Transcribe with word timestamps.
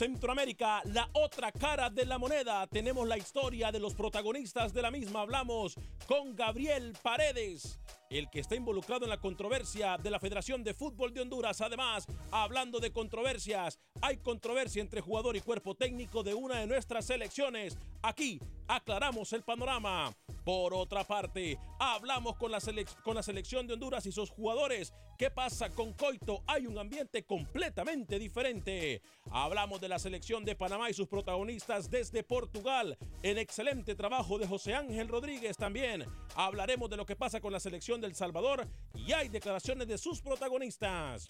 Centroamérica, 0.00 0.80
la 0.94 1.10
otra 1.12 1.52
cara 1.52 1.90
de 1.90 2.06
la 2.06 2.16
moneda, 2.16 2.66
tenemos 2.66 3.06
la 3.06 3.18
historia 3.18 3.70
de 3.70 3.78
los 3.78 3.92
protagonistas 3.92 4.72
de 4.72 4.80
la 4.80 4.90
misma. 4.90 5.20
Hablamos 5.20 5.74
con 6.06 6.34
Gabriel 6.34 6.96
Paredes, 7.02 7.78
el 8.08 8.30
que 8.30 8.40
está 8.40 8.56
involucrado 8.56 9.04
en 9.04 9.10
la 9.10 9.20
controversia 9.20 9.98
de 9.98 10.10
la 10.10 10.18
Federación 10.18 10.64
de 10.64 10.72
Fútbol 10.72 11.12
de 11.12 11.20
Honduras. 11.20 11.60
Además, 11.60 12.06
hablando 12.30 12.80
de 12.80 12.92
controversias, 12.92 13.78
hay 14.00 14.16
controversia 14.16 14.80
entre 14.80 15.02
jugador 15.02 15.36
y 15.36 15.42
cuerpo 15.42 15.74
técnico 15.74 16.22
de 16.22 16.32
una 16.32 16.60
de 16.60 16.66
nuestras 16.66 17.04
selecciones. 17.04 17.76
Aquí 18.00 18.40
aclaramos 18.70 19.32
el 19.32 19.42
panorama. 19.42 20.14
Por 20.44 20.72
otra 20.72 21.04
parte, 21.04 21.58
hablamos 21.78 22.36
con 22.36 22.50
la, 22.50 22.60
selección 22.60 23.66
de 23.66 23.74
Honduras 23.74 24.06
y 24.06 24.12
sus 24.12 24.30
jugadores. 24.30 24.94
¿Qué 25.18 25.30
pasa 25.30 25.68
con 25.70 25.92
Coito? 25.92 26.42
Hay 26.46 26.66
un 26.66 26.78
ambiente 26.78 27.24
completamente 27.24 28.18
diferente. 28.18 29.02
Hablamos 29.30 29.80
de 29.80 29.88
la 29.88 29.98
selección 29.98 30.44
de 30.44 30.56
Panamá 30.56 30.88
y 30.88 30.94
sus 30.94 31.08
protagonistas 31.08 31.90
desde 31.90 32.22
Portugal. 32.22 32.96
El 33.22 33.38
excelente 33.38 33.94
trabajo 33.94 34.38
de 34.38 34.46
José 34.46 34.74
Ángel 34.74 35.08
Rodríguez 35.08 35.56
también. 35.56 36.06
Hablaremos 36.34 36.88
de 36.88 36.96
lo 36.96 37.04
que 37.04 37.16
pasa 37.16 37.40
con 37.40 37.52
la 37.52 37.60
selección 37.60 38.00
del 38.00 38.14
Salvador 38.14 38.66
y 38.94 39.12
hay 39.12 39.28
declaraciones 39.28 39.88
de 39.88 39.98
sus 39.98 40.22
protagonistas. 40.22 41.28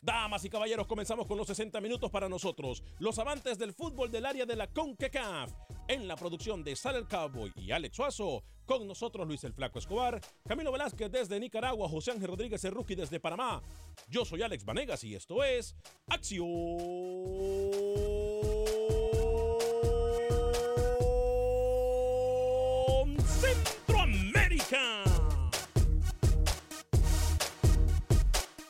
Damas 0.00 0.44
y 0.44 0.50
caballeros, 0.50 0.86
comenzamos 0.86 1.26
con 1.26 1.36
los 1.36 1.48
60 1.48 1.80
minutos 1.80 2.10
para 2.10 2.28
nosotros, 2.28 2.84
los 3.00 3.18
amantes 3.18 3.58
del 3.58 3.72
fútbol 3.72 4.10
del 4.10 4.26
área 4.26 4.46
de 4.46 4.54
la 4.54 4.68
CONCACAF. 4.68 5.52
En 5.88 6.06
la 6.06 6.14
producción 6.16 6.62
de 6.62 6.76
Sal 6.76 6.94
el 6.96 7.08
Cowboy 7.08 7.52
y 7.56 7.72
Alex 7.72 7.96
Suazo, 7.96 8.44
con 8.64 8.86
nosotros 8.86 9.26
Luis 9.26 9.42
el 9.42 9.54
Flaco 9.54 9.80
Escobar, 9.80 10.20
Camilo 10.46 10.70
Velázquez 10.70 11.10
desde 11.10 11.40
Nicaragua, 11.40 11.88
José 11.88 12.12
Ángel 12.12 12.28
Rodríguez 12.28 12.62
el 12.64 12.74
desde 12.96 13.18
Panamá. 13.18 13.60
Yo 14.08 14.24
soy 14.24 14.42
Alex 14.42 14.64
Vanegas 14.64 15.02
y 15.02 15.16
esto 15.16 15.42
es 15.42 15.74
Acción 16.06 16.46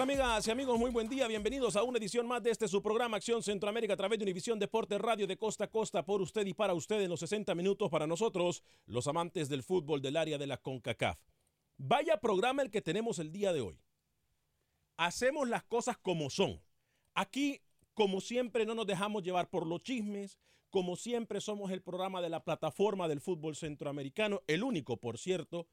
¿Qué 0.00 0.06
tal 0.06 0.12
amigas 0.14 0.48
y 0.48 0.50
amigos? 0.50 0.78
Muy 0.78 0.90
buen 0.90 1.10
día, 1.10 1.28
bienvenidos 1.28 1.76
a 1.76 1.82
una 1.82 1.98
edición 1.98 2.26
más 2.26 2.42
de 2.42 2.50
este 2.50 2.66
su 2.68 2.80
programa 2.80 3.18
Acción 3.18 3.42
Centroamérica 3.42 3.92
a 3.92 3.96
través 3.98 4.18
de 4.18 4.22
Univisión 4.22 4.58
Deporte 4.58 4.96
Radio 4.96 5.26
de 5.26 5.36
costa 5.36 5.64
a 5.64 5.70
costa 5.70 6.06
por 6.06 6.22
usted 6.22 6.46
y 6.46 6.54
para 6.54 6.72
usted 6.72 7.02
en 7.02 7.10
los 7.10 7.20
60 7.20 7.54
minutos 7.54 7.90
para 7.90 8.06
nosotros, 8.06 8.62
los 8.86 9.06
amantes 9.08 9.50
del 9.50 9.62
fútbol 9.62 10.00
del 10.00 10.16
área 10.16 10.38
de 10.38 10.46
la 10.46 10.56
CONCACAF. 10.56 11.18
Vaya 11.76 12.16
programa 12.16 12.62
el 12.62 12.70
que 12.70 12.80
tenemos 12.80 13.18
el 13.18 13.30
día 13.30 13.52
de 13.52 13.60
hoy. 13.60 13.78
Hacemos 14.96 15.46
las 15.46 15.64
cosas 15.64 15.98
como 15.98 16.30
son. 16.30 16.62
Aquí, 17.12 17.60
como 17.92 18.22
siempre, 18.22 18.64
no 18.64 18.74
nos 18.74 18.86
dejamos 18.86 19.22
llevar 19.22 19.50
por 19.50 19.66
los 19.66 19.82
chismes. 19.82 20.38
Como 20.70 20.96
siempre, 20.96 21.42
somos 21.42 21.72
el 21.72 21.82
programa 21.82 22.22
de 22.22 22.30
la 22.30 22.42
plataforma 22.42 23.06
del 23.06 23.20
fútbol 23.20 23.54
centroamericano, 23.54 24.40
el 24.46 24.62
único, 24.62 24.96
por 24.96 25.18
cierto, 25.18 25.66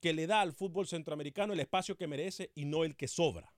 que 0.00 0.12
le 0.12 0.26
da 0.26 0.40
al 0.40 0.52
fútbol 0.52 0.86
centroamericano 0.86 1.52
el 1.52 1.60
espacio 1.60 1.96
que 1.96 2.06
merece 2.06 2.50
y 2.54 2.64
no 2.64 2.84
el 2.84 2.96
que 2.96 3.08
sobra. 3.08 3.54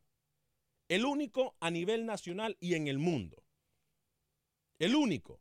El 0.89 1.05
único 1.05 1.57
a 1.61 1.71
nivel 1.71 2.07
nacional 2.07 2.57
y 2.61 2.75
en 2.75 2.89
el 2.89 2.99
mundo. 2.99 3.43
El 4.79 4.95
único 4.95 5.41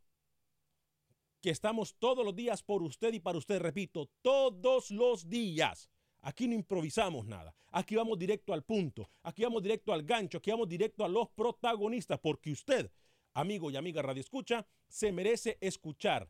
que 1.41 1.51
estamos 1.51 1.95
todos 1.99 2.25
los 2.25 2.35
días 2.35 2.63
por 2.63 2.81
usted 2.83 3.13
y 3.13 3.19
para 3.19 3.38
usted, 3.38 3.59
repito, 3.59 4.09
todos 4.21 4.91
los 4.91 5.29
días. 5.29 5.89
Aquí 6.21 6.47
no 6.47 6.55
improvisamos 6.55 7.25
nada. 7.25 7.55
Aquí 7.71 7.95
vamos 7.95 8.17
directo 8.17 8.53
al 8.53 8.63
punto. 8.63 9.09
Aquí 9.23 9.44
vamos 9.44 9.61
directo 9.61 9.94
al 9.94 10.03
gancho. 10.03 10.39
Aquí 10.39 10.51
vamos 10.51 10.67
directo 10.67 11.05
a 11.05 11.07
los 11.07 11.29
protagonistas. 11.29 12.19
Porque 12.19 12.51
usted, 12.51 12.91
amigo 13.33 13.69
y 13.69 13.77
amiga 13.77 14.01
Radio 14.01 14.21
Escucha, 14.21 14.65
se 14.88 15.11
merece 15.11 15.57
escuchar 15.61 16.29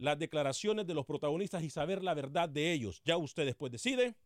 las 0.00 0.18
declaraciones 0.18 0.86
de 0.86 0.94
los 0.94 1.04
protagonistas 1.04 1.62
y 1.62 1.68
saber 1.68 2.02
la 2.02 2.14
verdad 2.14 2.48
de 2.48 2.72
ellos. 2.72 3.02
Ya 3.04 3.18
usted 3.18 3.44
después 3.44 3.70
decide 3.70 4.16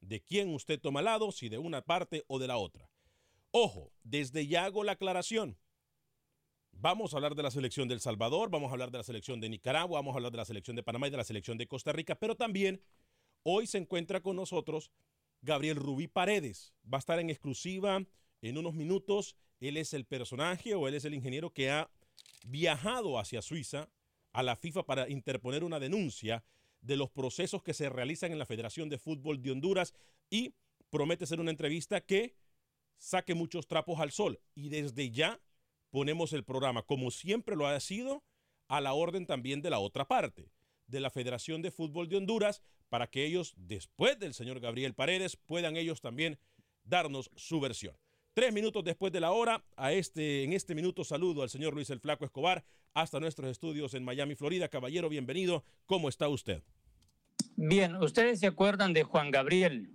de 0.00 0.20
quién 0.20 0.52
usted 0.52 0.78
toma 0.78 1.00
lado, 1.00 1.32
si 1.32 1.48
de 1.48 1.56
una 1.56 1.80
parte 1.80 2.24
o 2.28 2.38
de 2.38 2.46
la 2.46 2.58
otra. 2.58 2.90
Ojo, 3.52 3.90
desde 4.02 4.46
ya 4.46 4.66
hago 4.66 4.84
la 4.84 4.92
aclaración. 4.92 5.58
Vamos 6.72 7.14
a 7.14 7.16
hablar 7.16 7.34
de 7.34 7.42
la 7.42 7.50
selección 7.50 7.88
del 7.88 8.00
Salvador, 8.00 8.50
vamos 8.50 8.68
a 8.68 8.72
hablar 8.72 8.90
de 8.90 8.98
la 8.98 9.04
selección 9.04 9.40
de 9.40 9.48
Nicaragua, 9.48 9.98
vamos 9.98 10.12
a 10.12 10.18
hablar 10.18 10.30
de 10.30 10.38
la 10.38 10.44
selección 10.44 10.76
de 10.76 10.82
Panamá 10.82 11.08
y 11.08 11.10
de 11.10 11.16
la 11.16 11.24
selección 11.24 11.56
de 11.56 11.66
Costa 11.66 11.92
Rica, 11.92 12.14
pero 12.14 12.36
también 12.36 12.82
hoy 13.44 13.66
se 13.66 13.78
encuentra 13.78 14.20
con 14.20 14.36
nosotros 14.36 14.90
Gabriel 15.40 15.76
Rubí 15.76 16.06
Paredes. 16.06 16.74
Va 16.84 16.98
a 16.98 17.00
estar 17.00 17.18
en 17.18 17.30
exclusiva 17.30 18.04
en 18.42 18.58
unos 18.58 18.74
minutos. 18.74 19.36
Él 19.58 19.78
es 19.78 19.94
el 19.94 20.04
personaje 20.04 20.74
o 20.74 20.86
él 20.86 20.92
es 20.92 21.06
el 21.06 21.14
ingeniero 21.14 21.50
que 21.50 21.70
ha 21.70 21.90
viajado 22.44 23.18
hacia 23.18 23.40
Suiza 23.40 23.88
a 24.36 24.42
la 24.42 24.54
FIFA 24.54 24.84
para 24.84 25.08
interponer 25.08 25.64
una 25.64 25.80
denuncia 25.80 26.44
de 26.82 26.98
los 26.98 27.08
procesos 27.08 27.62
que 27.62 27.72
se 27.72 27.88
realizan 27.88 28.32
en 28.32 28.38
la 28.38 28.44
Federación 28.44 28.90
de 28.90 28.98
Fútbol 28.98 29.40
de 29.40 29.50
Honduras 29.50 29.94
y 30.28 30.52
promete 30.90 31.24
ser 31.24 31.40
una 31.40 31.50
entrevista 31.50 32.02
que 32.02 32.36
saque 32.98 33.34
muchos 33.34 33.66
trapos 33.66 33.98
al 33.98 34.12
sol. 34.12 34.38
Y 34.54 34.68
desde 34.68 35.10
ya 35.10 35.40
ponemos 35.88 36.34
el 36.34 36.44
programa, 36.44 36.82
como 36.82 37.10
siempre 37.10 37.56
lo 37.56 37.66
ha 37.66 37.80
sido, 37.80 38.24
a 38.68 38.82
la 38.82 38.92
orden 38.92 39.24
también 39.24 39.62
de 39.62 39.70
la 39.70 39.78
otra 39.78 40.06
parte, 40.06 40.50
de 40.86 41.00
la 41.00 41.08
Federación 41.08 41.62
de 41.62 41.70
Fútbol 41.70 42.10
de 42.10 42.18
Honduras, 42.18 42.62
para 42.90 43.06
que 43.06 43.24
ellos, 43.24 43.54
después 43.56 44.18
del 44.18 44.34
señor 44.34 44.60
Gabriel 44.60 44.92
Paredes, 44.92 45.36
puedan 45.36 45.78
ellos 45.78 46.02
también 46.02 46.38
darnos 46.84 47.30
su 47.36 47.58
versión. 47.58 47.96
Tres 48.34 48.52
minutos 48.52 48.84
después 48.84 49.14
de 49.14 49.20
la 49.20 49.32
hora, 49.32 49.64
a 49.76 49.94
este, 49.94 50.44
en 50.44 50.52
este 50.52 50.74
minuto 50.74 51.04
saludo 51.04 51.42
al 51.42 51.48
señor 51.48 51.72
Luis 51.72 51.88
el 51.88 52.00
Flaco 52.00 52.26
Escobar 52.26 52.66
hasta 52.96 53.20
nuestros 53.20 53.50
estudios 53.50 53.92
en 53.92 54.04
Miami, 54.04 54.34
Florida. 54.36 54.68
Caballero, 54.68 55.10
bienvenido. 55.10 55.64
¿Cómo 55.84 56.08
está 56.08 56.28
usted? 56.30 56.62
Bien, 57.54 57.94
¿ustedes 57.96 58.40
se 58.40 58.46
acuerdan 58.46 58.94
de 58.94 59.02
Juan 59.02 59.30
Gabriel? 59.30 59.90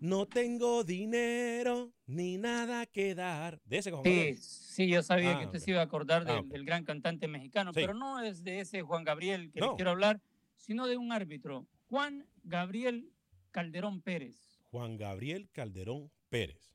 No 0.00 0.26
tengo 0.28 0.84
dinero 0.84 1.94
ni 2.06 2.36
nada 2.36 2.84
que 2.84 3.14
dar. 3.14 3.58
De 3.64 3.78
ese 3.78 3.90
Juan 3.90 4.04
Sí, 4.04 4.10
Gabriel. 4.10 4.38
sí, 4.38 4.88
yo 4.88 5.02
sabía 5.02 5.30
Ah, 5.36 5.38
que 5.38 5.46
usted 5.46 5.58
ok. 5.60 5.64
se 5.64 5.70
iba 5.70 5.80
a 5.80 5.84
acordar 5.84 6.26
del, 6.26 6.36
Ah, 6.36 6.42
del 6.44 6.66
gran 6.66 6.84
cantante 6.84 7.26
mexicano, 7.26 7.72
Sí. 7.72 7.80
pero 7.80 7.94
no 7.94 8.20
es 8.20 8.44
de 8.44 8.60
ese 8.60 8.82
Juan 8.82 9.02
Gabriel 9.04 9.50
que 9.50 9.60
No. 9.60 9.76
quiero 9.76 9.92
hablar, 9.92 10.20
sino 10.58 10.86
de 10.86 10.98
un 10.98 11.10
árbitro, 11.10 11.66
Juan 11.88 12.26
Gabriel 12.42 13.10
Calderón 13.50 14.02
Pérez. 14.02 14.60
Juan 14.70 14.98
Gabriel 14.98 15.48
Calderón 15.52 16.10
Pérez. 16.28 16.70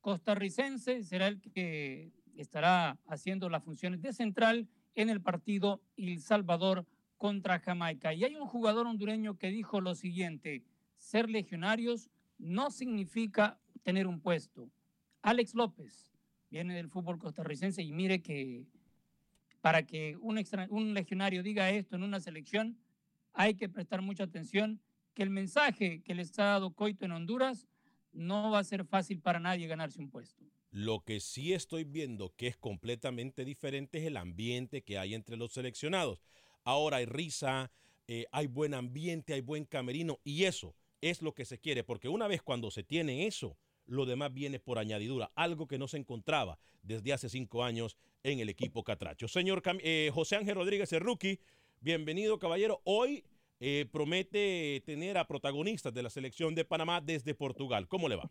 costarricense 0.00 1.02
será 1.04 1.26
el 1.28 1.42
que 1.42 2.10
estará 2.36 2.98
haciendo 3.06 3.48
las 3.48 3.62
funciones 3.62 4.02
de 4.02 4.12
central 4.12 4.68
en 4.94 5.08
el 5.08 5.20
partido 5.20 5.80
El 5.96 6.20
Salvador 6.20 6.86
contra 7.16 7.60
Jamaica. 7.60 8.14
Y 8.14 8.24
hay 8.24 8.34
un 8.36 8.46
jugador 8.46 8.86
hondureño 8.86 9.38
que 9.38 9.50
dijo 9.50 9.80
lo 9.80 9.94
siguiente, 9.94 10.64
ser 10.96 11.28
legionarios 11.28 12.10
no 12.38 12.70
significa 12.70 13.58
tener 13.82 14.06
un 14.06 14.20
puesto. 14.20 14.70
Alex 15.22 15.54
López 15.54 16.12
viene 16.50 16.74
del 16.74 16.88
fútbol 16.88 17.18
costarricense 17.18 17.82
y 17.82 17.92
mire 17.92 18.22
que 18.22 18.66
para 19.60 19.84
que 19.84 20.16
un, 20.20 20.42
un 20.70 20.94
legionario 20.94 21.42
diga 21.42 21.70
esto 21.70 21.96
en 21.96 22.02
una 22.02 22.20
selección, 22.20 22.78
hay 23.32 23.54
que 23.54 23.68
prestar 23.68 24.02
mucha 24.02 24.24
atención 24.24 24.80
que 25.14 25.22
el 25.22 25.30
mensaje 25.30 26.02
que 26.02 26.14
les 26.14 26.38
ha 26.38 26.44
dado 26.44 26.72
Coito 26.72 27.04
en 27.04 27.12
Honduras 27.12 27.68
no 28.12 28.50
va 28.50 28.60
a 28.60 28.64
ser 28.64 28.84
fácil 28.84 29.20
para 29.20 29.38
nadie 29.38 29.66
ganarse 29.66 30.00
un 30.00 30.10
puesto. 30.10 30.49
Lo 30.70 31.00
que 31.04 31.18
sí 31.18 31.52
estoy 31.52 31.84
viendo 31.84 32.32
que 32.36 32.46
es 32.46 32.56
completamente 32.56 33.44
diferente 33.44 33.98
es 33.98 34.04
el 34.04 34.16
ambiente 34.16 34.82
que 34.82 34.98
hay 34.98 35.14
entre 35.14 35.36
los 35.36 35.52
seleccionados. 35.52 36.22
Ahora 36.62 36.98
hay 36.98 37.06
risa, 37.06 37.72
eh, 38.06 38.26
hay 38.30 38.46
buen 38.46 38.74
ambiente, 38.74 39.34
hay 39.34 39.40
buen 39.40 39.64
camerino 39.64 40.20
y 40.22 40.44
eso 40.44 40.74
es 41.00 41.22
lo 41.22 41.34
que 41.34 41.44
se 41.44 41.58
quiere, 41.58 41.82
porque 41.82 42.08
una 42.08 42.28
vez 42.28 42.42
cuando 42.42 42.70
se 42.70 42.84
tiene 42.84 43.26
eso, 43.26 43.56
lo 43.86 44.06
demás 44.06 44.32
viene 44.32 44.60
por 44.60 44.78
añadidura, 44.78 45.32
algo 45.34 45.66
que 45.66 45.78
no 45.78 45.88
se 45.88 45.96
encontraba 45.96 46.58
desde 46.82 47.12
hace 47.12 47.28
cinco 47.28 47.64
años 47.64 47.96
en 48.22 48.38
el 48.38 48.48
equipo 48.48 48.84
Catracho. 48.84 49.26
Señor 49.26 49.62
eh, 49.82 50.10
José 50.14 50.36
Ángel 50.36 50.54
Rodríguez, 50.54 50.92
el 50.92 51.00
rookie, 51.00 51.40
bienvenido 51.80 52.38
caballero. 52.38 52.80
Hoy 52.84 53.24
eh, 53.58 53.86
promete 53.90 54.82
tener 54.86 55.18
a 55.18 55.26
protagonistas 55.26 55.92
de 55.92 56.02
la 56.02 56.10
selección 56.10 56.54
de 56.54 56.64
Panamá 56.64 57.00
desde 57.00 57.34
Portugal. 57.34 57.88
¿Cómo 57.88 58.08
le 58.08 58.16
va? 58.16 58.30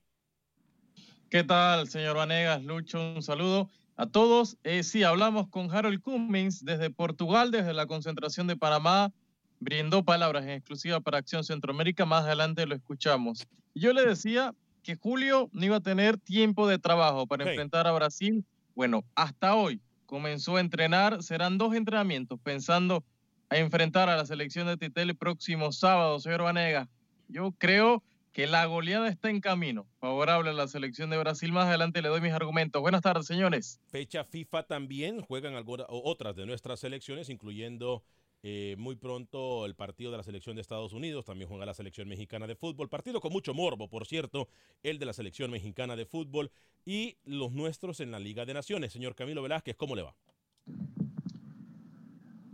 ¿Qué 1.30 1.44
tal, 1.44 1.88
señor 1.88 2.16
Vanegas? 2.16 2.64
Lucho, 2.64 3.14
un 3.14 3.22
saludo 3.22 3.70
a 3.98 4.08
todos. 4.08 4.58
Eh, 4.64 4.81
sí, 4.81 5.04
hablamos 5.04 5.48
con 5.48 5.70
Harold 5.70 6.02
Cummings 6.02 6.66
desde 6.66 6.90
Portugal, 6.90 7.52
desde 7.52 7.76
la 7.76 7.86
concentración 7.86 8.48
de 8.48 8.58
Panamá. 8.58 9.12
Brindó 9.60 10.04
palabras 10.04 10.46
en 10.46 10.50
exclusiva 10.50 11.02
para 11.02 11.20
Acción 11.20 11.44
Centroamérica. 11.44 12.08
Más 12.08 12.24
adelante 12.24 12.66
lo 12.66 12.74
escuchamos. 12.74 13.46
Yo 13.76 13.94
le 13.94 14.08
decía 14.08 14.56
que 14.81 14.96
Julio 14.96 15.52
no 15.54 15.64
iba 15.64 15.76
a 15.76 15.81
tener 15.81 16.18
tiempo 16.18 16.68
de 16.68 16.80
trabajo 16.80 17.28
para 17.28 17.48
enfrentar 17.48 17.86
a 17.86 17.92
Brasil. 17.92 18.44
Bueno, 18.74 19.04
hasta 19.14 19.54
hoy 19.54 19.80
comenzó 20.08 20.56
a 20.56 20.62
entrenar. 20.62 21.22
Serán 21.22 21.60
dos 21.60 21.76
entrenamientos 21.76 22.40
pensando 22.42 23.04
a 23.50 23.58
enfrentar 23.58 24.10
a 24.10 24.18
la 24.18 24.26
selección 24.26 24.66
de 24.66 24.78
Tite 24.78 25.04
el 25.04 25.16
próximo 25.16 25.72
sábado, 25.72 26.20
señor 26.20 26.42
Vanegas. 26.42 26.90
Yo 27.28 27.52
creo 27.52 28.02
que 28.31 28.48
la 28.48 28.66
goleada 28.66 29.08
está 29.10 29.30
en 29.30 29.42
camino, 29.42 29.88
favorable 30.00 30.52
a 30.52 30.54
la 30.54 30.68
selección 30.68 31.10
de 31.10 31.18
Brasil. 31.18 31.52
Más 31.52 31.66
adelante 31.66 32.02
le 32.02 32.10
doy 32.10 32.22
mis 32.22 32.34
argumentos. 32.34 32.81
Buenas 32.81 33.02
tardes, 33.02 33.26
señores. 33.26 33.80
Fecha 33.88 34.24
FIFA 34.24 34.64
también 34.64 35.22
juegan 35.22 35.56
algunas 35.56 35.88
o 35.90 36.02
otras 36.10 36.36
de 36.36 36.46
nuestras 36.46 36.80
selecciones, 36.80 37.30
incluyendo 37.30 38.04
eh, 38.44 38.76
muy 38.78 38.96
pronto 38.96 39.66
el 39.66 39.76
partido 39.76 40.12
de 40.12 40.18
la 40.18 40.24
selección 40.24 40.56
de 40.56 40.62
Estados 40.62 40.94
Unidos. 40.94 41.26
También 41.26 41.50
juega 41.50 41.66
la 41.66 41.74
selección 41.74 42.08
mexicana 42.08 42.48
de 42.48 42.56
fútbol. 42.56 42.88
Partido 42.88 43.20
con 43.20 43.34
mucho 43.34 43.54
morbo, 43.54 43.88
por 43.88 44.06
cierto, 44.06 44.48
el 44.84 45.00
de 45.00 45.06
la 45.06 45.14
selección 45.14 45.52
mexicana 45.52 45.96
de 45.96 46.06
fútbol 46.06 46.52
y 46.86 47.18
los 47.26 47.52
nuestros 47.52 48.00
en 48.00 48.12
la 48.12 48.20
Liga 48.20 48.46
de 48.46 48.54
Naciones. 48.54 48.94
Señor 48.94 49.16
Camilo 49.16 49.42
Velázquez, 49.42 49.76
¿cómo 49.76 49.96
le 49.96 50.04
va? 50.04 50.16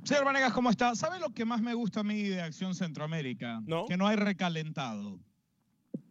Señor 0.03 0.23
Vanegas, 0.23 0.53
¿cómo 0.53 0.69
está? 0.69 0.95
¿Sabe 0.95 1.19
lo 1.19 1.31
que 1.31 1.45
más 1.45 1.61
me 1.61 1.73
gusta 1.73 2.01
a 2.01 2.03
mí 2.03 2.23
de 2.23 2.39
Acción 2.39 2.75
Centroamérica? 2.75 3.61
No. 3.65 3.85
Que 3.87 3.97
no 3.97 4.07
hay 4.07 4.15
recalentado. 4.15 5.19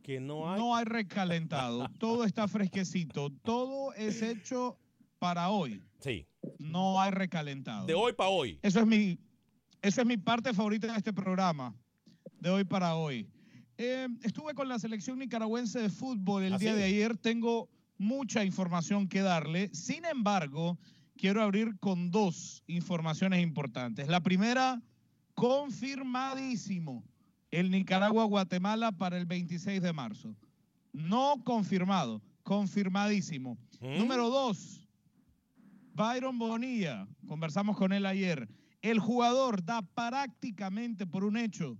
Que 0.04 0.20
no 0.20 0.52
hay. 0.52 0.60
No 0.60 0.76
hay 0.76 0.84
recalentado. 0.84 1.88
todo 1.98 2.24
está 2.24 2.46
fresquecito. 2.46 3.30
Todo 3.42 3.94
es 3.94 4.20
hecho 4.20 4.78
para 5.18 5.48
hoy. 5.48 5.82
Sí. 6.00 6.26
No 6.58 7.00
hay 7.00 7.10
recalentado. 7.10 7.86
De 7.86 7.94
hoy 7.94 8.12
para 8.12 8.28
hoy. 8.28 8.58
Eso 8.60 8.80
es 8.80 8.86
mi, 8.86 9.18
esa 9.80 10.02
es 10.02 10.06
mi 10.06 10.18
parte 10.18 10.52
favorita 10.52 10.92
de 10.92 10.98
este 10.98 11.14
programa. 11.14 11.74
De 12.38 12.50
hoy 12.50 12.64
para 12.64 12.96
hoy. 12.96 13.26
Eh, 13.78 14.06
estuve 14.22 14.52
con 14.52 14.68
la 14.68 14.78
selección 14.78 15.18
nicaragüense 15.18 15.80
de 15.80 15.88
fútbol 15.88 16.42
el 16.42 16.52
¿Ah, 16.52 16.58
día 16.58 16.74
de 16.74 16.84
ayer. 16.84 17.16
Tengo 17.16 17.70
mucha 17.96 18.44
información 18.44 19.08
que 19.08 19.22
darle. 19.22 19.70
Sin 19.72 20.04
embargo, 20.04 20.78
quiero 21.16 21.40
abrir 21.40 21.78
con 21.80 22.10
dos 22.10 22.62
informaciones 22.66 23.42
importantes. 23.42 24.06
La 24.08 24.20
primera, 24.20 24.82
confirmadísimo. 25.32 27.02
El 27.54 27.70
Nicaragua-Guatemala 27.70 28.90
para 28.90 29.16
el 29.16 29.26
26 29.26 29.80
de 29.80 29.92
marzo. 29.92 30.34
No 30.92 31.40
confirmado, 31.44 32.20
confirmadísimo. 32.42 33.56
¿Mm? 33.80 33.98
Número 33.98 34.28
dos, 34.28 34.84
Byron 35.92 36.36
Bonilla, 36.36 37.06
conversamos 37.28 37.76
con 37.76 37.92
él 37.92 38.06
ayer. 38.06 38.48
El 38.82 38.98
jugador 38.98 39.64
da 39.64 39.82
prácticamente 39.82 41.06
por 41.06 41.22
un 41.22 41.36
hecho 41.36 41.78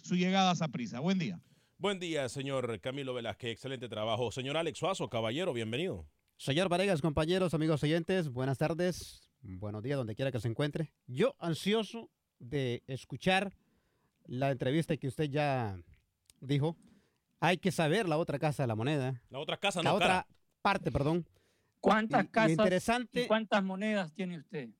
su 0.00 0.14
llegada 0.14 0.52
a 0.52 0.54
Saprissa. 0.54 1.00
Buen 1.00 1.18
día. 1.18 1.40
Buen 1.76 1.98
día, 1.98 2.28
señor 2.28 2.80
Camilo 2.80 3.14
Velázquez. 3.14 3.50
Excelente 3.50 3.88
trabajo. 3.88 4.30
Señor 4.30 4.56
Alex 4.56 4.78
Suazo, 4.78 5.08
caballero, 5.10 5.52
bienvenido. 5.52 6.06
Señor 6.36 6.68
Varegas, 6.68 7.02
compañeros, 7.02 7.52
amigos 7.52 7.82
oyentes, 7.82 8.28
buenas 8.28 8.58
tardes, 8.58 9.28
buenos 9.42 9.82
días, 9.82 9.98
donde 9.98 10.14
quiera 10.14 10.30
que 10.30 10.38
se 10.38 10.46
encuentre. 10.46 10.92
Yo 11.08 11.34
ansioso 11.40 12.10
de 12.38 12.84
escuchar 12.86 13.56
la 14.26 14.50
entrevista 14.50 14.96
que 14.96 15.08
usted 15.08 15.24
ya 15.30 15.76
dijo. 16.40 16.76
Hay 17.40 17.58
que 17.58 17.70
saber 17.72 18.08
la 18.08 18.16
otra 18.16 18.38
casa 18.38 18.62
de 18.62 18.66
la 18.68 18.74
moneda. 18.74 19.20
La 19.30 19.38
otra 19.38 19.56
casa 19.58 19.82
La 19.82 19.90
no 19.90 19.96
otra 19.96 20.06
cara. 20.08 20.26
parte, 20.62 20.90
perdón. 20.90 21.26
¿Cuántas 21.80 22.22
Y- 22.24 22.26
y 22.26 22.28
casas 22.30 22.50
interesante- 22.52 23.22
y 23.24 23.26
cuántas 23.26 23.62
monedas 23.62 24.12
tiene 24.14 24.38
usted? 24.38 24.70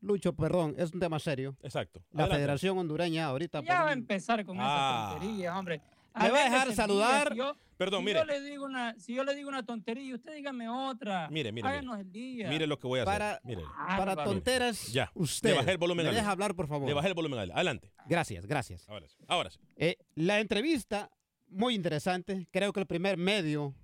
Lucho, 0.00 0.34
perdón, 0.34 0.74
es 0.78 0.92
un 0.92 1.00
tema 1.00 1.18
serio. 1.18 1.56
Exacto. 1.62 2.00
La 2.12 2.24
Adelante. 2.24 2.36
Federación 2.36 2.78
Hondureña 2.78 3.26
ahorita... 3.26 3.62
Ya 3.62 3.82
va 3.84 3.90
a 3.90 3.92
empezar 3.92 4.44
con 4.44 4.56
Ah. 4.60 4.64
esas 5.12 5.20
tonterías, 5.20 5.56
hombre. 5.56 5.80
¿Me 6.14 6.30
va 6.30 6.40
a 6.40 6.44
dejar 6.44 6.72
saludar? 6.74 7.34
día, 7.34 7.44
si 7.44 7.56
yo- 7.56 7.56
Perdón, 7.76 8.00
si 8.00 8.04
mire. 8.06 8.20
Yo 8.20 8.24
le 8.24 8.40
digo 8.40 8.64
una, 8.64 8.94
si 9.00 9.14
yo 9.14 9.24
le 9.24 9.34
digo 9.34 9.48
una 9.48 9.64
tontería, 9.66 10.14
usted 10.14 10.34
dígame 10.36 10.68
otra. 10.68 11.28
Mire, 11.28 11.50
mire, 11.50 11.64
mire. 11.64 11.68
Háganos 11.68 11.98
el 11.98 12.12
día. 12.12 12.48
Mire 12.48 12.66
lo 12.68 12.78
que 12.78 12.86
voy 12.86 13.00
a 13.00 13.02
hacer. 13.02 13.12
Para- 13.12 13.40
Mire. 13.42 13.62
Para 13.76 14.14
tonteras, 14.22 14.92
Ya. 14.92 15.10
usted. 15.14 15.50
Le 15.50 15.56
bajé 15.56 15.72
el 15.72 15.78
volumen 15.78 16.04
¿Me 16.04 16.10
a 16.10 16.10
él. 16.12 16.16
deja 16.18 16.30
hablar, 16.30 16.54
por 16.54 16.68
favor? 16.68 16.86
Le 16.86 16.94
bajé 16.94 17.08
el 17.08 17.14
volumen 17.14 17.40
a 17.40 17.42
él. 17.42 17.50
Adelante. 17.52 17.90
Gracias, 18.06 18.46
gracias. 18.46 18.88
Ahora 18.88 19.08
sí. 19.08 19.16
Ahora 19.26 19.50
sí. 19.50 19.58
Eh, 19.76 19.96
la 20.14 20.38
entrevista, 20.38 21.10
muy 21.48 21.74
interesante. 21.74 22.46
Creo 22.52 22.72
que 22.72 22.78
el 22.80 22.86
primer 22.86 23.16
medio 23.16 23.74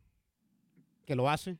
que 1.04 1.16
lo 1.16 1.28
hace, 1.28 1.58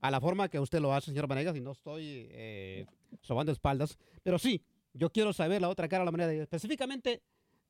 a 0.00 0.10
la 0.12 0.20
forma 0.20 0.48
que 0.48 0.60
usted 0.60 0.78
lo 0.80 0.94
hace, 0.94 1.06
señor 1.06 1.26
Vanegas, 1.26 1.56
y 1.56 1.60
no 1.60 1.72
estoy 1.72 2.28
eh, 2.30 2.86
sobando 3.20 3.50
espaldas, 3.50 3.98
pero 4.22 4.38
sí, 4.38 4.62
yo 4.94 5.10
quiero 5.10 5.32
saber 5.32 5.60
la 5.60 5.68
otra 5.68 5.88
cara 5.88 6.02
de 6.02 6.04
la 6.04 6.10
moneda, 6.12 6.32
específicamente 6.32 7.20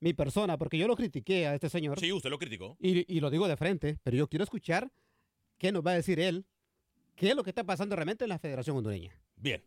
mi 0.03 0.13
persona, 0.13 0.57
porque 0.57 0.77
yo 0.77 0.87
lo 0.87 0.95
critiqué 0.95 1.47
a 1.47 1.55
este 1.55 1.69
señor. 1.69 1.99
Sí, 1.99 2.11
usted 2.11 2.29
lo 2.29 2.37
criticó. 2.37 2.77
Y, 2.79 3.11
y 3.11 3.19
lo 3.19 3.29
digo 3.29 3.47
de 3.47 3.57
frente, 3.57 3.97
pero 4.03 4.17
yo 4.17 4.27
quiero 4.27 4.43
escuchar 4.43 4.91
qué 5.57 5.71
nos 5.71 5.85
va 5.85 5.91
a 5.91 5.95
decir 5.95 6.19
él, 6.19 6.45
qué 7.15 7.29
es 7.29 7.35
lo 7.35 7.43
que 7.43 7.49
está 7.49 7.63
pasando 7.63 7.95
realmente 7.95 8.25
en 8.25 8.29
la 8.29 8.39
Federación 8.39 8.77
Hondureña. 8.77 9.19
Bien. 9.35 9.63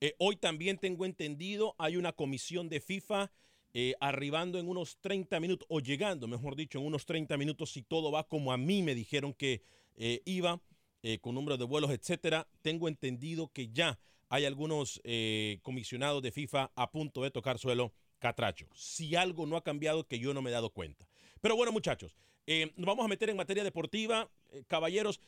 Eh, 0.00 0.14
hoy 0.18 0.36
también 0.36 0.76
tengo 0.76 1.06
entendido, 1.06 1.74
hay 1.78 1.96
una 1.96 2.12
comisión 2.12 2.68
de 2.68 2.80
FIFA 2.80 3.30
eh, 3.78 3.94
arribando 4.00 4.58
en 4.58 4.68
unos 4.68 4.96
30 5.02 5.38
minutos, 5.38 5.66
o 5.68 5.80
llegando, 5.80 6.26
mejor 6.26 6.56
dicho, 6.56 6.78
en 6.78 6.86
unos 6.86 7.04
30 7.04 7.36
minutos, 7.36 7.72
si 7.72 7.82
todo 7.82 8.10
va 8.10 8.26
como 8.26 8.50
a 8.50 8.56
mí 8.56 8.82
me 8.82 8.94
dijeron 8.94 9.34
que 9.34 9.60
eh, 9.96 10.22
iba, 10.24 10.62
eh, 11.02 11.18
con 11.18 11.34
número 11.34 11.58
de 11.58 11.64
vuelos, 11.64 11.90
etcétera. 11.90 12.48
Tengo 12.62 12.88
entendido 12.88 13.52
que 13.52 13.68
ya 13.68 13.98
hay 14.30 14.46
algunos 14.46 15.02
comisionados 15.60 16.22
de 16.22 16.32
FIFA 16.32 16.72
a 16.74 16.90
punto 16.90 17.22
de 17.22 17.30
tocar 17.30 17.58
suelo 17.58 17.92
catracho. 18.26 18.66
Si 18.74 19.14
algo 19.14 19.46
no 19.46 19.56
ha 19.56 19.62
cambiado, 19.62 20.08
que 20.08 20.18
yo 20.18 20.34
no 20.34 20.42
me 20.42 20.50
he 20.50 20.52
dado 20.52 20.70
cuenta. 20.70 21.06
Pero 21.40 21.54
bueno, 21.54 21.70
muchachos, 21.70 22.16
nos 22.76 22.86
vamos 22.86 23.04
a 23.04 23.08
meter 23.08 23.30
en 23.30 23.36
materia 23.36 23.62
deportiva. 23.62 24.28
caballeros, 24.66 25.20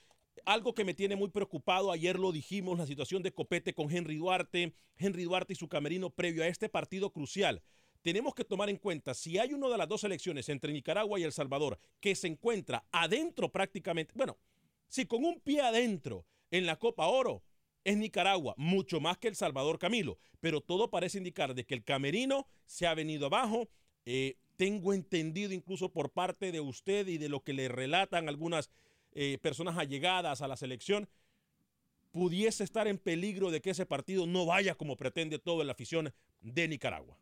algo 0.44 0.74
que 0.74 0.84
me 0.84 0.94
tiene 0.94 1.14
muy 1.14 1.28
preocupado, 1.28 1.92
ayer 1.92 2.18
lo 2.18 2.32
dijimos, 2.32 2.76
la 2.76 2.86
situación 2.86 3.22
de 3.22 3.30
Copete 3.30 3.72
con 3.72 3.88
Henry 3.94 4.16
Duarte, 4.16 4.74
Henry 4.96 5.22
Duarte 5.22 5.52
y 5.52 5.56
su 5.56 5.68
camerino 5.68 6.10
previo 6.10 6.42
a 6.42 6.48
este 6.48 6.68
partido 6.68 7.12
crucial 7.12 7.62
tenemos 8.02 8.32
que 8.32 8.44
tomar 8.44 8.70
en 8.70 8.76
cuenta 8.76 9.12
si 9.12 9.38
hay 9.38 9.52
una 9.52 9.68
de 9.68 9.76
las 9.76 9.88
dos 9.88 10.04
elecciones 10.04 10.48
entre 10.48 10.72
Nicaragua 10.72 11.18
y 11.18 11.24
El 11.24 11.32
Salvador 11.32 11.78
que 12.00 12.14
se 12.14 12.28
encuentra 12.28 12.84
adentro 12.92 13.50
prácticamente, 13.50 14.12
bueno, 14.14 14.38
si 14.88 15.04
con 15.04 15.24
un 15.24 15.40
pie 15.40 15.60
adentro 15.60 16.24
en 16.52 16.64
la 16.64 16.78
Copa 16.78 17.08
Oro 17.08 17.42
es 17.84 17.96
Nicaragua, 17.96 18.54
mucho 18.56 19.00
más 19.00 19.18
que 19.18 19.28
El 19.28 19.36
Salvador 19.36 19.78
Camilo, 19.78 20.18
pero 20.40 20.60
todo 20.60 20.90
parece 20.90 21.18
indicar 21.18 21.54
de 21.54 21.64
que 21.64 21.74
el 21.74 21.84
camerino 21.84 22.46
se 22.66 22.86
ha 22.86 22.94
venido 22.94 23.26
abajo. 23.26 23.68
Eh, 24.04 24.36
tengo 24.56 24.92
entendido 24.92 25.52
incluso 25.52 25.92
por 25.92 26.10
parte 26.10 26.52
de 26.52 26.60
usted 26.60 27.06
y 27.06 27.18
de 27.18 27.28
lo 27.28 27.42
que 27.42 27.52
le 27.52 27.68
relatan 27.68 28.28
algunas 28.28 28.70
eh, 29.12 29.38
personas 29.40 29.78
allegadas 29.78 30.42
a 30.42 30.48
la 30.48 30.56
selección, 30.56 31.08
pudiese 32.10 32.64
estar 32.64 32.88
en 32.88 32.98
peligro 32.98 33.50
de 33.50 33.60
que 33.60 33.70
ese 33.70 33.86
partido 33.86 34.26
no 34.26 34.46
vaya 34.46 34.74
como 34.74 34.96
pretende 34.96 35.38
toda 35.38 35.64
la 35.64 35.72
afición 35.72 36.12
de 36.40 36.68
Nicaragua. 36.68 37.16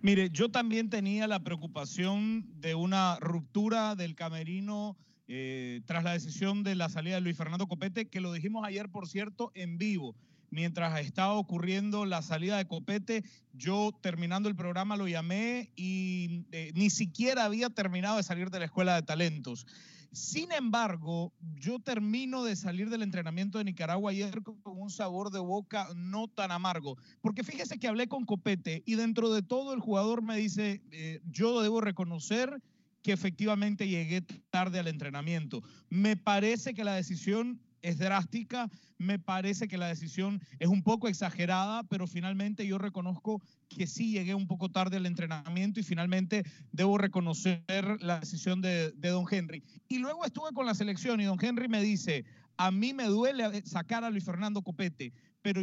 Mire, 0.00 0.30
yo 0.30 0.50
también 0.50 0.90
tenía 0.90 1.26
la 1.26 1.42
preocupación 1.42 2.60
de 2.60 2.74
una 2.74 3.18
ruptura 3.20 3.94
del 3.94 4.14
camerino 4.14 4.96
eh, 5.26 5.80
tras 5.86 6.04
la 6.04 6.12
decisión 6.12 6.62
de 6.62 6.74
la 6.74 6.88
salida 6.88 7.16
de 7.16 7.20
Luis 7.20 7.36
Fernando 7.36 7.66
Copete, 7.66 8.06
que 8.06 8.20
lo 8.20 8.32
dijimos 8.32 8.64
ayer, 8.66 8.88
por 8.88 9.08
cierto, 9.08 9.50
en 9.54 9.78
vivo. 9.78 10.14
Mientras 10.50 11.00
estaba 11.00 11.32
ocurriendo 11.34 12.04
la 12.04 12.22
salida 12.22 12.56
de 12.56 12.68
Copete, 12.68 13.24
yo 13.52 13.90
terminando 14.02 14.48
el 14.48 14.54
programa 14.54 14.96
lo 14.96 15.08
llamé 15.08 15.72
y 15.74 16.44
eh, 16.52 16.70
ni 16.74 16.90
siquiera 16.90 17.44
había 17.44 17.70
terminado 17.70 18.18
de 18.18 18.22
salir 18.22 18.50
de 18.50 18.60
la 18.60 18.66
escuela 18.66 18.94
de 18.94 19.02
talentos. 19.02 19.66
Sin 20.14 20.52
embargo, 20.52 21.32
yo 21.56 21.80
termino 21.80 22.44
de 22.44 22.54
salir 22.54 22.88
del 22.88 23.02
entrenamiento 23.02 23.58
de 23.58 23.64
Nicaragua 23.64 24.12
ayer 24.12 24.44
con 24.44 24.56
un 24.64 24.88
sabor 24.88 25.32
de 25.32 25.40
boca 25.40 25.88
no 25.96 26.28
tan 26.28 26.52
amargo, 26.52 26.96
porque 27.20 27.42
fíjese 27.42 27.80
que 27.80 27.88
hablé 27.88 28.06
con 28.06 28.24
Copete 28.24 28.84
y 28.86 28.94
dentro 28.94 29.32
de 29.32 29.42
todo 29.42 29.74
el 29.74 29.80
jugador 29.80 30.22
me 30.22 30.36
dice, 30.36 30.82
eh, 30.92 31.20
yo 31.32 31.62
debo 31.62 31.80
reconocer 31.80 32.62
que 33.04 33.12
efectivamente 33.12 33.86
llegué 33.86 34.22
tarde 34.48 34.78
al 34.80 34.88
entrenamiento. 34.88 35.62
Me 35.90 36.16
parece 36.16 36.72
que 36.72 36.84
la 36.84 36.94
decisión 36.94 37.60
es 37.82 37.98
drástica, 37.98 38.70
me 38.96 39.18
parece 39.18 39.68
que 39.68 39.76
la 39.76 39.88
decisión 39.88 40.40
es 40.58 40.68
un 40.68 40.82
poco 40.82 41.06
exagerada, 41.06 41.82
pero 41.84 42.06
finalmente 42.06 42.66
yo 42.66 42.78
reconozco 42.78 43.42
que 43.68 43.86
sí 43.86 44.12
llegué 44.12 44.34
un 44.34 44.46
poco 44.46 44.70
tarde 44.70 44.96
al 44.96 45.04
entrenamiento 45.04 45.80
y 45.80 45.82
finalmente 45.82 46.44
debo 46.72 46.96
reconocer 46.96 47.62
la 48.00 48.20
decisión 48.20 48.62
de, 48.62 48.92
Don 48.92 49.26
Henry. 49.30 49.62
Y 49.86 49.98
luego 49.98 50.24
estuve 50.24 50.52
con 50.54 50.64
la 50.64 50.74
selección 50.74 51.20
y 51.20 51.24
Don 51.24 51.38
Henry 51.38 51.68
me 51.68 51.82
dice, 51.82 52.24
a 52.56 52.70
mí 52.70 52.94
me 52.94 53.04
duele 53.04 53.44
sacar 53.66 54.02
a 54.02 54.08
Luis 54.08 54.24
Fernando 54.24 54.62
Copete, 54.62 55.12
pero 55.42 55.60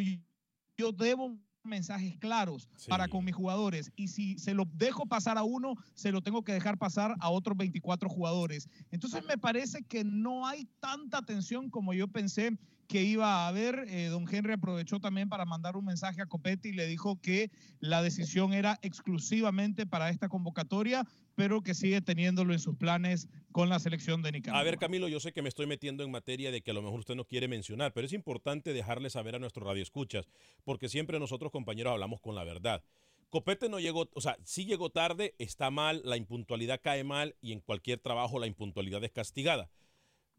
yo 0.77 0.91
debo 0.91 1.39
mensajes 1.63 2.17
claros 2.17 2.69
para 2.87 3.07
con 3.07 3.23
mis 3.23 3.35
jugadores 3.35 3.91
y 3.95 4.07
si 4.07 4.37
se 4.39 4.53
lo 4.53 4.65
dejo 4.73 5.05
pasar 5.05 5.37
a 5.37 5.43
uno, 5.43 5.75
se 5.93 6.11
lo 6.11 6.21
tengo 6.21 6.43
que 6.43 6.53
dejar 6.53 6.77
pasar 6.77 7.15
a 7.19 7.29
otros 7.29 7.57
24 7.57 8.09
jugadores. 8.09 8.67
Entonces 8.91 9.23
me 9.25 9.37
parece 9.37 9.83
que 9.83 10.03
no 10.03 10.47
hay 10.47 10.67
tanta 10.79 11.21
tensión 11.21 11.69
como 11.69 11.93
yo 11.93 12.07
pensé 12.07 12.57
que 12.87 13.03
iba 13.03 13.45
a 13.45 13.47
haber. 13.47 13.85
Eh, 13.87 14.07
don 14.07 14.25
Henry 14.29 14.53
aprovechó 14.53 14.99
también 14.99 15.29
para 15.29 15.45
mandar 15.45 15.77
un 15.77 15.85
mensaje 15.85 16.21
a 16.21 16.25
Copete 16.25 16.69
y 16.69 16.73
le 16.73 16.87
dijo 16.87 17.21
que 17.21 17.49
la 17.79 18.01
decisión 18.01 18.53
era 18.53 18.79
exclusivamente 18.81 19.85
para 19.85 20.09
esta 20.09 20.27
convocatoria, 20.27 21.07
pero 21.35 21.61
que 21.61 21.73
sigue 21.73 22.01
teniéndolo 22.01 22.53
en 22.53 22.59
sus 22.59 22.75
planes 22.75 23.27
con 23.51 23.69
la 23.69 23.79
selección 23.79 24.21
de 24.21 24.31
Nicaragua. 24.31 24.61
A 24.61 24.63
ver, 24.63 24.77
Camilo, 24.77 25.07
yo 25.07 25.19
sé 25.19 25.33
que 25.33 25.41
me 25.41 25.49
estoy 25.49 25.65
metiendo 25.65 26.03
en 26.03 26.11
materia 26.11 26.51
de 26.51 26.61
que 26.61 26.71
a 26.71 26.73
lo 26.73 26.81
mejor 26.81 26.99
usted 26.99 27.15
no 27.15 27.25
quiere 27.25 27.47
mencionar, 27.47 27.93
pero 27.93 28.05
es 28.05 28.13
importante 28.13 28.73
dejarle 28.73 29.09
saber 29.09 29.35
a 29.35 29.39
nuestro 29.39 29.65
radio 29.65 29.83
escuchas, 29.83 30.27
porque 30.63 30.89
siempre 30.89 31.19
nosotros, 31.19 31.51
compañeros, 31.51 31.91
hablamos 31.91 32.21
con 32.21 32.35
la 32.35 32.43
verdad. 32.43 32.83
Copete 33.29 33.69
no 33.69 33.79
llegó, 33.79 34.09
o 34.13 34.21
sea, 34.21 34.37
sí 34.43 34.65
llegó 34.65 34.89
tarde, 34.89 35.35
está 35.37 35.71
mal, 35.71 36.01
la 36.03 36.17
impuntualidad 36.17 36.81
cae 36.83 37.05
mal 37.05 37.35
y 37.41 37.53
en 37.53 37.61
cualquier 37.61 37.99
trabajo 37.99 38.39
la 38.39 38.47
impuntualidad 38.47 39.03
es 39.05 39.11
castigada. 39.11 39.69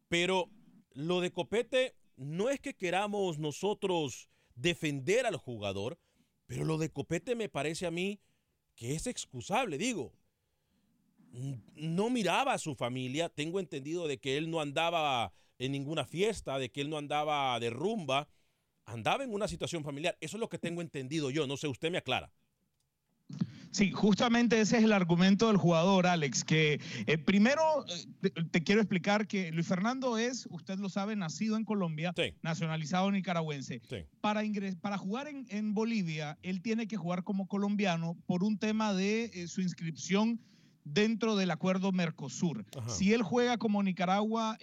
Pero 0.08 0.50
lo 0.92 1.20
de 1.20 1.32
Copete 1.32 1.94
no 2.16 2.50
es 2.50 2.60
que 2.60 2.74
queramos 2.74 3.38
nosotros 3.38 4.28
defender 4.54 5.24
al 5.24 5.36
jugador, 5.36 5.98
pero 6.46 6.66
lo 6.66 6.76
de 6.76 6.90
Copete 6.90 7.34
me 7.34 7.48
parece 7.48 7.86
a 7.86 7.90
mí 7.90 8.20
que 8.74 8.94
es 8.94 9.06
excusable, 9.06 9.78
digo. 9.78 10.12
No 11.74 12.10
miraba 12.10 12.52
a 12.52 12.58
su 12.58 12.74
familia, 12.74 13.28
tengo 13.28 13.58
entendido 13.58 14.06
de 14.06 14.18
que 14.18 14.36
él 14.36 14.50
no 14.50 14.60
andaba 14.60 15.32
en 15.58 15.72
ninguna 15.72 16.04
fiesta, 16.04 16.58
de 16.58 16.70
que 16.70 16.80
él 16.80 16.90
no 16.90 16.98
andaba 16.98 17.58
de 17.60 17.70
rumba, 17.70 18.28
andaba 18.84 19.24
en 19.24 19.32
una 19.32 19.48
situación 19.48 19.84
familiar. 19.84 20.16
Eso 20.20 20.36
es 20.36 20.40
lo 20.40 20.48
que 20.48 20.58
tengo 20.58 20.82
entendido 20.82 21.30
yo, 21.30 21.46
no 21.46 21.56
sé, 21.56 21.68
usted 21.68 21.90
me 21.90 21.98
aclara. 21.98 22.30
Sí, 23.72 23.90
justamente 23.90 24.60
ese 24.60 24.76
es 24.76 24.84
el 24.84 24.92
argumento 24.92 25.46
del 25.46 25.56
jugador, 25.56 26.06
Alex, 26.06 26.44
que 26.44 26.78
eh, 27.06 27.16
primero 27.16 27.62
eh, 28.22 28.30
te, 28.50 28.62
quiero 28.62 28.82
explicar 28.82 29.26
que 29.26 29.50
Luis 29.50 29.66
Fernando 29.66 30.18
es, 30.18 30.46
usted 30.50 30.78
lo 30.78 30.90
sabe, 30.90 31.16
nacido 31.16 31.56
en 31.56 31.64
Colombia, 31.64 32.12
nacionalizado 32.42 33.10
nicaragüense. 33.10 33.80
Para, 34.20 34.42
para 34.82 34.98
jugar 34.98 35.26
en, 35.26 35.72
Bolivia, 35.72 36.38
él 36.42 36.60
tiene 36.60 36.86
que 36.86 36.98
jugar 36.98 37.24
como 37.24 37.48
colombiano 37.48 38.18
por 38.26 38.44
un 38.44 38.58
tema 38.58 38.92
de 38.92 39.30
eh, 39.32 39.48
su 39.48 39.62
inscripción 39.62 40.38
dentro 40.84 41.36
del 41.36 41.50
acuerdo 41.50 41.92
Mercosur. 41.92 42.64
Si 42.88 43.12
él 43.12 43.22
juega 43.22 43.58
como 43.58 43.82
Nicaragua, 43.82 44.58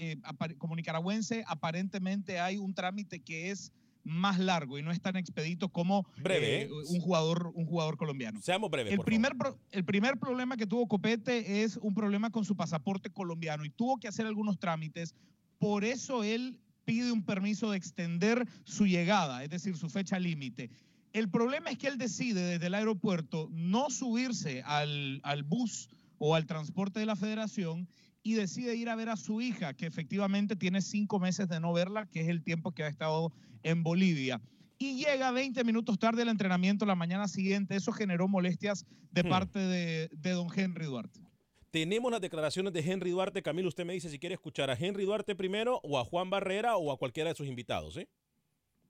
como 0.58 0.76
nicaragüense, 0.76 1.44
aparentemente 1.48 2.40
hay 2.40 2.58
un 2.58 2.74
trámite 2.74 3.22
que 3.22 3.52
es 3.52 3.72
más 4.04 4.40
largo 4.40 4.78
y 4.78 4.82
no 4.82 4.92
es 4.92 5.02
tan 5.02 5.16
expedito 5.18 5.70
como 5.70 6.08
Breve, 6.18 6.64
eh, 6.64 6.70
un, 6.72 7.00
jugador, 7.00 7.52
un 7.54 7.66
jugador 7.66 7.98
colombiano. 7.98 8.42
Seamos 8.42 8.70
breves. 8.70 8.94
El, 8.94 9.02
primer, 9.02 9.34
el 9.72 9.86
primer 9.86 10.18
problema 10.18 10.58
que 10.58 10.66
tuvo 10.66 10.88
Copete 10.88 11.64
es 11.64 11.78
un 11.78 11.94
problema 11.94 12.30
con 12.32 12.46
su 12.46 12.56
pasaporte 12.56 13.10
colombiano 13.10 13.66
y 13.66 13.70
tuvo 13.70 13.98
que 13.98 14.08
hacer 14.08 14.26
algunos 14.26 14.58
trámites. 14.58 15.16
Por 15.58 15.84
eso 15.84 16.24
él 16.24 16.60
pide 16.86 17.12
un 17.12 17.24
permiso 17.24 17.72
de 17.72 17.78
extender 17.78 18.48
su 18.64 18.88
llegada, 18.88 19.44
es 19.44 19.50
decir, 19.50 19.78
su 19.78 19.90
fecha 19.90 20.18
límite. 20.18 20.72
El 21.12 21.30
problema 21.30 21.72
es 21.72 21.78
que 21.78 21.88
él 21.88 21.98
decide 21.98 22.42
desde 22.42 22.68
el 22.68 22.74
aeropuerto 22.74 23.50
no 23.52 23.90
subirse 23.90 24.62
al, 24.64 25.20
al 25.24 25.44
bus 25.44 25.90
o 26.20 26.36
al 26.36 26.46
transporte 26.46 27.00
de 27.00 27.06
la 27.06 27.16
federación 27.16 27.88
y 28.22 28.34
decide 28.34 28.76
ir 28.76 28.90
a 28.90 28.96
ver 28.96 29.10
a 29.10 29.16
su 29.16 29.42
hija, 29.42 29.74
que 29.74 29.86
efectivamente 29.86 30.56
tiene 30.56 30.82
cinco 30.82 31.20
meses 31.20 31.48
de 31.48 31.60
no 31.60 31.74
verla, 31.74 32.06
que 32.06 32.22
es 32.22 32.28
el 32.28 32.44
tiempo 32.44 32.74
que 32.74 32.84
ha 32.84 32.88
estado 32.88 33.34
en 33.64 33.82
Bolivia. 33.82 34.42
Y 34.78 35.04
llega 35.04 35.32
20 35.32 35.64
minutos 35.64 36.00
tarde 36.00 36.22
al 36.22 36.30
entrenamiento 36.30 36.86
la 36.86 36.96
mañana 36.96 37.28
siguiente. 37.28 37.76
Eso 37.76 37.92
generó 37.92 38.28
molestias 38.28 38.86
de 39.12 39.24
hmm. 39.24 39.30
parte 39.30 39.60
de, 39.60 40.10
don 40.22 40.48
Henry 40.56 40.86
Duarte. 40.86 41.20
Tenemos 41.72 42.12
las 42.12 42.22
declaraciones 42.22 42.74
de 42.74 42.80
Henry 42.80 43.12
Duarte. 43.12 43.42
Camilo, 43.42 43.68
usted 43.68 43.86
me 43.86 43.94
dice 43.94 44.10
si 44.10 44.20
quiere 44.20 44.36
escuchar 44.36 44.70
a 44.70 44.74
Henry 44.74 45.04
Duarte 45.04 45.36
primero 45.36 45.80
o 45.84 46.00
a 46.00 46.06
Juan 46.06 46.30
Barrera 46.30 46.78
o 46.78 46.92
a 46.92 46.98
cualquiera 46.98 47.30
de 47.30 47.36
sus 47.36 47.48
invitados, 47.48 47.96
¿sí? 47.96 48.08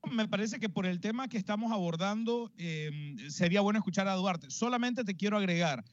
Me 0.10 0.28
parece 0.30 0.60
que 0.60 0.70
por 0.70 0.86
el 0.86 1.02
tema 1.02 1.28
que 1.28 1.38
estamos 1.38 1.74
abordando 1.74 2.54
eh, 2.58 2.90
sería 3.28 3.60
bueno 3.60 3.80
escuchar 3.80 4.08
a 4.08 4.14
Duarte. 4.14 4.50
Solamente 4.50 5.04
te 5.04 5.18
quiero 5.18 5.38
agregar, 5.38 5.84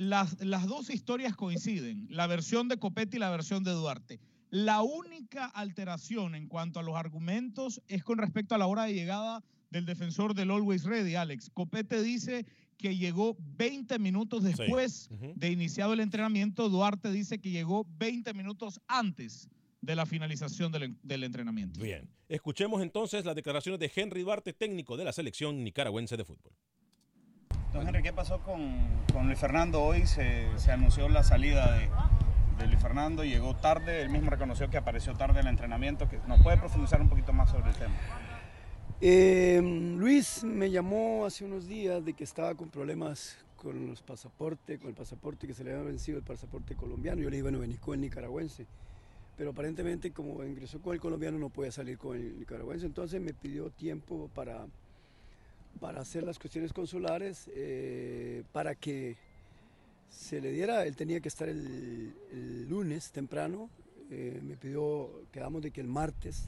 las, 0.00 0.42
las 0.42 0.66
dos 0.66 0.88
historias 0.88 1.36
coinciden, 1.36 2.06
la 2.08 2.26
versión 2.26 2.68
de 2.68 2.78
Copete 2.78 3.18
y 3.18 3.20
la 3.20 3.28
versión 3.28 3.64
de 3.64 3.72
Duarte. 3.72 4.18
La 4.48 4.80
única 4.80 5.44
alteración 5.44 6.34
en 6.34 6.48
cuanto 6.48 6.80
a 6.80 6.82
los 6.82 6.96
argumentos 6.96 7.82
es 7.86 8.02
con 8.02 8.16
respecto 8.16 8.54
a 8.54 8.58
la 8.58 8.66
hora 8.66 8.84
de 8.84 8.94
llegada 8.94 9.44
del 9.68 9.84
defensor 9.84 10.34
del 10.34 10.52
Always 10.52 10.84
Ready, 10.84 11.16
Alex. 11.16 11.50
Copete 11.50 12.02
dice 12.02 12.46
que 12.78 12.96
llegó 12.96 13.36
20 13.58 13.98
minutos 13.98 14.42
después 14.42 15.10
de 15.36 15.50
iniciado 15.50 15.92
el 15.92 16.00
entrenamiento. 16.00 16.70
Duarte 16.70 17.12
dice 17.12 17.38
que 17.38 17.50
llegó 17.50 17.86
20 17.98 18.32
minutos 18.32 18.80
antes 18.88 19.50
de 19.82 19.96
la 19.96 20.06
finalización 20.06 20.72
del, 20.72 20.96
del, 21.02 21.24
entrenamiento. 21.24 21.78
Bien, 21.78 22.08
escuchemos 22.26 22.80
entonces 22.80 23.26
las 23.26 23.34
declaraciones 23.36 23.78
de 23.78 23.92
Henry 23.94 24.22
Duarte, 24.22 24.54
técnico 24.54 24.96
de 24.96 25.04
la 25.04 25.12
selección 25.12 25.62
nicaragüense 25.62 26.16
de 26.16 26.24
fútbol. 26.24 26.54
Don 27.72 27.86
Henry, 27.86 28.02
¿qué 28.02 28.12
pasó 28.12 28.40
con, 28.40 28.78
con 29.12 29.26
Luis 29.26 29.38
Fernando? 29.38 29.80
Hoy 29.80 30.04
se, 30.04 30.46
se, 30.58 30.72
anunció 30.72 31.08
la 31.08 31.22
salida 31.22 31.72
de, 31.78 31.88
de, 32.58 32.66
Luis 32.66 32.80
Fernando, 32.80 33.22
llegó 33.22 33.54
tarde, 33.54 34.02
él 34.02 34.10
mismo 34.10 34.28
reconoció 34.28 34.68
que 34.68 34.76
apareció 34.76 35.14
tarde 35.14 35.38
en 35.38 35.46
el 35.46 35.52
entrenamiento. 35.52 36.08
¿Nos 36.26 36.42
puede 36.42 36.56
profundizar 36.56 37.00
un 37.00 37.08
poquito 37.08 37.32
más 37.32 37.48
sobre 37.48 37.70
el 37.70 37.76
tema? 37.76 37.94
Eh, 39.00 39.60
Luis 39.96 40.42
me 40.42 40.68
llamó 40.70 41.24
hace 41.24 41.44
unos 41.44 41.68
días 41.68 42.04
de 42.04 42.12
que 42.12 42.24
estaba 42.24 42.56
con 42.56 42.70
problemas 42.70 43.38
con 43.54 43.86
los 43.86 44.02
pasaportes, 44.02 44.80
con 44.80 44.88
el 44.88 44.94
pasaporte 44.94 45.46
que 45.46 45.54
se 45.54 45.62
le 45.62 45.72
había 45.72 45.84
vencido 45.84 46.18
el 46.18 46.24
pasaporte 46.24 46.74
colombiano. 46.74 47.22
Yo 47.22 47.30
le 47.30 47.36
dije, 47.36 47.42
bueno, 47.42 47.60
venís 47.60 47.78
con 47.78 47.94
el 47.94 48.00
nicaragüense. 48.00 48.66
Pero 49.36 49.50
aparentemente 49.50 50.10
como 50.10 50.44
ingresó 50.44 50.82
con 50.82 50.92
el 50.92 51.00
colombiano 51.00 51.38
no 51.38 51.50
puede 51.50 51.70
salir 51.70 51.98
con 51.98 52.16
el 52.16 52.36
nicaragüense. 52.36 52.86
Entonces 52.86 53.20
me 53.20 53.32
pidió 53.32 53.70
tiempo 53.70 54.28
para, 54.34 54.66
para 55.78 56.00
hacer 56.00 56.22
las 56.22 56.38
cuestiones 56.38 56.72
consulares, 56.72 57.48
eh, 57.54 58.42
para 58.52 58.74
que 58.74 59.16
se 60.10 60.40
le 60.40 60.50
diera, 60.50 60.84
él 60.84 60.96
tenía 60.96 61.20
que 61.20 61.28
estar 61.28 61.48
el, 61.48 62.14
lunes 62.68 63.10
temprano, 63.12 63.70
eh, 64.10 64.40
me 64.42 64.56
pidió, 64.56 65.10
quedamos 65.32 65.62
de 65.62 65.70
que 65.70 65.80
el 65.80 65.86
martes 65.86 66.44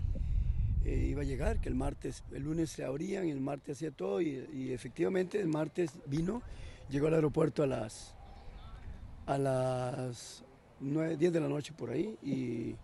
eh, 0.85 1.07
iba 1.11 1.23
a 1.23 1.25
llegar, 1.25 1.61
que 1.61 1.69
el 1.69 1.75
martes, 1.75 2.25
el 2.33 2.43
lunes 2.43 2.71
se 2.71 2.85
abrían, 2.85 3.29
el 3.29 3.41
martes 3.41 3.79
hacía 3.79 3.91
todo 3.91 4.21
y, 4.21 4.47
y 4.52 4.73
efectivamente 4.73 5.41
el 5.41 5.49
martes 5.49 5.93
vino, 6.07 6.43
llegó 6.91 7.07
al 7.07 7.14
aeropuerto 7.14 7.62
a 7.62 7.67
las, 7.67 8.14
a 9.26 9.38
las 9.38 10.45
9, 10.81 11.17
10 11.17 11.33
de 11.33 11.41
la 11.41 11.49
noche 11.49 11.73
por 11.73 11.91
ahí 11.91 12.17
y 12.23 12.75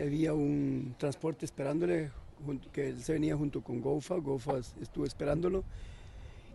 había 0.00 0.32
un 0.32 0.94
transporte 0.98 1.44
esperándole, 1.44 2.10
que 2.72 2.88
él 2.88 3.02
se 3.02 3.12
venía 3.12 3.36
junto 3.36 3.62
con 3.62 3.80
Gofa, 3.80 4.16
Gofa 4.16 4.58
estuvo 4.80 5.04
esperándolo 5.04 5.64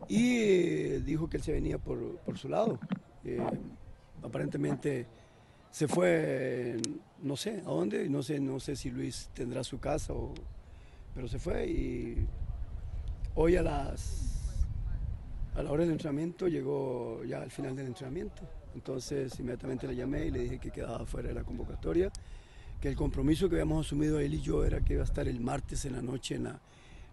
y 0.07 0.37
eh, 0.37 1.01
dijo 1.05 1.29
que 1.29 1.37
él 1.37 1.43
se 1.43 1.51
venía 1.53 1.77
por, 1.77 2.17
por 2.19 2.37
su 2.37 2.49
lado. 2.49 2.79
Eh, 3.23 3.39
aparentemente 4.23 5.07
se 5.71 5.87
fue, 5.87 6.77
no 7.21 7.35
sé 7.35 7.61
a 7.65 7.69
dónde, 7.69 8.07
no 8.09 8.23
sé, 8.23 8.39
no 8.39 8.59
sé 8.59 8.75
si 8.75 8.91
Luis 8.91 9.29
tendrá 9.33 9.63
su 9.63 9.79
casa, 9.79 10.13
o, 10.13 10.33
pero 11.13 11.27
se 11.27 11.39
fue 11.39 11.67
y 11.67 12.27
hoy 13.35 13.55
a 13.55 13.63
las 13.63 14.31
a 15.55 15.63
la 15.63 15.71
hora 15.71 15.83
del 15.83 15.93
entrenamiento 15.93 16.47
llegó 16.47 17.23
ya 17.23 17.41
al 17.41 17.51
final 17.51 17.75
del 17.75 17.87
entrenamiento. 17.87 18.43
Entonces 18.73 19.39
inmediatamente 19.39 19.87
le 19.87 19.95
llamé 19.95 20.25
y 20.25 20.31
le 20.31 20.39
dije 20.39 20.59
que 20.59 20.69
quedaba 20.69 21.05
fuera 21.05 21.29
de 21.29 21.33
la 21.33 21.43
convocatoria, 21.43 22.11
que 22.81 22.87
el 22.89 22.95
compromiso 22.95 23.49
que 23.49 23.55
habíamos 23.55 23.85
asumido 23.87 24.19
él 24.19 24.33
y 24.35 24.41
yo 24.41 24.63
era 24.65 24.81
que 24.83 24.93
iba 24.93 25.01
a 25.01 25.05
estar 25.05 25.27
el 25.27 25.39
martes 25.39 25.85
en 25.85 25.93
la 25.93 26.01
noche 26.01 26.35
en 26.35 26.43
la, 26.45 26.61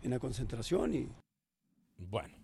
en 0.02 0.10
la 0.10 0.18
concentración 0.18 0.94
y 0.94 1.08
Bueno. 1.98 2.36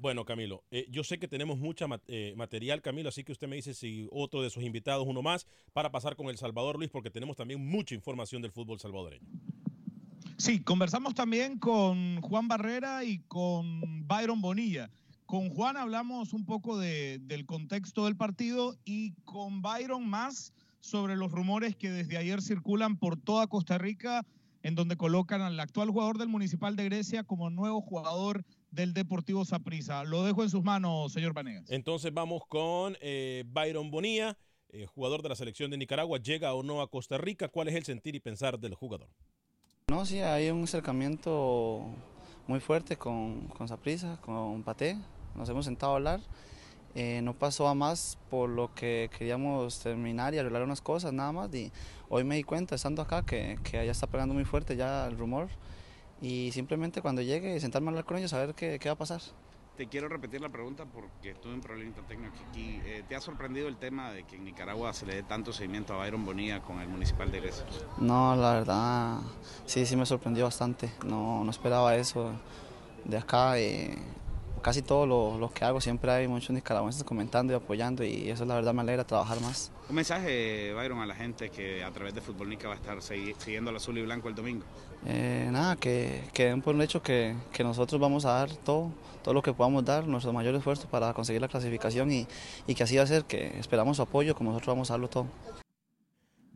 Bueno, 0.00 0.24
Camilo, 0.24 0.62
eh, 0.70 0.86
yo 0.90 1.02
sé 1.02 1.18
que 1.18 1.26
tenemos 1.26 1.58
mucha 1.58 1.86
eh, 2.06 2.32
material, 2.36 2.80
Camilo, 2.82 3.08
así 3.08 3.24
que 3.24 3.32
usted 3.32 3.48
me 3.48 3.56
dice 3.56 3.74
si 3.74 4.06
otro 4.12 4.42
de 4.42 4.48
sus 4.50 4.62
invitados, 4.62 5.04
uno 5.08 5.22
más, 5.22 5.44
para 5.72 5.90
pasar 5.90 6.14
con 6.14 6.28
El 6.28 6.38
Salvador, 6.38 6.76
Luis, 6.78 6.88
porque 6.88 7.10
tenemos 7.10 7.36
también 7.36 7.66
mucha 7.66 7.96
información 7.96 8.40
del 8.40 8.52
fútbol 8.52 8.78
salvadoreño. 8.78 9.26
Sí, 10.36 10.60
conversamos 10.62 11.14
también 11.14 11.58
con 11.58 12.20
Juan 12.20 12.46
Barrera 12.46 13.02
y 13.02 13.18
con 13.26 14.06
Byron 14.06 14.40
Bonilla. 14.40 14.88
Con 15.26 15.50
Juan 15.50 15.76
hablamos 15.76 16.32
un 16.32 16.46
poco 16.46 16.78
de- 16.78 17.18
del 17.22 17.44
contexto 17.44 18.04
del 18.04 18.14
partido 18.16 18.76
y 18.84 19.14
con 19.24 19.62
Byron 19.62 20.08
más 20.08 20.52
sobre 20.88 21.16
los 21.16 21.30
rumores 21.30 21.76
que 21.76 21.90
desde 21.90 22.16
ayer 22.16 22.42
circulan 22.42 22.96
por 22.96 23.20
toda 23.20 23.46
Costa 23.46 23.78
Rica, 23.78 24.26
en 24.62 24.74
donde 24.74 24.96
colocan 24.96 25.40
al 25.42 25.60
actual 25.60 25.90
jugador 25.90 26.18
del 26.18 26.28
Municipal 26.28 26.76
de 26.76 26.84
Grecia 26.84 27.24
como 27.24 27.50
nuevo 27.50 27.80
jugador 27.80 28.44
del 28.70 28.94
Deportivo 28.94 29.44
Saprissa. 29.44 30.04
Lo 30.04 30.24
dejo 30.24 30.42
en 30.42 30.50
sus 30.50 30.64
manos, 30.64 31.12
señor 31.12 31.32
Vanegas. 31.34 31.70
Entonces 31.70 32.12
vamos 32.12 32.42
con 32.48 32.96
eh, 33.00 33.44
Byron 33.46 33.90
Bonilla, 33.90 34.36
eh, 34.70 34.86
jugador 34.86 35.22
de 35.22 35.28
la 35.28 35.36
selección 35.36 35.70
de 35.70 35.78
Nicaragua. 35.78 36.18
¿Llega 36.18 36.54
o 36.54 36.62
no 36.62 36.80
a 36.80 36.90
Costa 36.90 37.18
Rica? 37.18 37.48
¿Cuál 37.48 37.68
es 37.68 37.74
el 37.74 37.84
sentir 37.84 38.14
y 38.14 38.20
pensar 38.20 38.58
del 38.58 38.74
jugador? 38.74 39.08
No, 39.88 40.04
sí, 40.04 40.20
hay 40.20 40.50
un 40.50 40.64
acercamiento 40.64 41.86
muy 42.46 42.60
fuerte 42.60 42.96
con, 42.96 43.48
con 43.48 43.68
Saprissa, 43.68 44.20
con 44.20 44.62
Paté. 44.62 44.98
Nos 45.34 45.48
hemos 45.48 45.64
sentado 45.64 45.92
a 45.92 45.96
hablar. 45.96 46.20
Eh, 47.00 47.22
no 47.22 47.32
pasó 47.32 47.68
a 47.68 47.74
más 47.74 48.18
por 48.28 48.50
lo 48.50 48.74
que 48.74 49.08
queríamos 49.16 49.78
terminar 49.78 50.34
y 50.34 50.38
arreglar 50.38 50.64
unas 50.64 50.80
cosas 50.80 51.12
nada 51.12 51.30
más. 51.30 51.54
Y 51.54 51.70
hoy 52.08 52.24
me 52.24 52.34
di 52.34 52.42
cuenta, 52.42 52.74
estando 52.74 53.02
acá, 53.02 53.24
que, 53.24 53.56
que 53.62 53.86
ya 53.86 53.92
está 53.92 54.08
pegando 54.08 54.34
muy 54.34 54.44
fuerte 54.44 54.74
ya 54.74 55.06
el 55.06 55.16
rumor. 55.16 55.46
Y 56.20 56.50
simplemente 56.50 57.00
cuando 57.00 57.22
llegue, 57.22 57.60
sentarme 57.60 57.86
a 57.86 57.90
hablar 57.90 58.04
con 58.04 58.16
ellos, 58.16 58.32
a 58.32 58.38
ver 58.38 58.52
qué, 58.52 58.80
qué 58.80 58.88
va 58.88 58.94
a 58.94 58.98
pasar. 58.98 59.20
Te 59.76 59.86
quiero 59.86 60.08
repetir 60.08 60.40
la 60.40 60.48
pregunta 60.48 60.86
porque 60.86 61.34
tuve 61.34 61.54
un 61.54 61.60
problemita 61.60 62.02
técnico 62.02 62.34
aquí. 62.50 62.80
Eh, 62.84 63.04
¿Te 63.08 63.14
ha 63.14 63.20
sorprendido 63.20 63.68
el 63.68 63.76
tema 63.76 64.10
de 64.10 64.24
que 64.24 64.34
en 64.34 64.44
Nicaragua 64.44 64.92
se 64.92 65.06
le 65.06 65.14
dé 65.14 65.22
tanto 65.22 65.52
seguimiento 65.52 65.94
a 65.94 65.98
Byron 65.98 66.24
Bonilla 66.26 66.60
con 66.62 66.80
el 66.80 66.88
Municipal 66.88 67.30
de 67.30 67.38
Grecia? 67.38 67.64
No, 67.98 68.34
la 68.34 68.54
verdad, 68.54 69.18
sí, 69.66 69.86
sí 69.86 69.94
me 69.94 70.04
sorprendió 70.04 70.42
bastante. 70.46 70.90
No, 71.06 71.44
no 71.44 71.50
esperaba 71.52 71.94
eso 71.94 72.32
de 73.04 73.18
acá. 73.18 73.56
eh, 73.60 73.96
casi 74.60 74.82
todo 74.82 75.06
lo, 75.06 75.38
lo 75.38 75.50
que 75.50 75.64
hago 75.64 75.80
siempre 75.80 76.10
hay 76.10 76.28
muchos 76.28 76.50
nicaragüenses 76.50 77.04
comentando 77.04 77.52
y 77.52 77.56
apoyando 77.56 78.04
y 78.04 78.30
eso 78.30 78.44
la 78.44 78.54
verdad 78.54 78.74
me 78.74 78.82
alegra 78.82 79.04
trabajar 79.04 79.40
más. 79.40 79.70
Un 79.88 79.96
mensaje, 79.96 80.72
Byron, 80.74 81.00
a 81.00 81.06
la 81.06 81.14
gente 81.14 81.50
que 81.50 81.82
a 81.82 81.90
través 81.90 82.14
de 82.14 82.20
Fútbol 82.20 82.48
Nica 82.50 82.68
va 82.68 82.74
a 82.74 82.76
estar 82.76 83.00
siguiendo 83.00 83.70
al 83.70 83.76
azul 83.76 83.96
y 83.98 84.02
blanco 84.02 84.28
el 84.28 84.34
domingo. 84.34 84.64
Eh, 85.06 85.48
nada, 85.50 85.76
que, 85.76 86.24
que 86.32 86.46
den 86.46 86.60
por 86.60 86.74
un 86.74 86.82
hecho 86.82 87.02
que, 87.02 87.34
que 87.52 87.62
nosotros 87.62 88.00
vamos 88.00 88.24
a 88.24 88.32
dar 88.32 88.50
todo, 88.50 88.90
todo 89.22 89.32
lo 89.32 89.42
que 89.42 89.52
podamos 89.52 89.84
dar, 89.84 90.06
nuestro 90.06 90.32
mayor 90.32 90.54
esfuerzo 90.54 90.88
para 90.88 91.14
conseguir 91.14 91.40
la 91.40 91.48
clasificación 91.48 92.10
y, 92.10 92.26
y 92.66 92.74
que 92.74 92.82
así 92.82 92.96
va 92.96 93.04
a 93.04 93.06
ser, 93.06 93.24
que 93.24 93.58
esperamos 93.58 93.96
su 93.96 94.02
apoyo, 94.02 94.34
como 94.34 94.50
nosotros 94.50 94.74
vamos 94.74 94.90
a 94.90 94.94
darlo 94.94 95.08
todo. 95.08 95.26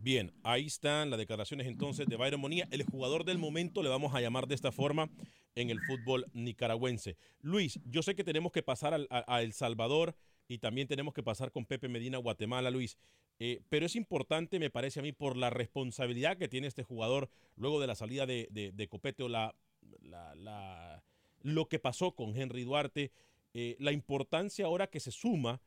Bien, 0.02 0.32
ahí 0.42 0.66
están 0.66 1.10
las 1.10 1.18
declaraciones 1.20 1.68
entonces 1.68 2.08
de 2.08 2.16
Byron 2.16 2.42
Bonilla, 2.42 2.66
el 2.72 2.82
jugador 2.82 3.24
del 3.24 3.38
momento, 3.38 3.84
le 3.84 3.88
vamos 3.88 4.12
a 4.16 4.20
llamar 4.20 4.48
de 4.48 4.56
esta 4.56 4.72
forma 4.72 5.08
en 5.54 5.70
el 5.70 5.78
fútbol 5.78 6.26
nicaragüense. 6.32 7.16
Luis, 7.40 7.78
yo 7.84 8.02
sé 8.02 8.16
que 8.16 8.24
tenemos 8.24 8.50
que 8.50 8.64
pasar 8.64 9.06
a, 9.08 9.42
El 9.42 9.52
Salvador 9.52 10.16
y 10.48 10.58
también 10.58 10.88
tenemos 10.88 11.14
que 11.14 11.22
pasar 11.22 11.52
con 11.52 11.66
Pepe 11.66 11.88
Medina, 11.88 12.18
Guatemala, 12.18 12.72
Luis. 12.72 12.98
Eh, 13.38 13.60
pero 13.68 13.86
es 13.86 13.94
importante, 13.94 14.58
me 14.58 14.70
parece 14.70 14.98
a 14.98 15.04
mí, 15.04 15.12
por 15.12 15.36
la 15.36 15.50
responsabilidad 15.50 16.36
que 16.36 16.48
tiene 16.48 16.66
este 16.66 16.82
jugador 16.82 17.30
luego 17.54 17.80
de 17.80 17.86
la 17.86 17.94
salida 17.94 18.26
de, 18.26 18.88
Copete 18.90 19.22
o 19.22 19.28
la- 19.28 19.54
lo 21.42 21.68
que 21.68 21.78
pasó 21.78 22.16
con 22.16 22.36
Henry 22.36 22.64
Duarte, 22.64 23.12
eh, 23.54 23.76
la 23.78 23.92
importancia 23.92 24.66
ahora 24.66 24.88
que 24.88 24.98
se 24.98 25.12
suma 25.12 25.60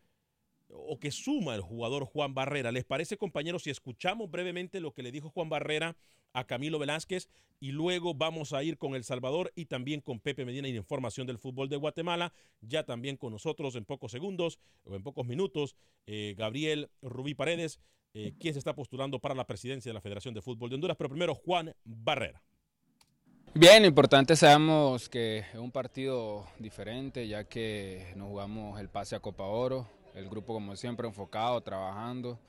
o 0.69 0.99
que 0.99 1.11
suma 1.11 1.55
el 1.55 1.61
jugador 1.61 2.05
Juan 2.05 2.33
Barrera. 2.33 2.71
¿Les 2.71 2.85
parece, 2.85 3.17
compañeros, 3.17 3.63
si 3.63 3.69
escuchamos 3.69 4.29
brevemente 4.29 4.79
lo 4.79 4.93
que 4.93 5.03
le 5.03 5.11
dijo 5.11 5.29
Juan 5.29 5.49
Barrera 5.49 5.95
a 6.33 6.45
Camilo 6.45 6.79
Velázquez 6.79 7.29
y 7.59 7.71
luego 7.71 8.13
vamos 8.13 8.53
a 8.53 8.61
ir 8.63 8.77
con 8.77 8.93
El 8.93 9.03
Salvador 9.03 9.51
y 9.55 9.65
también 9.65 10.01
con 10.01 10.19
Pepe 10.19 10.45
Medina 10.45 10.67
y 10.67 10.75
información 10.75 11.25
del 11.25 11.37
fútbol 11.37 11.69
de 11.69 11.77
Guatemala, 11.77 12.33
ya 12.61 12.83
también 12.83 13.15
con 13.15 13.31
nosotros 13.31 13.75
en 13.75 13.85
pocos 13.85 14.11
segundos 14.11 14.59
o 14.83 14.95
en 14.95 15.03
pocos 15.03 15.25
minutos, 15.25 15.75
eh, 16.05 16.35
Gabriel 16.37 16.89
Rubí 17.01 17.33
Paredes, 17.33 17.79
eh, 18.13 18.33
quien 18.39 18.53
se 18.53 18.59
está 18.59 18.75
postulando 18.75 19.19
para 19.19 19.35
la 19.35 19.47
presidencia 19.47 19.89
de 19.89 19.93
la 19.93 20.01
Federación 20.01 20.33
de 20.33 20.41
Fútbol 20.41 20.69
de 20.69 20.75
Honduras, 20.75 20.97
pero 20.97 21.09
primero 21.09 21.35
Juan 21.35 21.73
Barrera. 21.83 22.41
Bien, 23.53 23.85
importante 23.85 24.35
sabemos 24.35 25.07
que 25.07 25.39
es 25.39 25.55
un 25.55 25.71
partido 25.71 26.45
diferente 26.59 27.25
ya 27.25 27.45
que 27.45 28.11
nos 28.17 28.27
jugamos 28.27 28.79
el 28.81 28.89
pase 28.89 29.15
a 29.15 29.21
Copa 29.21 29.45
Oro, 29.45 29.87
el 30.15 30.29
grupo 30.29 30.53
como 30.53 30.75
siempre 30.75 31.07
enfocado, 31.07 31.61
trabajando. 31.61 32.39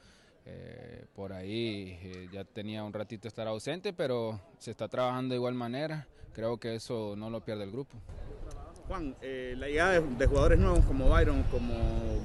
eh, 0.49 1.07
por 1.15 1.33
ahí 1.33 1.99
eh, 2.03 2.29
ya 2.33 2.45
tenía 2.45 2.85
un 2.85 2.93
ratito 2.93 3.27
estar 3.27 3.49
ausente, 3.49 3.93
pero 3.93 4.41
se 4.59 4.71
está 4.71 4.87
trabajando 4.89 5.33
de 5.33 5.37
igual 5.39 5.55
manera. 5.55 6.07
Creo 6.33 6.59
que 6.59 6.75
eso 6.77 7.15
no 7.17 7.31
lo 7.31 7.41
pierde 7.41 7.65
el 7.65 7.73
grupo. 7.73 7.97
Juan, 8.87 9.17
eh, 9.21 9.55
la 9.59 9.67
llegada 9.67 10.01
de, 10.01 10.01
de 10.03 10.27
jugadores 10.27 10.61
nuevos 10.61 10.85
como 10.85 11.09
Byron, 11.09 11.43
como 11.45 11.75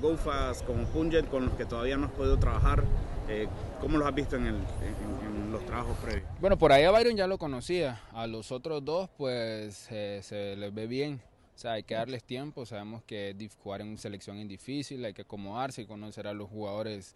Gofas, 0.01 0.61
como 0.61 0.83
Punjet, 0.85 1.27
con 1.29 1.45
los 1.47 1.55
que 1.55 1.65
todavía 1.65 1.97
no 1.97 2.05
has 2.05 2.11
podido 2.11 2.37
trabajar, 2.37 2.83
eh, 3.27 3.47
¿cómo 3.79 3.97
los 3.97 4.07
has 4.07 4.13
visto 4.13 4.35
en, 4.35 4.45
el- 4.45 4.55
en- 4.55 5.25
en 5.45 5.51
los 5.51 5.65
trabajos 5.65 5.97
previos? 5.97 6.29
Bueno, 6.39 6.59
por 6.59 6.71
ahí 6.71 6.83
a 6.83 6.91
Byron 6.91 7.15
ya 7.17 7.25
lo 7.25 7.39
conocía. 7.39 7.99
A 8.13 8.27
los 8.27 8.51
otros 8.51 8.85
dos, 8.85 9.09
pues 9.17 9.87
eh, 9.89 10.19
se 10.21 10.55
les 10.57 10.71
ve 10.71 10.85
bien. 10.85 11.19
O 11.55 11.59
sea, 11.61 11.73
hay 11.73 11.83
que 11.83 11.95
darles 11.95 12.23
tiempo. 12.23 12.65
Sabemos 12.65 13.03
que 13.03 13.35
jugar 13.57 13.81
en 13.81 13.97
selección 13.97 14.37
es 14.37 14.47
difícil, 14.47 15.03
hay 15.05 15.13
que 15.13 15.23
acomodarse 15.23 15.83
y 15.83 15.85
conocer 15.85 16.27
a 16.27 16.33
los 16.33 16.49
jugadores 16.49 17.15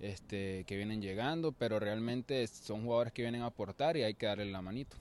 este, 0.00 0.64
que 0.64 0.76
vienen 0.76 1.00
llegando, 1.00 1.52
pero 1.52 1.78
realmente 1.78 2.46
son 2.46 2.82
jugadores 2.82 3.12
que 3.12 3.22
vienen 3.22 3.42
a 3.42 3.46
aportar 3.46 3.96
y 3.96 4.02
hay 4.02 4.14
que 4.14 4.26
darles 4.26 4.48
la 4.48 4.62
manito. 4.62 4.96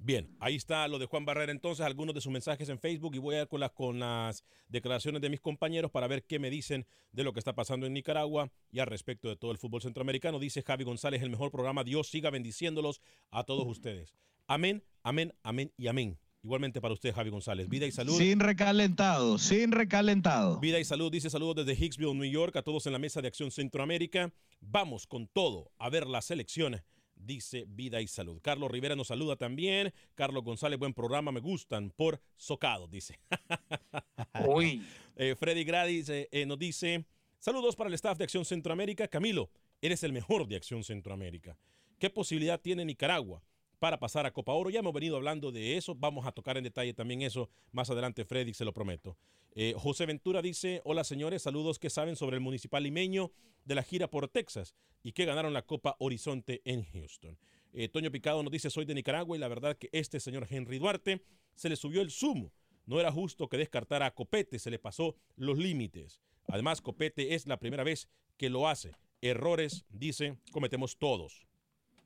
Bien, 0.00 0.28
ahí 0.38 0.54
está 0.54 0.86
lo 0.86 1.00
de 1.00 1.06
Juan 1.06 1.24
Barrera 1.24 1.50
entonces, 1.50 1.84
algunos 1.84 2.14
de 2.14 2.20
sus 2.20 2.30
mensajes 2.30 2.68
en 2.68 2.78
Facebook 2.78 3.16
y 3.16 3.18
voy 3.18 3.34
a 3.34 3.42
ir 3.42 3.48
con 3.48 3.58
las, 3.58 3.72
con 3.72 3.98
las 3.98 4.44
declaraciones 4.68 5.20
de 5.20 5.28
mis 5.28 5.40
compañeros 5.40 5.90
para 5.90 6.06
ver 6.06 6.22
qué 6.22 6.38
me 6.38 6.50
dicen 6.50 6.86
de 7.10 7.24
lo 7.24 7.32
que 7.32 7.40
está 7.40 7.52
pasando 7.52 7.84
en 7.84 7.94
Nicaragua 7.94 8.52
y 8.70 8.78
al 8.78 8.86
respecto 8.86 9.28
de 9.28 9.34
todo 9.34 9.50
el 9.50 9.58
fútbol 9.58 9.82
centroamericano. 9.82 10.38
Dice 10.38 10.62
Javi 10.62 10.84
González, 10.84 11.20
el 11.22 11.30
mejor 11.30 11.50
programa, 11.50 11.82
Dios 11.82 12.08
siga 12.08 12.30
bendiciéndolos 12.30 13.00
a 13.32 13.42
todos 13.42 13.66
ustedes. 13.66 14.14
Amén, 14.46 14.84
amén, 15.02 15.34
amén 15.42 15.72
y 15.76 15.88
amén. 15.88 16.16
Igualmente 16.42 16.80
para 16.80 16.94
usted, 16.94 17.12
Javi 17.14 17.30
González. 17.30 17.68
Vida 17.68 17.86
y 17.86 17.90
salud. 17.90 18.16
Sin 18.16 18.40
recalentado, 18.40 19.38
sin 19.38 19.72
recalentado. 19.72 20.60
Vida 20.60 20.78
y 20.78 20.84
salud, 20.84 21.10
dice 21.10 21.30
saludos 21.30 21.66
desde 21.66 21.84
Hicksville, 21.84 22.14
New 22.14 22.30
York, 22.30 22.54
a 22.56 22.62
todos 22.62 22.86
en 22.86 22.92
la 22.92 22.98
mesa 22.98 23.20
de 23.20 23.28
Acción 23.28 23.50
Centroamérica. 23.50 24.32
Vamos 24.60 25.06
con 25.06 25.26
todo 25.26 25.72
a 25.78 25.90
ver 25.90 26.06
la 26.06 26.22
selección 26.22 26.80
dice 27.20 27.64
Vida 27.68 28.00
y 28.00 28.08
Salud. 28.08 28.40
Carlos 28.42 28.70
Rivera 28.70 28.96
nos 28.96 29.08
saluda 29.08 29.36
también. 29.36 29.92
Carlos 30.14 30.44
González, 30.44 30.78
buen 30.78 30.94
programa, 30.94 31.32
me 31.32 31.40
gustan 31.40 31.90
por 31.90 32.20
socado, 32.36 32.86
dice. 32.88 33.18
Uy. 34.46 34.82
Eh, 35.20 35.34
Freddy 35.34 35.64
Grady 35.64 36.04
eh, 36.06 36.46
nos 36.46 36.60
dice, 36.60 37.04
saludos 37.40 37.74
para 37.74 37.88
el 37.88 37.94
staff 37.94 38.16
de 38.18 38.22
Acción 38.22 38.44
Centroamérica. 38.44 39.08
Camilo, 39.08 39.50
eres 39.82 40.04
el 40.04 40.12
mejor 40.12 40.46
de 40.46 40.54
Acción 40.54 40.84
Centroamérica. 40.84 41.58
¿Qué 41.98 42.08
posibilidad 42.08 42.60
tiene 42.60 42.84
Nicaragua 42.84 43.42
para 43.78 43.98
pasar 43.98 44.26
a 44.26 44.32
Copa 44.32 44.52
Oro? 44.52 44.70
Ya 44.70 44.80
hemos 44.80 44.92
venido 44.92 45.16
hablando 45.16 45.52
de 45.52 45.76
eso, 45.76 45.94
vamos 45.94 46.26
a 46.26 46.32
tocar 46.32 46.56
en 46.56 46.64
detalle 46.64 46.94
también 46.94 47.22
eso 47.22 47.48
más 47.72 47.90
adelante, 47.90 48.24
Freddy, 48.24 48.54
se 48.54 48.64
lo 48.64 48.72
prometo. 48.72 49.16
Eh, 49.54 49.74
José 49.76 50.06
Ventura 50.06 50.42
dice, 50.42 50.80
hola 50.84 51.04
señores, 51.04 51.42
saludos, 51.42 51.78
¿qué 51.78 51.90
saben 51.90 52.16
sobre 52.16 52.36
el 52.36 52.42
municipal 52.42 52.82
limeño 52.82 53.32
de 53.64 53.74
la 53.74 53.82
gira 53.82 54.08
por 54.08 54.28
Texas 54.28 54.74
y 55.02 55.12
que 55.12 55.24
ganaron 55.24 55.52
la 55.52 55.62
Copa 55.62 55.96
Horizonte 55.98 56.62
en 56.64 56.84
Houston? 56.84 57.38
Eh, 57.72 57.88
Toño 57.88 58.10
Picado 58.10 58.42
nos 58.42 58.52
dice, 58.52 58.70
soy 58.70 58.84
de 58.84 58.94
Nicaragua 58.94 59.36
y 59.36 59.40
la 59.40 59.48
verdad 59.48 59.76
que 59.76 59.88
este 59.92 60.20
señor 60.20 60.46
Henry 60.48 60.78
Duarte 60.78 61.22
se 61.54 61.68
le 61.68 61.76
subió 61.76 62.02
el 62.02 62.10
sumo. 62.10 62.52
No 62.86 63.00
era 63.00 63.12
justo 63.12 63.48
que 63.48 63.58
descartara 63.58 64.06
a 64.06 64.14
Copete, 64.14 64.58
se 64.58 64.70
le 64.70 64.78
pasó 64.78 65.16
los 65.36 65.58
límites. 65.58 66.20
Además, 66.46 66.80
Copete 66.80 67.34
es 67.34 67.46
la 67.46 67.58
primera 67.58 67.84
vez 67.84 68.08
que 68.38 68.48
lo 68.48 68.68
hace. 68.68 68.92
Errores, 69.20 69.84
dice, 69.90 70.38
cometemos 70.52 70.96
todos. 70.96 71.47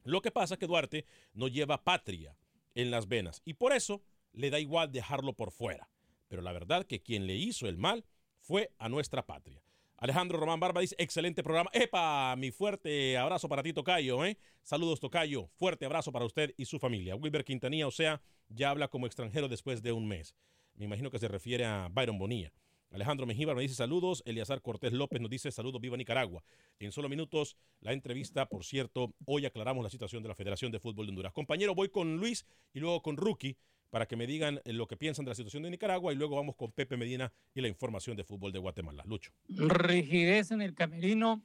Lo 0.04 0.20
que 0.20 0.30
pasa 0.30 0.54
es 0.54 0.60
que 0.60 0.66
Duarte 0.66 1.06
no 1.34 1.48
lleva 1.48 1.84
patria 1.84 2.36
en 2.74 2.90
las 2.90 3.08
venas 3.08 3.42
y 3.44 3.54
por 3.54 3.72
eso 3.72 4.02
le 4.32 4.50
da 4.50 4.58
igual 4.58 4.90
dejarlo 4.92 5.34
por 5.34 5.50
fuera. 5.50 5.88
Pero 6.28 6.42
la 6.42 6.52
verdad 6.52 6.86
que 6.86 7.02
quien 7.02 7.26
le 7.26 7.36
hizo 7.36 7.68
el 7.68 7.76
mal 7.76 8.04
fue 8.40 8.72
a 8.78 8.88
nuestra 8.88 9.26
patria. 9.26 9.62
Alejandro 10.02 10.36
Román 10.36 10.58
Barba 10.58 10.80
dice, 10.80 10.96
excelente 10.98 11.44
programa. 11.44 11.70
¡Epa! 11.72 12.34
Mi 12.36 12.50
fuerte 12.50 13.16
abrazo 13.16 13.48
para 13.48 13.62
ti, 13.62 13.72
Tocayo. 13.72 14.24
¿eh? 14.24 14.36
Saludos, 14.64 14.98
Tocayo. 14.98 15.46
Fuerte 15.54 15.84
abrazo 15.84 16.10
para 16.10 16.24
usted 16.24 16.52
y 16.56 16.64
su 16.64 16.80
familia. 16.80 17.14
Wilber 17.14 17.44
Quintanilla, 17.44 17.86
o 17.86 17.92
sea, 17.92 18.20
ya 18.48 18.70
habla 18.70 18.88
como 18.88 19.06
extranjero 19.06 19.46
después 19.46 19.80
de 19.80 19.92
un 19.92 20.08
mes. 20.08 20.34
Me 20.74 20.86
imagino 20.86 21.08
que 21.08 21.20
se 21.20 21.28
refiere 21.28 21.64
a 21.64 21.88
Byron 21.88 22.18
Bonilla. 22.18 22.52
Alejandro 22.92 23.26
Mejíbar 23.26 23.56
me 23.56 23.62
dice 23.62 23.74
saludos. 23.74 24.22
Eliazar 24.26 24.60
Cortés 24.60 24.92
López 24.92 25.20
nos 25.20 25.30
dice 25.30 25.50
saludos, 25.50 25.80
viva 25.80 25.96
Nicaragua. 25.96 26.44
En 26.78 26.92
solo 26.92 27.08
minutos, 27.08 27.56
la 27.80 27.92
entrevista, 27.92 28.46
por 28.46 28.64
cierto, 28.64 29.14
hoy 29.24 29.46
aclaramos 29.46 29.82
la 29.82 29.88
situación 29.88 30.22
de 30.22 30.28
la 30.28 30.34
Federación 30.34 30.70
de 30.70 30.78
Fútbol 30.78 31.06
de 31.06 31.10
Honduras. 31.10 31.32
Compañero, 31.32 31.74
voy 31.74 31.88
con 31.88 32.18
Luis 32.18 32.44
y 32.74 32.80
luego 32.80 33.00
con 33.00 33.16
Rookie 33.16 33.56
para 33.88 34.06
que 34.06 34.16
me 34.16 34.26
digan 34.26 34.60
lo 34.66 34.86
que 34.86 34.96
piensan 34.96 35.24
de 35.24 35.30
la 35.30 35.34
situación 35.34 35.62
de 35.62 35.70
Nicaragua 35.70 36.12
y 36.12 36.16
luego 36.16 36.36
vamos 36.36 36.54
con 36.54 36.72
Pepe 36.72 36.96
Medina 36.98 37.32
y 37.54 37.62
la 37.62 37.68
información 37.68 38.16
de 38.16 38.24
fútbol 38.24 38.52
de 38.52 38.58
Guatemala. 38.58 39.04
Lucho. 39.06 39.32
Rigidez 39.48 40.50
en 40.50 40.60
el 40.60 40.74
camerino 40.74 41.42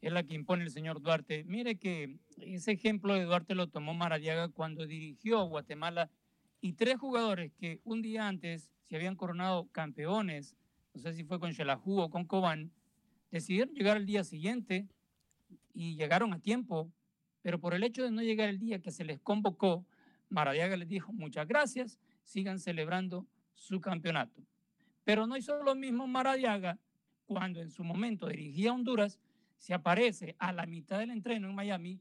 es 0.00 0.12
la 0.12 0.22
que 0.22 0.34
impone 0.34 0.64
el 0.64 0.70
señor 0.70 1.00
Duarte. 1.00 1.44
Mire 1.44 1.76
que 1.76 2.18
ese 2.40 2.72
ejemplo 2.72 3.14
de 3.14 3.24
Duarte 3.24 3.56
lo 3.56 3.68
tomó 3.68 3.94
Maradiaga 3.94 4.48
cuando 4.48 4.86
dirigió 4.86 5.40
a 5.40 5.44
Guatemala 5.44 6.10
y 6.60 6.74
tres 6.74 6.98
jugadores 6.98 7.52
que 7.58 7.80
un 7.84 8.02
día 8.02 8.28
antes 8.28 8.70
se 8.88 8.96
habían 8.96 9.16
coronado 9.16 9.68
campeones, 9.72 10.56
no 10.94 11.00
sé 11.00 11.12
si 11.12 11.24
fue 11.24 11.40
con 11.40 11.52
Xelajú 11.52 12.00
o 12.00 12.10
con 12.10 12.24
Cobán, 12.24 12.70
decidieron 13.30 13.74
llegar 13.74 13.96
al 13.96 14.06
día 14.06 14.22
siguiente 14.22 14.88
y 15.74 15.96
llegaron 15.96 16.32
a 16.32 16.38
tiempo, 16.38 16.90
pero 17.42 17.60
por 17.60 17.74
el 17.74 17.82
hecho 17.82 18.04
de 18.04 18.10
no 18.10 18.22
llegar 18.22 18.48
el 18.48 18.58
día 18.58 18.80
que 18.80 18.92
se 18.92 19.04
les 19.04 19.20
convocó, 19.20 19.84
Maradiaga 20.28 20.76
les 20.76 20.88
dijo 20.88 21.12
muchas 21.12 21.46
gracias, 21.46 21.98
sigan 22.22 22.58
celebrando 22.58 23.26
su 23.54 23.80
campeonato. 23.80 24.42
Pero 25.02 25.26
no 25.26 25.36
hizo 25.36 25.62
lo 25.62 25.74
mismo 25.74 26.06
Maradiaga 26.06 26.78
cuando 27.26 27.60
en 27.60 27.70
su 27.70 27.82
momento 27.84 28.28
dirigía 28.28 28.70
a 28.70 28.74
Honduras, 28.74 29.18
se 29.58 29.74
aparece 29.74 30.36
a 30.38 30.52
la 30.52 30.66
mitad 30.66 30.98
del 30.98 31.10
entreno 31.10 31.48
en 31.48 31.54
Miami, 31.54 32.00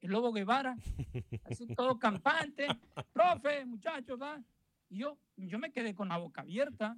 el 0.00 0.10
Lobo 0.10 0.32
Guevara, 0.32 0.76
así 1.44 1.66
todo 1.74 1.98
campante, 1.98 2.68
profe, 3.12 3.64
muchachos, 3.64 4.20
¿va? 4.20 4.40
Y 4.88 4.98
yo, 4.98 5.18
yo 5.36 5.58
me 5.58 5.72
quedé 5.72 5.94
con 5.94 6.08
la 6.08 6.18
boca 6.18 6.42
abierta. 6.42 6.96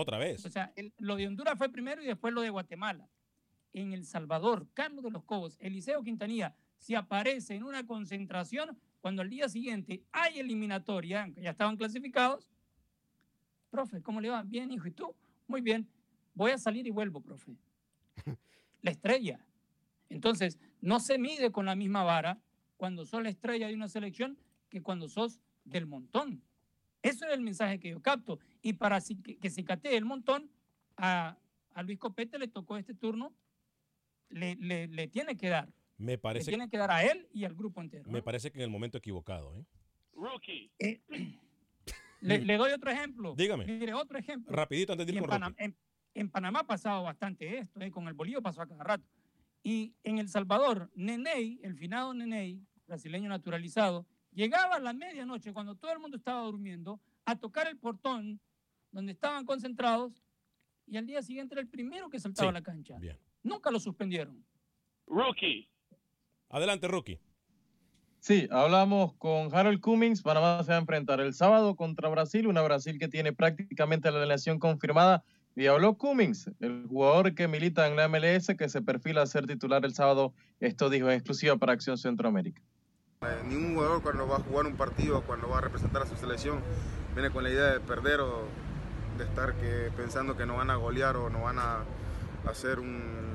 Otra 0.00 0.16
vez. 0.16 0.46
O 0.46 0.48
sea, 0.48 0.72
el- 0.76 0.92
lo 0.98 1.16
de 1.16 1.26
Honduras 1.26 1.58
fue 1.58 1.70
primero 1.72 2.00
y 2.00 2.06
después 2.06 2.32
lo 2.32 2.40
de 2.40 2.50
Guatemala. 2.50 3.10
En 3.72 3.92
El 3.92 4.04
Salvador, 4.04 4.68
Carlos 4.72 5.02
de 5.02 5.10
los 5.10 5.24
Cobos, 5.24 5.56
Eliseo 5.58 6.04
Quintanilla 6.04 6.54
se 6.78 6.94
aparece 6.94 7.56
en 7.56 7.64
una 7.64 7.84
concentración 7.84 8.78
cuando 9.00 9.22
al 9.22 9.28
día 9.28 9.48
siguiente 9.48 10.04
hay 10.12 10.38
eliminatoria, 10.38 11.24
aunque 11.24 11.42
ya 11.42 11.50
estaban 11.50 11.76
clasificados. 11.76 12.48
Profe, 13.70 14.00
¿cómo 14.00 14.20
le 14.20 14.30
va? 14.30 14.44
Bien, 14.44 14.70
hijo, 14.70 14.86
¿y 14.86 14.92
tú? 14.92 15.16
Muy 15.48 15.62
bien. 15.62 15.88
Voy 16.32 16.52
a 16.52 16.58
salir 16.58 16.86
y 16.86 16.90
vuelvo, 16.90 17.20
profe. 17.20 17.56
La 18.82 18.92
estrella. 18.92 19.44
Entonces, 20.10 20.60
no 20.80 21.00
se 21.00 21.18
mide 21.18 21.50
con 21.50 21.66
la 21.66 21.74
misma 21.74 22.04
vara 22.04 22.40
cuando 22.76 23.04
sos 23.04 23.20
la 23.24 23.30
estrella 23.30 23.66
de 23.66 23.74
una 23.74 23.88
selección 23.88 24.38
que 24.68 24.80
cuando 24.80 25.08
sos 25.08 25.40
del 25.64 25.86
montón. 25.86 26.40
Eso 27.02 27.26
es 27.26 27.32
el 27.32 27.40
mensaje 27.40 27.80
que 27.80 27.90
yo 27.90 28.00
capto. 28.00 28.38
Y 28.62 28.72
para 28.74 29.00
que, 29.00 29.36
que 29.38 29.50
se 29.50 29.64
catee 29.64 29.96
el 29.96 30.04
montón, 30.04 30.50
a, 30.96 31.36
a 31.74 31.82
Luis 31.82 31.98
Copete 31.98 32.38
le 32.38 32.48
tocó 32.48 32.76
este 32.76 32.94
turno, 32.94 33.32
le, 34.30 34.56
le- 34.56 34.88
le 34.88 35.08
tiene 35.08 35.36
que 35.36 35.48
dar. 35.48 35.68
Me 35.96 36.12
Le 36.12 36.18
parece, 36.18 36.50
tiene 36.50 36.68
que 36.68 36.76
dar 36.78 36.90
a 36.90 37.02
él 37.04 37.28
y 37.32 37.44
al 37.44 37.54
grupo 37.54 37.80
entero. 37.80 38.10
me 38.10 38.22
parece 38.22 38.50
que 38.52 38.58
en 38.58 38.64
el 38.64 38.70
momento 38.70 38.98
equivocado. 38.98 39.56
¿eh? 39.56 39.64
Rookie. 40.14 40.70
Le, 42.20 42.40
le 42.40 42.56
doy 42.56 42.72
otro 42.72 42.90
ejemplo. 42.90 43.34
Dígame. 43.36 43.64
Mire, 43.64 43.94
otro 43.94 44.18
ejemplo. 44.18 44.52
Rapidito 44.52 44.92
antes 44.92 45.06
de 45.06 45.12
ir 45.12 45.18
en, 45.18 45.24
con 45.24 45.30
Panam- 45.32 45.50
Rocky. 45.50 45.62
en- 45.64 45.76
en 46.14 46.30
Panamá 46.30 46.60
ha 46.60 46.66
pasado 46.66 47.04
bastante 47.04 47.58
esto, 47.58 47.80
¿eh? 47.80 47.92
con 47.92 48.08
el 48.08 48.14
Bolívar 48.14 48.42
pasó 48.42 48.60
a 48.62 48.66
cada 48.66 48.82
rato. 48.82 49.04
Y 49.62 49.94
en 50.02 50.18
El 50.18 50.28
Salvador, 50.28 50.90
Neney, 50.96 51.60
el 51.62 51.76
finado 51.76 52.12
Neney, 52.14 52.60
brasileño 52.88 53.28
naturalizado, 53.28 54.04
llegaba 54.32 54.76
a 54.76 54.80
la 54.80 54.92
medianoche, 54.94 55.52
cuando 55.52 55.76
todo 55.76 55.92
el 55.92 56.00
mundo 56.00 56.16
estaba 56.16 56.40
durmiendo, 56.42 57.00
a 57.24 57.36
tocar 57.36 57.68
el 57.68 57.76
portón 57.78 58.40
donde 58.92 59.12
estaban 59.12 59.44
concentrados 59.44 60.22
y 60.86 60.96
al 60.96 61.06
día 61.06 61.22
siguiente 61.22 61.54
era 61.54 61.60
el 61.62 61.68
primero 61.68 62.08
que 62.08 62.18
saltaba 62.18 62.46
Sí, 62.46 62.48
a 62.48 62.52
la 62.52 62.62
cancha. 62.62 62.98
bien. 62.98 63.18
Nunca 63.42 63.70
lo 63.70 63.78
suspendieron. 63.80 64.44
Rookie. 65.06 65.68
Adelante, 66.50 66.88
Rookie. 66.88 67.18
Sí, 68.20 68.48
hablamos 68.50 69.14
con 69.14 69.54
Harold 69.54 69.80
Cummings. 69.80 70.22
Panamá 70.22 70.62
se 70.64 70.70
va 70.72 70.76
a 70.76 70.80
enfrentar 70.80 71.20
el 71.20 71.34
sábado 71.34 71.76
contra 71.76 72.08
Brasil, 72.08 72.46
una 72.46 72.62
Brasil 72.62 72.98
que 72.98 73.08
tiene 73.08 73.32
prácticamente 73.32 74.10
la 74.10 74.18
alineación 74.18 74.58
confirmada. 74.58 75.22
Y 75.54 75.66
habló 75.66 75.96
Cummings, 75.96 76.50
el 76.60 76.86
jugador 76.88 77.34
que 77.34 77.48
milita 77.48 77.86
en 77.86 77.96
la 77.96 78.08
MLS, 78.08 78.54
que 78.56 78.68
se 78.68 78.80
perfila 78.82 79.22
a 79.22 79.26
ser 79.26 79.46
titular 79.46 79.84
el 79.84 79.94
sábado. 79.94 80.32
Esto 80.60 80.88
dijo 80.90 81.08
en 81.08 81.14
exclusiva 81.14 81.56
para 81.56 81.72
Acción 81.72 81.96
Centroamérica. 81.98 82.62
Eh, 83.22 83.42
Ningún 83.48 83.74
jugador 83.74 84.02
cuando 84.02 84.26
va 84.28 84.36
a 84.36 84.40
jugar 84.40 84.66
un 84.66 84.76
partido, 84.76 85.22
cuando 85.24 85.48
va 85.48 85.58
a 85.58 85.60
representar 85.62 86.02
a 86.02 86.06
su 86.06 86.16
selección, 86.16 86.60
viene 87.14 87.30
con 87.30 87.42
la 87.44 87.50
idea 87.50 87.72
de 87.72 87.80
perder 87.80 88.20
o 88.20 88.46
de 89.18 89.24
estar 89.24 89.54
que, 89.54 89.90
pensando 89.96 90.36
que 90.36 90.46
no 90.46 90.56
van 90.56 90.70
a 90.70 90.76
golear 90.76 91.16
o 91.16 91.28
no 91.28 91.42
van 91.42 91.58
a 91.58 91.80
hacer 92.48 92.78
un, 92.78 93.28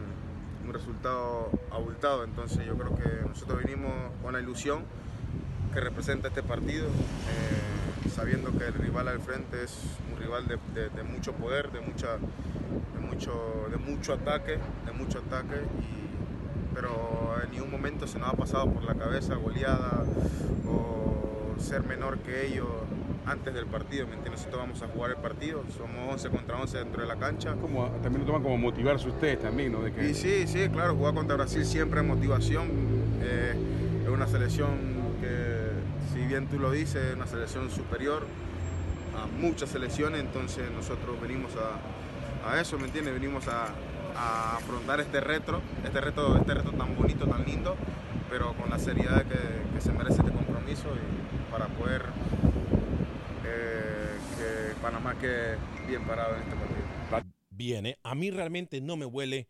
resultado 0.71 1.51
abultado. 1.71 2.23
Entonces 2.23 2.65
yo 2.65 2.75
creo 2.75 2.95
que 2.95 3.27
nosotros 3.27 3.63
vinimos 3.63 3.91
con 4.23 4.33
la 4.33 4.39
ilusión 4.39 4.83
que 5.73 5.81
representa 5.81 6.29
este 6.29 6.41
partido, 6.41 6.87
eh, 6.87 8.09
sabiendo 8.09 8.57
que 8.57 8.67
el 8.67 8.73
rival 8.73 9.09
al 9.09 9.19
frente 9.19 9.63
es 9.63 9.77
un 10.11 10.19
rival 10.19 10.47
de, 10.47 11.03
mucho 11.03 11.33
poder, 11.33 11.69
de, 11.71 11.81
mucha, 11.81 12.17
mucho, 12.99 13.67
de 13.69 13.77
mucho 13.77 14.13
ataque, 14.13 14.57
de 14.85 14.91
mucho 14.93 15.19
ataque 15.19 15.61
pero 16.73 17.35
en 17.43 17.51
ningún 17.51 17.71
momento 17.71 18.07
se 18.07 18.19
nos 18.19 18.29
ha 18.29 18.33
pasado 18.33 18.69
por 18.71 18.83
la 18.83 18.95
cabeza 18.95 19.35
goleada 19.35 20.03
o 20.67 21.59
ser 21.59 21.83
menor 21.83 22.17
que 22.19 22.47
ellos 22.47 22.67
antes 23.25 23.53
del 23.53 23.65
partido, 23.65 24.05
¿me 24.07 24.15
entiendes? 24.15 24.41
Nosotros 24.41 24.61
vamos 24.63 24.81
a 24.81 24.87
jugar 24.87 25.11
el 25.11 25.17
partido, 25.17 25.63
somos 25.77 26.11
11 26.13 26.29
contra 26.29 26.57
11 26.57 26.77
dentro 26.77 27.01
de 27.01 27.07
la 27.07 27.15
cancha. 27.15 27.53
Como, 27.55 27.87
también 28.01 28.21
lo 28.21 28.25
toman 28.25 28.43
como 28.43 28.57
motivarse 28.57 29.07
ustedes 29.07 29.39
también, 29.41 29.71
¿no? 29.71 29.81
De 29.81 29.91
que... 29.91 30.09
Y 30.09 30.13
sí, 30.13 30.45
sí, 30.47 30.67
claro, 30.69 30.95
jugar 30.95 31.13
contra 31.13 31.35
Brasil 31.35 31.65
siempre 31.65 32.01
es 32.01 32.05
motivación. 32.05 32.67
eh, 33.21 33.55
es 34.03 34.09
una 34.09 34.27
selección 34.27 34.69
que, 35.21 35.69
si 36.13 36.25
bien 36.27 36.47
tú 36.47 36.59
lo 36.59 36.71
dices, 36.71 37.03
es 37.11 37.15
una 37.15 37.25
selección 37.27 37.69
superior 37.71 38.23
a 39.17 39.27
muchas 39.39 39.69
selecciones, 39.69 40.19
entonces 40.19 40.69
nosotros 40.71 41.19
venimos 41.21 41.51
a, 41.55 42.49
a 42.51 42.59
eso, 42.59 42.77
¿me 42.77 42.85
entiendes? 42.85 43.13
Venimos 43.13 43.47
a, 43.47 43.67
a 44.17 44.57
afrontar 44.57 44.99
este 44.99 45.21
reto, 45.21 45.61
este 45.85 46.01
reto, 46.01 46.35
este 46.35 46.53
reto 46.53 46.71
tan 46.71 46.95
bonito, 46.95 47.25
tan 47.27 47.45
lindo, 47.45 47.75
pero 48.29 48.53
con 48.53 48.69
la 48.69 48.79
seriedad 48.79 49.23
que, 49.23 49.37
que 49.73 49.81
se 49.81 49.91
merece 49.93 50.17
este 50.21 50.31
compromiso 50.33 50.87
y 50.89 51.51
para 51.51 51.67
poder 51.67 52.01
Panamá 54.83 55.17
quede 55.17 55.57
bien 55.87 56.03
parado 56.03 56.35
en 56.35 56.41
este 56.41 56.55
partido. 57.09 57.33
Viene. 57.49 57.97
A 58.03 58.15
mí 58.15 58.31
realmente 58.31 58.81
no 58.81 58.97
me 58.97 59.05
huele 59.05 59.47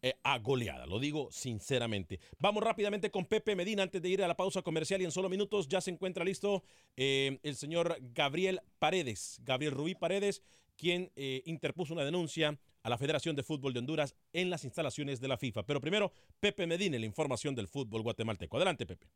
eh, 0.00 0.14
a 0.22 0.38
goleada, 0.38 0.86
lo 0.86 0.98
digo 0.98 1.28
sinceramente. 1.30 2.18
Vamos 2.38 2.62
rápidamente 2.62 3.10
con 3.10 3.26
Pepe 3.26 3.54
Medina 3.54 3.82
antes 3.82 4.00
de 4.00 4.08
ir 4.08 4.24
a 4.24 4.28
la 4.28 4.38
pausa 4.38 4.62
comercial 4.62 5.02
y 5.02 5.04
en 5.04 5.10
solo 5.10 5.28
minutos 5.28 5.68
ya 5.68 5.82
se 5.82 5.90
encuentra 5.90 6.24
listo 6.24 6.64
eh, 6.96 7.38
el 7.42 7.56
señor 7.56 7.98
Gabriel 8.14 8.62
Paredes, 8.78 9.42
Gabriel 9.44 9.74
Rubí 9.74 9.94
Paredes, 9.94 10.42
quien 10.78 11.12
eh, 11.14 11.42
interpuso 11.44 11.92
una 11.92 12.04
denuncia 12.04 12.58
a 12.82 12.88
la 12.88 12.96
Federación 12.96 13.36
de 13.36 13.42
Fútbol 13.42 13.74
de 13.74 13.80
Honduras 13.80 14.14
en 14.32 14.48
las 14.48 14.64
instalaciones 14.64 15.20
de 15.20 15.28
la 15.28 15.36
FIFA. 15.36 15.66
Pero 15.66 15.82
primero, 15.82 16.10
Pepe 16.40 16.66
Medina, 16.66 16.98
la 16.98 17.04
información 17.04 17.54
del 17.54 17.68
fútbol 17.68 18.00
guatemalteco. 18.00 18.56
Adelante, 18.56 18.86
Pepe. 18.86 19.08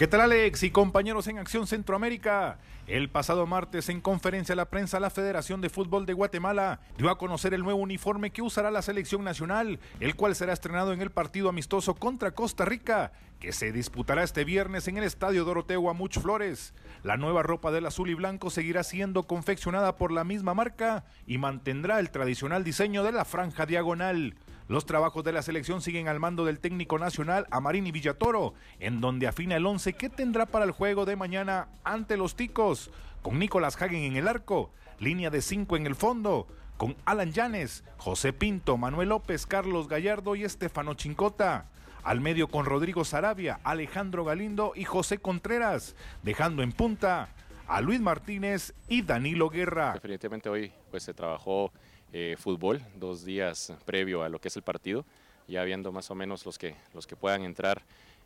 ¿Qué 0.00 0.06
tal 0.06 0.22
Alex 0.22 0.62
y 0.62 0.70
compañeros 0.70 1.26
en 1.26 1.36
Acción 1.36 1.66
Centroamérica? 1.66 2.56
El 2.86 3.10
pasado 3.10 3.46
martes 3.46 3.90
en 3.90 4.00
conferencia 4.00 4.54
a 4.54 4.56
la 4.56 4.70
prensa 4.70 4.98
la 4.98 5.10
Federación 5.10 5.60
de 5.60 5.68
Fútbol 5.68 6.06
de 6.06 6.14
Guatemala 6.14 6.80
dio 6.96 7.10
a 7.10 7.18
conocer 7.18 7.52
el 7.52 7.62
nuevo 7.62 7.80
uniforme 7.80 8.30
que 8.30 8.40
usará 8.40 8.70
la 8.70 8.80
selección 8.80 9.24
nacional, 9.24 9.78
el 10.00 10.16
cual 10.16 10.34
será 10.34 10.54
estrenado 10.54 10.94
en 10.94 11.02
el 11.02 11.10
partido 11.10 11.50
amistoso 11.50 11.96
contra 11.96 12.30
Costa 12.30 12.64
Rica, 12.64 13.12
que 13.40 13.52
se 13.52 13.72
disputará 13.72 14.22
este 14.22 14.44
viernes 14.44 14.88
en 14.88 14.96
el 14.96 15.04
Estadio 15.04 15.44
Doroteo 15.44 15.90
Amuch 15.90 16.18
Flores. 16.18 16.72
La 17.02 17.18
nueva 17.18 17.42
ropa 17.42 17.70
del 17.70 17.84
azul 17.84 18.08
y 18.08 18.14
blanco 18.14 18.48
seguirá 18.48 18.84
siendo 18.84 19.24
confeccionada 19.24 19.96
por 19.96 20.12
la 20.12 20.24
misma 20.24 20.54
marca 20.54 21.04
y 21.26 21.36
mantendrá 21.36 22.00
el 22.00 22.10
tradicional 22.10 22.64
diseño 22.64 23.04
de 23.04 23.12
la 23.12 23.26
franja 23.26 23.66
diagonal. 23.66 24.34
Los 24.70 24.86
trabajos 24.86 25.24
de 25.24 25.32
la 25.32 25.42
selección 25.42 25.82
siguen 25.82 26.06
al 26.06 26.20
mando 26.20 26.44
del 26.44 26.60
técnico 26.60 26.96
nacional 26.96 27.44
Amarini 27.50 27.90
Villatoro, 27.90 28.54
en 28.78 29.00
donde 29.00 29.26
afina 29.26 29.56
el 29.56 29.66
11 29.66 29.94
que 29.94 30.08
tendrá 30.08 30.46
para 30.46 30.64
el 30.64 30.70
juego 30.70 31.06
de 31.06 31.16
mañana 31.16 31.66
ante 31.82 32.16
los 32.16 32.36
Ticos, 32.36 32.92
con 33.20 33.40
Nicolás 33.40 33.82
Hagen 33.82 34.04
en 34.04 34.14
el 34.14 34.28
arco, 34.28 34.70
línea 35.00 35.28
de 35.28 35.42
5 35.42 35.76
en 35.76 35.86
el 35.86 35.96
fondo, 35.96 36.46
con 36.76 36.94
Alan 37.04 37.32
Llanes, 37.32 37.82
José 37.96 38.32
Pinto, 38.32 38.76
Manuel 38.76 39.08
López, 39.08 39.44
Carlos 39.44 39.88
Gallardo 39.88 40.36
y 40.36 40.44
Estefano 40.44 40.94
Chincota. 40.94 41.66
Al 42.04 42.20
medio 42.20 42.46
con 42.46 42.64
Rodrigo 42.64 43.04
Sarabia, 43.04 43.58
Alejandro 43.64 44.24
Galindo 44.24 44.74
y 44.76 44.84
José 44.84 45.18
Contreras, 45.18 45.96
dejando 46.22 46.62
en 46.62 46.70
punta 46.70 47.30
a 47.66 47.80
Luis 47.80 48.00
Martínez 48.00 48.72
y 48.86 49.02
Danilo 49.02 49.50
Guerra. 49.50 49.94
Definitivamente 49.94 50.48
hoy 50.48 50.72
pues 50.92 51.02
se 51.02 51.12
trabajó 51.12 51.72
eh, 52.12 52.36
fútbol, 52.38 52.80
dos 52.96 53.24
días 53.24 53.72
previo 53.84 54.22
a 54.22 54.28
lo 54.28 54.40
que 54.40 54.48
es 54.48 54.56
el 54.56 54.62
partido, 54.62 55.04
ya 55.48 55.62
viendo 55.64 55.92
más 55.92 56.10
o 56.10 56.14
menos 56.14 56.44
los 56.46 56.58
que, 56.58 56.76
los 56.94 57.06
que 57.06 57.16
puedan 57.16 57.42
entrar 57.42 57.82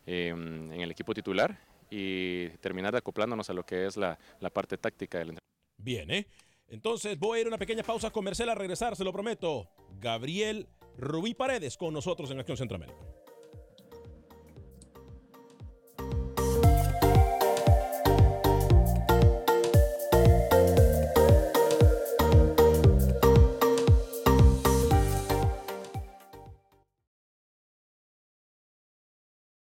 eh, 0.06 0.28
en 0.28 0.80
el 0.80 0.90
equipo 0.90 1.14
titular 1.14 1.58
y 1.90 2.48
terminar 2.60 2.94
acoplándonos 2.96 3.48
a 3.50 3.52
lo 3.52 3.64
que 3.64 3.86
es 3.86 3.96
la, 3.96 4.18
la 4.40 4.50
parte 4.50 4.76
táctica 4.78 5.18
del 5.18 5.30
entrenamiento. 5.30 5.44
Bien, 5.78 6.10
¿eh? 6.10 6.26
Entonces 6.68 7.18
voy 7.18 7.38
a 7.38 7.40
ir 7.42 7.46
a 7.46 7.50
una 7.50 7.58
pequeña 7.58 7.82
pausa 7.82 8.10
comercial 8.10 8.48
a 8.48 8.54
regresar, 8.54 8.96
se 8.96 9.04
lo 9.04 9.12
prometo. 9.12 9.68
Gabriel 10.00 10.66
Rubí 10.96 11.34
Paredes 11.34 11.76
con 11.76 11.92
nosotros 11.92 12.30
en 12.30 12.38
Acción 12.38 12.56
Centroamérica. 12.56 12.98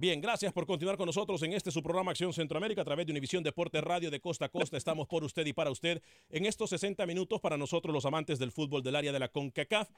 Bien, 0.00 0.20
gracias 0.20 0.52
por 0.52 0.64
continuar 0.64 0.96
con 0.96 1.06
nosotros 1.06 1.42
en 1.42 1.54
este 1.54 1.72
su 1.72 1.82
programa 1.82 2.12
Acción 2.12 2.32
Centroamérica 2.32 2.82
a 2.82 2.84
través 2.84 3.04
de 3.04 3.10
Univisión 3.10 3.42
Deporte 3.42 3.80
Radio 3.80 4.12
de 4.12 4.20
Costa 4.20 4.44
a 4.44 4.48
Costa. 4.48 4.76
Estamos 4.76 5.08
por 5.08 5.24
usted 5.24 5.44
y 5.44 5.52
para 5.52 5.72
usted 5.72 6.00
en 6.30 6.46
estos 6.46 6.70
60 6.70 7.04
minutos 7.04 7.40
para 7.40 7.56
nosotros 7.56 7.92
los 7.92 8.06
amantes 8.06 8.38
del 8.38 8.52
fútbol 8.52 8.80
del 8.80 8.94
área 8.94 9.10
de 9.10 9.18
la 9.18 9.26
CONCACAF. 9.26 9.90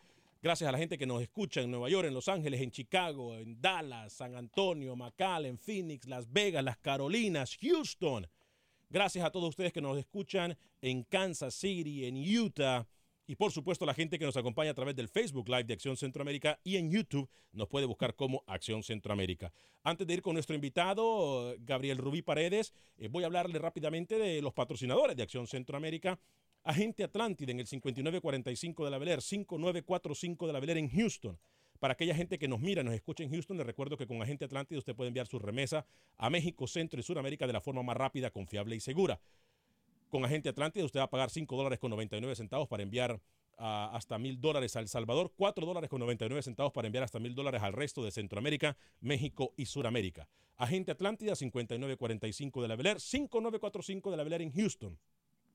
Gracias 0.43 0.67
a 0.67 0.73
la 0.73 0.79
gente 0.79 0.97
que 0.97 1.05
nos 1.05 1.21
escucha 1.21 1.61
en 1.61 1.71
Nueva 1.71 1.91
York, 1.91 2.09
en 2.09 2.15
Los 2.15 2.29
Ángeles, 2.29 2.63
en 2.63 2.71
Chicago, 2.71 3.37
en 3.37 3.61
Dallas, 3.61 4.15
San 4.15 4.37
Antonio, 4.37 4.97
McAllen, 4.97 5.59
Phoenix, 5.59 6.07
Las 6.07 6.33
Vegas, 6.33 6.65
Las 6.65 6.79
Carolinas, 6.79 7.59
Houston. 7.61 8.27
Gracias 8.89 9.23
a 9.23 9.31
todos 9.31 9.51
ustedes 9.51 9.71
que 9.71 9.83
nos 9.83 9.99
escuchan 9.99 10.57
en 10.81 11.03
Kansas 11.03 11.53
City, 11.53 12.07
en 12.07 12.17
Utah. 12.17 12.87
Y 13.31 13.37
por 13.37 13.53
supuesto 13.53 13.87
la 13.87 13.95
gente 13.95 14.19
que 14.19 14.25
nos 14.25 14.37
acompaña 14.37 14.73
a 14.73 14.75
través 14.75 14.97
del 14.97 15.07
Facebook 15.07 15.49
Live 15.49 15.63
de 15.63 15.75
Acción 15.75 15.97
Centroamérica 15.97 16.59
y 16.65 16.79
en 16.79 16.91
YouTube 16.91 17.31
nos 17.53 17.69
puede 17.69 17.87
buscar 17.87 18.17
como 18.17 18.43
Acción 18.49 18.83
Centroamérica. 18.83 19.53
Antes 19.85 20.05
de 20.05 20.15
ir 20.15 20.21
con 20.21 20.35
nuestro 20.35 20.57
invitado, 20.57 21.55
Gabriel 21.61 21.99
Rubí 21.99 22.23
Paredes, 22.23 22.75
eh, 22.99 23.07
voy 23.07 23.23
a 23.23 23.27
hablarle 23.27 23.61
rápidamente 23.61 24.19
de 24.19 24.43
los 24.43 24.53
patrocinadores 24.53 25.17
de 25.17 25.23
Acción 25.23 25.47
Centroamérica. 25.47 26.19
Agente 26.65 27.05
Atlántida 27.05 27.53
en 27.53 27.61
el 27.61 27.69
5945 27.69 28.85
de 28.85 28.91
la 28.91 28.99
Bel 28.99 29.23
5945 29.23 30.47
de 30.49 30.53
la 30.53 30.59
Bel 30.59 30.79
en 30.79 30.91
Houston. 30.91 31.39
Para 31.79 31.93
aquella 31.93 32.17
gente 32.17 32.37
que 32.37 32.49
nos 32.49 32.59
mira, 32.59 32.83
nos 32.83 32.95
escucha 32.95 33.23
en 33.23 33.31
Houston, 33.31 33.57
les 33.57 33.65
recuerdo 33.65 33.97
que 33.97 34.09
con 34.09 34.21
Agente 34.21 34.45
Atlántida 34.45 34.77
usted 34.77 34.97
puede 34.97 35.07
enviar 35.07 35.29
su 35.29 35.39
remesa 35.39 35.87
a 36.17 36.31
México, 36.31 36.67
Centro 36.67 36.99
y 36.99 37.05
Sudamérica 37.05 37.47
de 37.47 37.53
la 37.53 37.61
forma 37.61 37.85
más 37.85 37.97
rápida, 37.97 38.33
confiable 38.33 38.75
y 38.75 38.81
segura. 38.81 39.21
Con 40.11 40.25
Agente 40.25 40.49
Atlántida 40.49 40.85
usted 40.85 40.99
va 40.99 41.05
a 41.05 41.11
pagar 41.11 41.31
5 41.31 41.57
dólares 41.57 41.79
con 41.79 41.91
99 41.91 42.35
centavos 42.35 42.67
para 42.67 42.83
enviar 42.83 43.13
uh, 43.13 43.63
hasta 43.93 44.19
mil 44.19 44.41
dólares 44.41 44.75
a 44.75 44.81
El 44.81 44.89
Salvador, 44.89 45.33
4 45.37 45.65
dólares 45.65 45.89
con 45.89 46.01
99 46.01 46.43
centavos 46.43 46.73
para 46.73 46.89
enviar 46.89 47.05
hasta 47.05 47.21
mil 47.21 47.33
dólares 47.33 47.63
al 47.63 47.73
resto 47.73 48.05
de 48.05 48.11
Centroamérica, 48.11 48.77
México 49.01 49.55
y 49.57 49.67
Sudamérica. 49.67 50.29
Agente 50.57 50.91
Atlántida 50.91 51.37
5945 51.37 52.61
de 52.61 52.69
la 52.69 52.75
Bel 52.75 52.99
5945 52.99 54.11
de 54.11 54.17
la 54.17 54.25
Bel 54.25 54.33
en 54.41 54.53
Houston. 54.53 54.99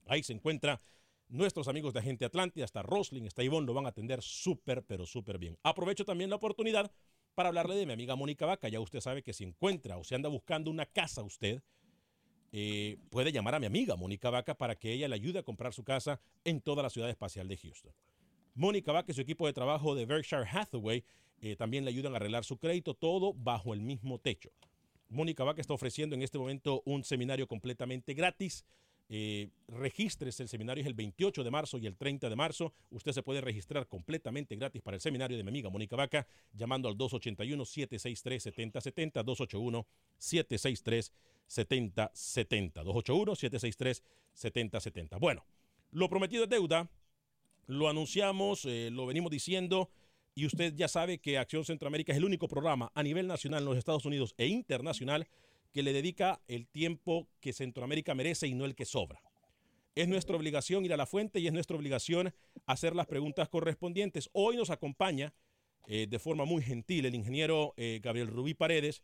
Ahí 0.07 0.23
se 0.23 0.31
encuentra 0.31 0.81
nuestros 1.27 1.67
amigos 1.67 1.93
de 1.93 1.99
Agente 1.99 2.23
Atlántida, 2.23 2.63
hasta 2.63 2.81
Rosling, 2.81 3.27
hasta 3.27 3.43
Ivonne, 3.43 3.67
lo 3.67 3.73
van 3.73 3.87
a 3.87 3.89
atender 3.89 4.21
súper, 4.21 4.83
pero 4.83 5.05
súper 5.05 5.37
bien. 5.37 5.57
Aprovecho 5.63 6.05
también 6.05 6.29
la 6.29 6.37
oportunidad 6.37 6.91
para 7.33 7.49
hablarle 7.49 7.75
de 7.75 7.85
mi 7.85 7.91
amiga 7.91 8.15
Mónica 8.15 8.45
Vaca. 8.45 8.69
Ya 8.69 8.79
usted 8.79 9.01
sabe 9.01 9.21
que 9.21 9.33
si 9.33 9.43
encuentra 9.43 9.97
o 9.97 10.03
se 10.05 10.15
anda 10.15 10.29
buscando 10.29 10.71
una 10.71 10.85
casa 10.85 11.23
usted, 11.23 11.61
eh, 12.57 12.95
puede 13.09 13.33
llamar 13.33 13.55
a 13.55 13.59
mi 13.59 13.65
amiga 13.65 13.97
Mónica 13.97 14.29
Vaca 14.29 14.55
para 14.55 14.75
que 14.75 14.93
ella 14.93 15.09
le 15.09 15.15
ayude 15.15 15.39
a 15.39 15.43
comprar 15.43 15.73
su 15.73 15.83
casa 15.83 16.21
en 16.45 16.61
toda 16.61 16.81
la 16.81 16.89
ciudad 16.89 17.09
espacial 17.09 17.49
de 17.49 17.57
Houston. 17.57 17.91
Mónica 18.53 18.93
Vaca 18.93 19.11
y 19.11 19.13
su 19.13 19.19
equipo 19.19 19.45
de 19.45 19.51
trabajo 19.51 19.93
de 19.93 20.05
Berkshire 20.05 20.45
Hathaway 20.49 21.03
eh, 21.41 21.57
también 21.57 21.83
le 21.83 21.89
ayudan 21.89 22.13
a 22.13 22.15
arreglar 22.15 22.45
su 22.45 22.55
crédito, 22.55 22.93
todo 22.93 23.33
bajo 23.33 23.73
el 23.73 23.81
mismo 23.81 24.19
techo. 24.19 24.51
Mónica 25.09 25.43
Vaca 25.43 25.59
está 25.59 25.73
ofreciendo 25.73 26.15
en 26.15 26.21
este 26.21 26.37
momento 26.37 26.81
un 26.85 27.03
seminario 27.03 27.45
completamente 27.45 28.13
gratis. 28.13 28.63
Eh, 29.09 29.49
regístrese, 29.67 30.41
el 30.41 30.49
seminario 30.49 30.81
es 30.81 30.87
el 30.87 30.93
28 30.93 31.43
de 31.43 31.51
marzo 31.51 31.77
y 31.77 31.87
el 31.87 31.97
30 31.97 32.29
de 32.29 32.37
marzo. 32.37 32.71
Usted 32.89 33.11
se 33.11 33.21
puede 33.21 33.41
registrar 33.41 33.85
completamente 33.89 34.55
gratis 34.55 34.81
para 34.81 34.95
el 34.95 35.01
seminario 35.01 35.35
de 35.35 35.43
mi 35.43 35.49
amiga 35.49 35.69
Mónica 35.69 35.97
Vaca 35.97 36.25
llamando 36.53 36.87
al 36.87 36.95
281-763-7070, 36.95 39.25
281-763-7070, 41.49 44.01
281-763-7070. 44.35 45.19
Bueno, 45.19 45.45
lo 45.91 46.09
prometido 46.09 46.43
es 46.43 46.49
deuda, 46.49 46.89
lo 47.67 47.89
anunciamos, 47.89 48.65
eh, 48.65 48.89
lo 48.91 49.05
venimos 49.05 49.31
diciendo 49.31 49.89
y 50.35 50.45
usted 50.45 50.73
ya 50.75 50.87
sabe 50.87 51.19
que 51.19 51.37
Acción 51.37 51.63
Centroamérica 51.63 52.11
es 52.11 52.17
el 52.17 52.25
único 52.25 52.47
programa 52.47 52.91
a 52.93 53.01
nivel 53.01 53.27
nacional 53.27 53.61
en 53.61 53.65
los 53.65 53.77
Estados 53.77 54.05
Unidos 54.05 54.33
e 54.37 54.47
internacional 54.47 55.27
que 55.71 55.83
le 55.83 55.93
dedica 55.93 56.41
el 56.47 56.67
tiempo 56.67 57.27
que 57.39 57.53
Centroamérica 57.53 58.15
merece 58.15 58.47
y 58.47 58.53
no 58.53 58.65
el 58.65 58.75
que 58.75 58.85
sobra. 58.85 59.21
Es 59.95 60.09
nuestra 60.09 60.35
obligación 60.35 60.83
ir 60.83 60.93
a 60.93 60.97
la 60.97 61.05
fuente 61.05 61.39
y 61.39 61.47
es 61.47 61.53
nuestra 61.53 61.77
obligación 61.77 62.33
hacer 62.65 62.95
las 62.95 63.07
preguntas 63.07 63.47
correspondientes. 63.47 64.29
Hoy 64.33 64.57
nos 64.57 64.69
acompaña 64.69 65.33
eh, 65.87 66.07
de 66.09 66.19
forma 66.19 66.45
muy 66.45 66.63
gentil 66.63 67.05
el 67.05 67.15
ingeniero 67.15 67.73
eh, 67.77 68.01
Gabriel 68.03 68.27
Rubí 68.27 68.53
Paredes, 68.53 69.03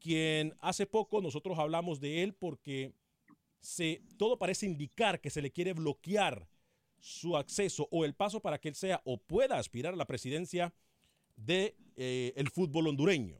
quien 0.00 0.54
hace 0.60 0.86
poco 0.86 1.20
nosotros 1.20 1.58
hablamos 1.58 2.00
de 2.00 2.22
él 2.22 2.34
porque 2.34 2.92
se, 3.60 4.02
todo 4.16 4.38
parece 4.38 4.66
indicar 4.66 5.20
que 5.20 5.30
se 5.30 5.42
le 5.42 5.50
quiere 5.50 5.72
bloquear 5.72 6.48
su 7.00 7.36
acceso 7.36 7.88
o 7.90 8.04
el 8.04 8.14
paso 8.14 8.40
para 8.40 8.58
que 8.58 8.68
él 8.68 8.74
sea 8.74 9.00
o 9.04 9.18
pueda 9.18 9.58
aspirar 9.58 9.94
a 9.94 9.96
la 9.96 10.06
presidencia 10.06 10.74
del 11.36 11.74
de, 11.96 12.34
eh, 12.34 12.44
fútbol 12.52 12.88
hondureño. 12.88 13.38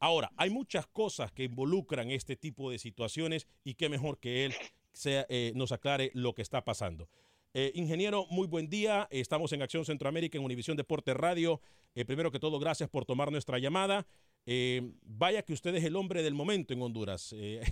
Ahora, 0.00 0.30
hay 0.36 0.50
muchas 0.50 0.86
cosas 0.86 1.32
que 1.32 1.44
involucran 1.44 2.10
este 2.10 2.36
tipo 2.36 2.70
de 2.70 2.78
situaciones 2.78 3.46
y 3.64 3.74
qué 3.74 3.88
mejor 3.88 4.18
que 4.18 4.44
él 4.44 4.54
sea, 4.92 5.26
eh, 5.28 5.52
nos 5.54 5.72
aclare 5.72 6.10
lo 6.14 6.34
que 6.34 6.42
está 6.42 6.64
pasando. 6.64 7.08
Eh, 7.54 7.72
ingeniero, 7.74 8.26
muy 8.30 8.46
buen 8.46 8.68
día. 8.68 9.08
Estamos 9.10 9.52
en 9.52 9.62
Acción 9.62 9.84
Centroamérica 9.84 10.38
en 10.38 10.44
Univisión 10.44 10.76
Deporte 10.76 11.14
Radio. 11.14 11.60
Primero 12.06 12.30
que 12.30 12.38
todo, 12.38 12.60
gracias 12.60 12.88
por 12.88 13.04
tomar 13.04 13.32
nuestra 13.32 13.58
llamada. 13.58 14.06
Eh, 14.50 14.80
vaya 15.02 15.42
que 15.42 15.52
usted 15.52 15.74
es 15.74 15.84
el 15.84 15.94
hombre 15.94 16.22
del 16.22 16.32
momento 16.32 16.72
en 16.72 16.80
Honduras. 16.80 17.34
Eh, 17.48 17.62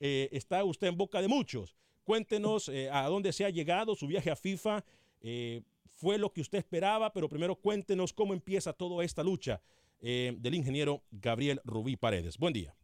eh, 0.00 0.28
está 0.32 0.62
usted 0.64 0.88
en 0.88 0.96
boca 0.96 1.22
de 1.22 1.28
muchos. 1.28 1.76
Cuéntenos 2.04 2.68
a 2.90 3.04
dónde 3.04 3.32
se 3.32 3.44
ha 3.44 3.50
llegado 3.50 3.94
su 3.94 4.06
viaje 4.06 4.30
a 4.30 4.36
FIFA. 4.36 4.84
fue 5.90 6.18
lo 6.18 6.32
que 6.32 6.40
usted 6.42 6.58
esperaba, 6.58 7.12
pero 7.12 7.28
primero 7.28 7.54
cuéntenos 7.56 8.12
cómo 8.12 8.34
empieza 8.34 8.72
toda 8.72 9.04
esta 9.04 9.22
lucha 9.22 9.62
del 10.00 10.54
ingeniero 10.54 11.02
Gabriel 11.10 11.60
Rubí 11.64 11.96
Paredes. 11.96 12.36
Buen 12.38 12.52
día. 12.52 12.74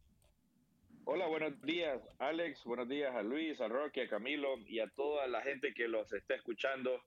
Hola, 1.05 1.26
buenos 1.26 1.61
días, 1.62 2.00
Alex. 2.18 2.64
Buenos 2.64 2.88
días 2.88 3.14
a 3.14 3.22
Luis, 3.22 3.61
a 3.61 3.68
Rocky, 3.68 4.00
a 4.00 4.09
Camilo 4.09 4.59
y 4.66 4.81
a 4.81 4.88
toda 4.88 5.26
la 5.26 5.42
gente 5.42 5.74
que 5.74 5.87
los 5.87 6.12
está 6.12 6.35
escuchando. 6.35 7.02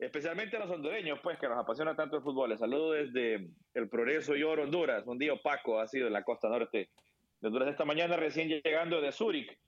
Especialmente 0.00 0.56
a 0.56 0.60
los 0.60 0.70
hondureños, 0.70 1.20
pues 1.22 1.38
que 1.38 1.46
nos 1.46 1.58
apasiona 1.58 1.94
tanto 1.94 2.16
el 2.16 2.22
fútbol. 2.22 2.50
Les 2.50 2.58
saludo 2.58 2.92
desde 2.92 3.50
el 3.74 3.88
Progreso 3.90 4.34
y 4.34 4.42
Oro, 4.42 4.62
Honduras. 4.62 5.06
Un 5.06 5.18
día 5.18 5.34
opaco 5.34 5.78
ha 5.78 5.86
sido 5.86 6.06
en 6.06 6.14
la 6.14 6.24
costa 6.24 6.48
norte 6.48 6.88
de 7.40 7.46
Honduras 7.46 7.68
esta 7.68 7.84
mañana, 7.84 8.16
recién 8.16 8.48
llegando 8.48 9.00
de 9.02 9.12
Zúrich, 9.12 9.58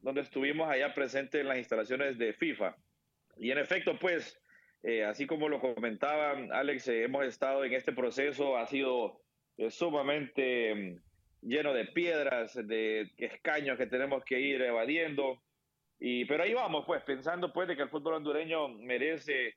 donde 0.00 0.22
estuvimos 0.22 0.68
allá 0.70 0.94
presentes 0.94 1.42
en 1.42 1.48
las 1.48 1.58
instalaciones 1.58 2.16
de 2.16 2.32
FIFA. 2.32 2.74
Y 3.36 3.50
en 3.50 3.58
efecto, 3.58 3.98
pues, 3.98 4.40
eh, 4.82 5.04
así 5.04 5.26
como 5.26 5.50
lo 5.50 5.60
comentaba 5.60 6.38
Alex, 6.52 6.88
eh, 6.88 7.04
hemos 7.04 7.26
estado 7.26 7.62
en 7.64 7.74
este 7.74 7.92
proceso, 7.92 8.56
ha 8.56 8.66
sido 8.66 9.20
eh, 9.58 9.70
sumamente 9.70 10.74
mm, 10.74 11.02
lleno 11.42 11.74
de 11.74 11.84
piedras, 11.84 12.54
de 12.54 13.12
escaños 13.18 13.76
que 13.76 13.86
tenemos 13.86 14.24
que 14.24 14.40
ir 14.40 14.62
evadiendo. 14.62 15.42
Y, 15.98 16.24
pero 16.24 16.44
ahí 16.44 16.54
vamos, 16.54 16.84
pues, 16.86 17.02
pensando 17.04 17.52
pues 17.52 17.68
de 17.68 17.76
que 17.76 17.82
el 17.82 17.90
fútbol 17.90 18.14
hondureño 18.14 18.68
merece 18.68 19.54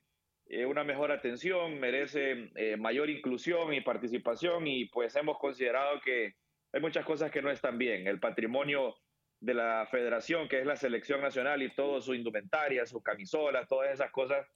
una 0.66 0.84
mejor 0.84 1.10
atención, 1.10 1.80
merece 1.80 2.50
mayor 2.78 3.10
inclusión 3.10 3.74
y 3.74 3.80
participación 3.80 4.66
y 4.66 4.86
pues 4.86 5.16
hemos 5.16 5.38
considerado 5.38 6.00
que 6.00 6.34
hay 6.72 6.80
muchas 6.80 7.04
cosas 7.04 7.30
que 7.30 7.42
no 7.42 7.50
están 7.50 7.78
bien. 7.78 8.06
El 8.06 8.20
patrimonio 8.20 8.96
de 9.40 9.54
la 9.54 9.86
federación, 9.90 10.48
que 10.48 10.60
es 10.60 10.66
la 10.66 10.76
selección 10.76 11.20
nacional 11.20 11.62
y 11.62 11.74
todo 11.74 12.00
su 12.00 12.14
indumentaria, 12.14 12.86
sus 12.86 13.02
camisolas, 13.02 13.68
todas 13.68 13.92
esas 13.92 14.10
cosas, 14.10 14.46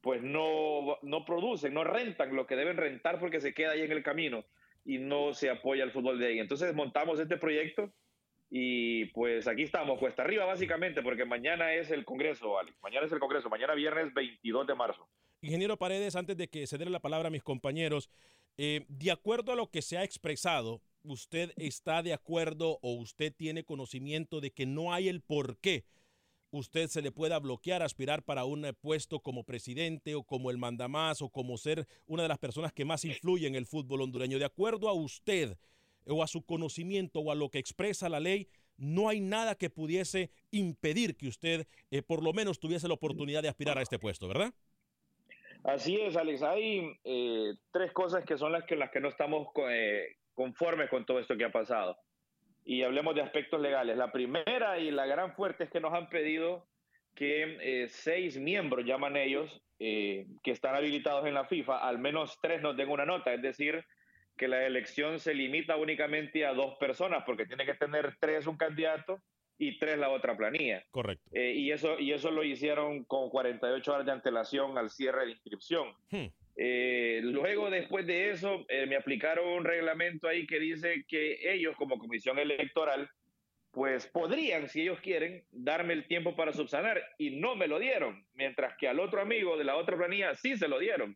pues 0.00 0.22
no, 0.22 0.98
no 1.02 1.24
producen, 1.24 1.74
no 1.74 1.84
rentan 1.84 2.34
lo 2.34 2.46
que 2.46 2.56
deben 2.56 2.76
rentar 2.76 3.18
porque 3.18 3.40
se 3.40 3.54
queda 3.54 3.72
ahí 3.72 3.82
en 3.82 3.92
el 3.92 4.02
camino 4.02 4.44
y 4.84 4.98
no 4.98 5.32
se 5.32 5.50
apoya 5.50 5.84
el 5.84 5.90
fútbol 5.90 6.18
de 6.18 6.26
ahí. 6.28 6.38
Entonces 6.38 6.74
montamos 6.74 7.18
este 7.18 7.36
proyecto 7.36 7.92
y 8.48 9.06
pues 9.06 9.48
aquí 9.48 9.62
estamos, 9.62 9.98
cuesta 9.98 10.22
arriba 10.22 10.44
básicamente, 10.44 11.02
porque 11.02 11.24
mañana 11.24 11.74
es 11.74 11.90
el 11.90 12.04
Congreso. 12.04 12.54
Mañana 12.82 13.06
es 13.06 13.12
el 13.12 13.18
Congreso, 13.18 13.50
mañana 13.50 13.74
viernes 13.74 14.14
22 14.14 14.66
de 14.66 14.74
marzo. 14.74 15.08
Ingeniero 15.42 15.78
Paredes, 15.78 16.16
antes 16.16 16.36
de 16.36 16.48
que 16.48 16.66
dé 16.66 16.84
la 16.86 17.00
palabra 17.00 17.28
a 17.28 17.30
mis 17.30 17.42
compañeros, 17.42 18.10
eh, 18.56 18.84
de 18.88 19.10
acuerdo 19.10 19.52
a 19.52 19.56
lo 19.56 19.70
que 19.70 19.82
se 19.82 19.98
ha 19.98 20.04
expresado, 20.04 20.80
¿usted 21.02 21.52
está 21.56 22.02
de 22.02 22.12
acuerdo 22.12 22.78
o 22.82 22.94
usted 22.94 23.32
tiene 23.34 23.64
conocimiento 23.64 24.40
de 24.40 24.50
que 24.50 24.66
no 24.66 24.92
hay 24.92 25.08
el 25.08 25.20
por 25.20 25.58
qué 25.58 25.84
usted 26.50 26.88
se 26.88 27.02
le 27.02 27.12
pueda 27.12 27.38
bloquear 27.38 27.82
aspirar 27.82 28.24
para 28.24 28.44
un 28.44 28.64
eh, 28.64 28.72
puesto 28.72 29.20
como 29.20 29.44
presidente 29.44 30.14
o 30.14 30.24
como 30.24 30.50
el 30.50 30.58
mandamás 30.58 31.20
o 31.20 31.28
como 31.28 31.58
ser 31.58 31.86
una 32.06 32.22
de 32.22 32.28
las 32.28 32.38
personas 32.38 32.72
que 32.72 32.84
más 32.84 33.04
influye 33.04 33.46
en 33.46 33.54
el 33.54 33.66
fútbol 33.66 34.02
hondureño? 34.02 34.38
De 34.38 34.46
acuerdo 34.46 34.88
a 34.88 34.94
usted 34.94 35.58
o 36.06 36.22
a 36.22 36.26
su 36.26 36.44
conocimiento 36.44 37.20
o 37.20 37.30
a 37.30 37.34
lo 37.34 37.50
que 37.50 37.58
expresa 37.58 38.08
la 38.08 38.20
ley, 38.20 38.48
no 38.78 39.08
hay 39.08 39.20
nada 39.20 39.54
que 39.54 39.70
pudiese 39.70 40.30
impedir 40.50 41.16
que 41.16 41.28
usted 41.28 41.66
eh, 41.90 42.02
por 42.02 42.22
lo 42.22 42.32
menos 42.32 42.58
tuviese 42.58 42.88
la 42.88 42.94
oportunidad 42.94 43.42
de 43.42 43.48
aspirar 43.48 43.78
a 43.78 43.82
este 43.82 43.98
puesto, 43.98 44.28
¿verdad? 44.28 44.54
Así 45.66 46.00
es, 46.00 46.16
Alex. 46.16 46.42
Hay 46.44 46.96
eh, 47.02 47.54
tres 47.72 47.92
cosas 47.92 48.24
que 48.24 48.38
son 48.38 48.52
las 48.52 48.64
que, 48.64 48.76
las 48.76 48.90
que 48.90 49.00
no 49.00 49.08
estamos 49.08 49.48
conformes 50.32 50.88
con 50.88 51.04
todo 51.04 51.18
esto 51.18 51.36
que 51.36 51.44
ha 51.44 51.50
pasado. 51.50 51.98
Y 52.64 52.84
hablemos 52.84 53.16
de 53.16 53.22
aspectos 53.22 53.60
legales. 53.60 53.96
La 53.96 54.12
primera 54.12 54.78
y 54.78 54.92
la 54.92 55.06
gran 55.06 55.34
fuerte 55.34 55.64
es 55.64 55.70
que 55.70 55.80
nos 55.80 55.92
han 55.92 56.08
pedido 56.08 56.68
que 57.16 57.58
eh, 57.60 57.88
seis 57.88 58.38
miembros, 58.38 58.84
llaman 58.84 59.16
ellos, 59.16 59.60
eh, 59.80 60.26
que 60.44 60.52
están 60.52 60.76
habilitados 60.76 61.26
en 61.26 61.34
la 61.34 61.46
FIFA, 61.46 61.78
al 61.78 61.98
menos 61.98 62.38
tres 62.40 62.62
nos 62.62 62.76
den 62.76 62.88
una 62.88 63.04
nota. 63.04 63.34
Es 63.34 63.42
decir, 63.42 63.84
que 64.36 64.46
la 64.46 64.64
elección 64.66 65.18
se 65.18 65.34
limita 65.34 65.74
únicamente 65.76 66.46
a 66.46 66.54
dos 66.54 66.76
personas, 66.78 67.24
porque 67.26 67.46
tiene 67.46 67.66
que 67.66 67.74
tener 67.74 68.16
tres 68.20 68.46
un 68.46 68.56
candidato 68.56 69.20
y 69.58 69.78
tres 69.78 69.98
la 69.98 70.10
otra 70.10 70.36
planilla. 70.36 70.84
Correcto. 70.90 71.24
Eh, 71.32 71.54
y, 71.54 71.70
eso, 71.70 71.98
y 71.98 72.12
eso 72.12 72.30
lo 72.30 72.44
hicieron 72.44 73.04
con 73.04 73.30
48 73.30 73.92
horas 73.92 74.06
de 74.06 74.12
antelación 74.12 74.76
al 74.76 74.90
cierre 74.90 75.24
de 75.24 75.32
inscripción. 75.32 75.88
Hmm. 76.10 76.26
Eh, 76.56 77.20
luego, 77.22 77.70
después 77.70 78.06
de 78.06 78.30
eso, 78.30 78.64
eh, 78.68 78.86
me 78.86 78.96
aplicaron 78.96 79.46
un 79.46 79.64
reglamento 79.64 80.26
ahí 80.26 80.46
que 80.46 80.58
dice 80.58 81.04
que 81.06 81.52
ellos, 81.52 81.76
como 81.76 81.98
comisión 81.98 82.38
electoral, 82.38 83.10
pues 83.76 84.06
podrían, 84.06 84.68
si 84.70 84.80
ellos 84.80 85.00
quieren, 85.00 85.44
darme 85.50 85.92
el 85.92 86.06
tiempo 86.06 86.34
para 86.34 86.54
subsanar 86.54 87.02
y 87.18 87.30
no 87.30 87.56
me 87.56 87.68
lo 87.68 87.78
dieron, 87.78 88.24
mientras 88.32 88.74
que 88.78 88.88
al 88.88 88.98
otro 88.98 89.20
amigo 89.20 89.58
de 89.58 89.64
la 89.64 89.76
otra 89.76 89.98
planilla 89.98 90.34
sí 90.34 90.56
se 90.56 90.66
lo 90.66 90.78
dieron. 90.78 91.14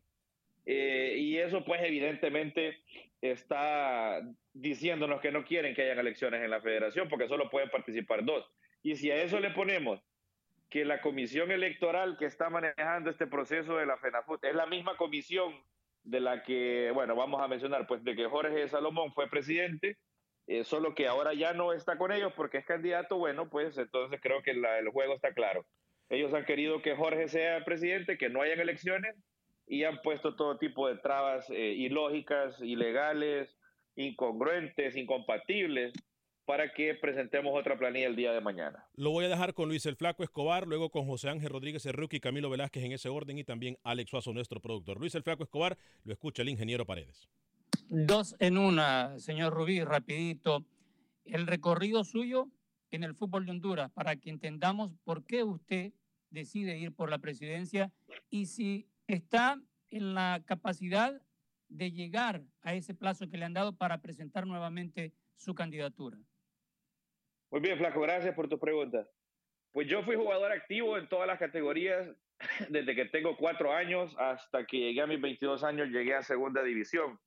Eh, 0.67 1.15
y 1.17 1.37
eso 1.39 1.65
pues 1.65 1.81
evidentemente 1.83 2.77
está 3.21 4.21
diciéndonos 4.53 5.21
que 5.21 5.31
no 5.31 5.45
quieren 5.45 5.75
que 5.75 5.83
hayan 5.83 5.99
elecciones 5.99 6.41
en 6.41 6.49
la 6.49 6.61
federación 6.61 7.07
porque 7.07 7.27
solo 7.27 7.49
pueden 7.49 7.69
participar 7.69 8.25
dos. 8.25 8.49
Y 8.83 8.95
si 8.95 9.11
a 9.11 9.21
eso 9.21 9.39
le 9.39 9.51
ponemos 9.51 10.01
que 10.69 10.85
la 10.85 11.01
comisión 11.01 11.51
electoral 11.51 12.17
que 12.17 12.25
está 12.25 12.49
manejando 12.49 13.09
este 13.09 13.27
proceso 13.27 13.77
de 13.77 13.85
la 13.85 13.97
FENAFUT 13.97 14.43
es 14.45 14.55
la 14.55 14.65
misma 14.65 14.97
comisión 14.97 15.53
de 16.03 16.19
la 16.19 16.43
que, 16.43 16.91
bueno, 16.93 17.15
vamos 17.15 17.41
a 17.41 17.47
mencionar, 17.47 17.85
pues 17.85 18.03
de 18.03 18.15
que 18.15 18.25
Jorge 18.25 18.67
Salomón 18.69 19.13
fue 19.13 19.29
presidente, 19.29 19.97
eh, 20.47 20.63
solo 20.63 20.95
que 20.95 21.07
ahora 21.07 21.33
ya 21.33 21.53
no 21.53 21.73
está 21.73 21.97
con 21.97 22.11
ellos 22.11 22.33
porque 22.35 22.57
es 22.57 22.65
candidato, 22.65 23.17
bueno, 23.17 23.49
pues 23.49 23.77
entonces 23.77 24.19
creo 24.21 24.41
que 24.41 24.51
el 24.51 24.89
juego 24.89 25.13
está 25.13 25.33
claro. 25.33 25.65
Ellos 26.09 26.33
han 26.33 26.45
querido 26.45 26.81
que 26.81 26.95
Jorge 26.95 27.27
sea 27.27 27.63
presidente, 27.63 28.17
que 28.17 28.29
no 28.29 28.41
hayan 28.41 28.59
elecciones 28.59 29.15
y 29.67 29.83
han 29.83 30.01
puesto 30.01 30.35
todo 30.35 30.57
tipo 30.57 30.87
de 30.87 30.97
trabas 30.97 31.49
eh, 31.49 31.73
ilógicas, 31.77 32.59
ilegales, 32.61 33.55
incongruentes, 33.95 34.95
incompatibles 34.95 35.93
para 36.45 36.73
que 36.73 36.95
presentemos 36.95 37.57
otra 37.57 37.77
planilla 37.77 38.07
el 38.07 38.15
día 38.15 38.33
de 38.33 38.41
mañana. 38.41 38.85
Lo 38.95 39.11
voy 39.11 39.25
a 39.25 39.29
dejar 39.29 39.53
con 39.53 39.69
Luis 39.69 39.85
el 39.85 39.95
Flaco 39.95 40.23
Escobar, 40.23 40.67
luego 40.67 40.89
con 40.89 41.05
José 41.05 41.29
Ángel 41.29 41.49
Rodríguez 41.49 41.83
Cerruque 41.83 42.17
y 42.17 42.19
Camilo 42.19 42.49
Velázquez 42.49 42.83
en 42.83 42.91
ese 42.91 43.09
orden 43.09 43.37
y 43.37 43.43
también 43.43 43.77
Alex 43.83 44.09
Suazo, 44.09 44.33
nuestro 44.33 44.59
productor. 44.59 44.99
Luis 44.99 45.15
el 45.15 45.23
Flaco 45.23 45.43
Escobar, 45.43 45.77
lo 46.03 46.11
escucha 46.11 46.41
el 46.41 46.49
ingeniero 46.49 46.85
Paredes. 46.85 47.29
Dos 47.89 48.35
en 48.39 48.57
una, 48.57 49.17
señor 49.19 49.53
Rubí, 49.53 49.83
rapidito. 49.83 50.65
El 51.23 51.47
recorrido 51.47 52.03
suyo 52.03 52.47
en 52.89 53.03
el 53.03 53.15
fútbol 53.15 53.45
de 53.45 53.51
Honduras, 53.51 53.91
para 53.91 54.15
que 54.17 54.29
entendamos 54.29 54.91
por 55.03 55.25
qué 55.25 55.43
usted 55.43 55.93
decide 56.29 56.77
ir 56.77 56.93
por 56.93 57.09
la 57.09 57.19
presidencia 57.19 57.91
y 58.29 58.47
si 58.47 58.87
está 59.13 59.61
en 59.89 60.13
la 60.13 60.41
capacidad 60.45 61.21
de 61.67 61.91
llegar 61.91 62.43
a 62.61 62.73
ese 62.73 62.93
plazo 62.93 63.29
que 63.29 63.37
le 63.37 63.45
han 63.45 63.53
dado 63.53 63.75
para 63.75 64.01
presentar 64.01 64.45
nuevamente 64.45 65.13
su 65.35 65.53
candidatura. 65.53 66.17
Muy 67.49 67.61
bien, 67.61 67.77
Flaco, 67.77 68.01
gracias 68.01 68.35
por 68.35 68.47
tu 68.47 68.59
pregunta. 68.59 69.07
Pues 69.71 69.87
yo 69.87 70.03
fui 70.03 70.15
jugador 70.15 70.51
activo 70.51 70.97
en 70.97 71.07
todas 71.07 71.27
las 71.27 71.39
categorías 71.39 72.09
desde 72.69 72.95
que 72.95 73.05
tengo 73.05 73.37
cuatro 73.37 73.73
años 73.73 74.15
hasta 74.17 74.65
que 74.65 74.77
llegué 74.77 75.01
a 75.01 75.07
mis 75.07 75.21
22 75.21 75.63
años, 75.63 75.89
llegué 75.89 76.15
a 76.15 76.23
segunda 76.23 76.63
división. 76.63 77.19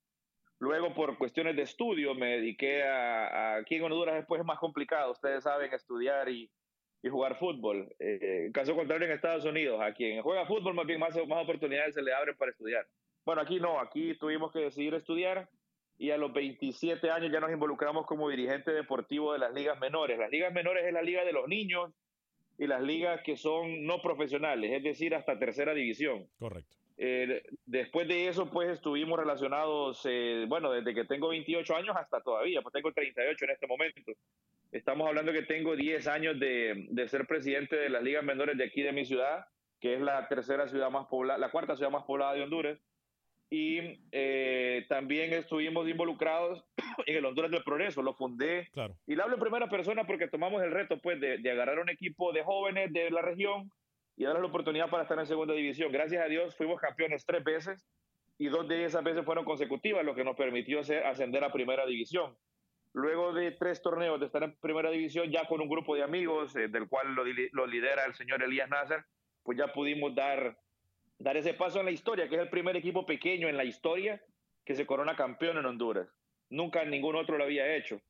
Luego, 0.61 0.94
por 0.94 1.18
cuestiones 1.18 1.57
de 1.57 1.62
estudio, 1.62 2.14
me 2.14 2.37
dediqué 2.37 2.85
a, 2.85 3.57
aquí 3.57 3.77
en 3.77 3.85
Honduras 3.85 4.14
después 4.14 4.40
es 4.40 4.47
más 4.47 4.59
complicado, 4.59 5.12
ustedes 5.12 5.42
saben, 5.42 5.73
estudiar 5.73 6.29
y, 6.29 6.51
y 7.05 7.11
jugar 7.11 7.38
fútbol. 7.38 7.95
Eh, 7.99 8.51
caso 8.55 8.75
contrario, 8.75 9.07
en 9.07 9.12
Estados 9.12 9.45
Unidos, 9.45 9.79
a 9.83 9.93
quien 9.93 10.23
juega 10.23 10.47
fútbol, 10.47 10.73
más 10.73 10.87
bien 10.87 10.99
más, 10.99 11.14
más 11.29 11.45
oportunidades 11.45 11.95
se 11.95 12.03
le 12.03 12.14
abren 12.14 12.35
para 12.35 12.51
estudiar. 12.51 12.87
Bueno, 13.27 13.43
aquí 13.43 13.61
no, 13.61 13.79
aquí 13.79 14.14
tuvimos 14.14 14.51
que 14.51 14.61
decidir 14.61 14.95
estudiar 14.95 15.51
y 15.99 16.12
a 16.12 16.17
los 16.17 16.33
27 16.33 17.11
años 17.11 17.31
ya 17.31 17.40
nos 17.40 17.53
involucramos 17.53 18.07
como 18.07 18.31
dirigente 18.31 18.73
deportivo 18.73 19.35
de 19.35 19.38
las 19.38 19.53
ligas 19.53 19.79
menores. 19.81 20.19
Las 20.19 20.31
ligas 20.31 20.51
menores 20.55 20.87
es 20.87 20.95
la 20.95 21.03
liga 21.03 21.27
de 21.27 21.33
los 21.35 21.47
niños 21.47 21.93
y 22.57 22.67
las 22.67 22.81
ligas 22.81 23.21
que 23.23 23.37
son 23.37 23.85
no 23.85 24.01
profesionales, 24.01 24.73
es 24.73 24.83
decir, 24.83 25.14
hasta 25.14 25.38
tercera 25.38 25.75
división. 25.75 26.27
Correcto. 26.38 26.75
Eh, 26.97 27.43
después 27.67 28.07
de 28.07 28.29
eso, 28.29 28.51
pues 28.51 28.71
estuvimos 28.71 29.19
relacionados, 29.19 30.01
eh, 30.05 30.45
bueno, 30.49 30.71
desde 30.71 30.95
que 30.95 31.05
tengo 31.05 31.29
28 31.29 31.77
años 31.77 31.97
hasta 31.97 32.21
todavía, 32.21 32.63
pues 32.63 32.73
tengo 32.73 32.93
38 32.93 33.45
en 33.45 33.51
este 33.51 33.67
momento. 33.67 34.13
Estamos 34.71 35.09
hablando 35.09 35.33
que 35.33 35.43
tengo 35.43 35.77
10 35.77 36.07
años 36.07 36.39
de, 36.39 36.87
de 36.91 37.09
ser 37.09 37.27
presidente 37.27 37.77
de 37.77 37.89
las 37.89 38.03
ligas 38.03 38.25
menores 38.25 38.57
de 38.57 38.65
aquí 38.65 38.83
de 38.83 38.93
mi 38.93 39.05
ciudad, 39.05 39.47
que 39.81 39.95
es 39.95 40.01
la 40.01 40.29
tercera 40.29 40.69
ciudad 40.69 40.91
más 40.91 41.07
poblada, 41.07 41.39
la 41.39 41.51
cuarta 41.51 41.77
ciudad 41.77 41.91
más 41.91 42.05
poblada 42.05 42.35
de 42.35 42.43
Honduras 42.43 42.79
y 43.51 44.01
eh, 44.11 44.85
también 44.89 45.33
estuvimos 45.33 45.89
involucrados 45.89 46.65
en 47.07 47.17
el 47.17 47.25
Honduras 47.25 47.53
del 47.53 47.63
Progreso, 47.63 48.03
lo 48.03 48.15
fundé. 48.15 48.69
Claro. 48.73 48.97
Y 49.07 49.15
le 49.15 49.23
hablo 49.23 49.35
en 49.35 49.41
primera 49.41 49.69
persona 49.69 50.05
porque 50.05 50.29
tomamos 50.29 50.63
el 50.63 50.73
reto 50.73 50.99
pues, 51.01 51.21
de, 51.21 51.39
de, 51.39 51.51
agarrar 51.51 51.79
un 51.79 51.89
equipo 51.89 52.33
de 52.33 52.43
jóvenes 52.43 52.93
de 52.93 53.11
la 53.11 53.23
región 53.23 53.71
y 54.16 54.24
darles 54.24 54.42
la 54.42 54.48
oportunidad 54.48 54.90
para 54.90 55.03
estar 55.03 55.18
en 55.18 55.27
segunda 55.27 55.55
división. 55.55 55.90
Gracias 55.92 56.24
a 56.24 56.29
Dios 56.29 56.57
fuimos 56.57 56.81
campeones 56.81 57.24
tres 57.27 57.42
veces 57.42 57.87
y 58.38 58.48
dos 58.48 58.67
de 58.69 58.85
esas 58.85 59.02
veces 59.02 59.25
fueron 59.25 59.44
consecutivas, 59.44 60.04
lo 60.04 60.15
que 60.15 60.25
nos 60.25 60.37
permitió 60.37 60.81
ascender 60.81 61.44
a 61.44 61.52
primera 61.52 61.87
división. 61.87 62.37
Luego 62.92 63.33
de 63.33 63.50
tres 63.52 63.83
torneos 63.83 64.21
de 64.21 64.27
estar 64.27 64.42
en 64.44 64.56
primera 64.60 64.90
división, 64.90 65.31
ya 65.31 65.46
con 65.48 65.60
un 65.60 65.69
grupo 65.69 65.96
de 65.96 66.04
amigos, 66.04 66.54
eh, 66.54 66.69
del 66.69 66.88
cual 66.88 67.15
lo, 67.15 67.25
lo 67.52 67.67
lidera 67.67 68.04
el 68.04 68.15
señor 68.15 68.42
Elías 68.42 68.69
Nasser, 68.69 69.04
pues 69.42 69.58
ya 69.58 69.73
pudimos 69.73 70.15
dar 70.15 70.56
dar 71.19 71.37
ese 71.37 71.54
paso 71.54 71.81
en 71.81 71.87
la 71.87 71.92
historia, 71.92 72.29
que 72.29 72.37
es 72.37 72.40
el 72.42 72.50
primer 72.50 72.77
equipo 72.77 73.06
pequeño 73.06 73.48
en 73.48 73.56
la 73.56 73.65
historia 73.65 74.21
que 74.65 74.75
se 74.75 74.87
corona 74.87 75.17
campeón 75.17 75.58
en 75.58 75.67
Honduras. 75.67 76.08
Nunca 76.50 76.85
ningún 76.85 77.17
otro 77.17 77.38
lo 77.38 77.44
había 77.44 77.77
hecho. 77.77 78.00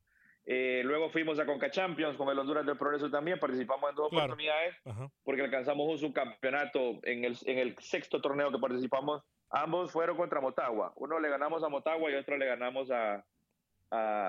Eh, 0.47 0.82
luego 0.84 1.09
fuimos 1.09 1.38
a 1.38 1.47
Conca 1.47 1.70
Champions 1.70 2.16
con 2.18 2.28
el 2.28 2.38
Honduras 2.38 2.66
del 2.66 2.76
Progreso 2.76 3.11
también, 3.11 3.38
participamos 3.38 3.88
en 3.90 3.97
dos 3.97 4.11
Claro. 4.11 4.24
oportunidades 4.26 4.76
Ajá. 4.84 5.09
porque 5.22 5.40
alcanzamos 5.42 5.88
un 5.88 5.99
subcampeonato 5.99 7.01
en 7.05 7.24
el, 7.24 7.36
en 7.47 7.59
el 7.59 7.76
sexto 7.78 8.20
torneo 8.20 8.51
que 8.53 8.59
participamos. 8.59 9.22
Ambos 9.51 9.90
fueron 9.92 10.16
contra 10.16 10.40
Motagua. 10.40 10.92
Uno 10.97 11.18
le 11.20 11.28
ganamos 11.30 11.62
a 11.64 11.68
Motagua 11.68 12.11
y 12.11 12.14
otro 12.14 12.36
le 12.36 12.45
ganamos 12.47 12.90
a... 12.90 13.24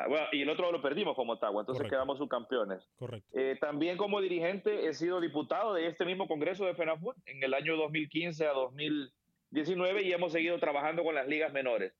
bueno, 0.07 0.27
y 0.31 0.43
el 0.43 0.49
otro 0.49 0.71
lo 0.71 0.81
perdimos 0.81 1.15
con 1.15 1.25
Motagua, 1.27 1.61
entonces 1.63 1.79
Correcto. 1.81 1.95
quedamos 1.95 2.17
subcampeones. 2.19 2.87
Correcto. 2.97 3.27
Eh, 3.33 3.57
también 3.59 3.97
como 3.97 4.21
dirigente 4.21 4.87
he 4.87 4.93
sido 4.93 5.19
diputado 5.19 5.73
de 5.73 5.87
este 5.87 6.05
mismo 6.05 6.27
Congreso 6.27 6.65
de 6.65 6.75
FENAFUT 6.75 7.17
en 7.25 7.43
el 7.43 7.53
año 7.53 7.75
2015 7.75 8.45
a 8.47 8.53
2019 8.53 10.03
y 10.03 10.13
hemos 10.13 10.31
seguido 10.31 10.59
trabajando 10.59 11.03
con 11.03 11.15
las 11.15 11.27
ligas 11.27 11.51
menores. 11.51 11.93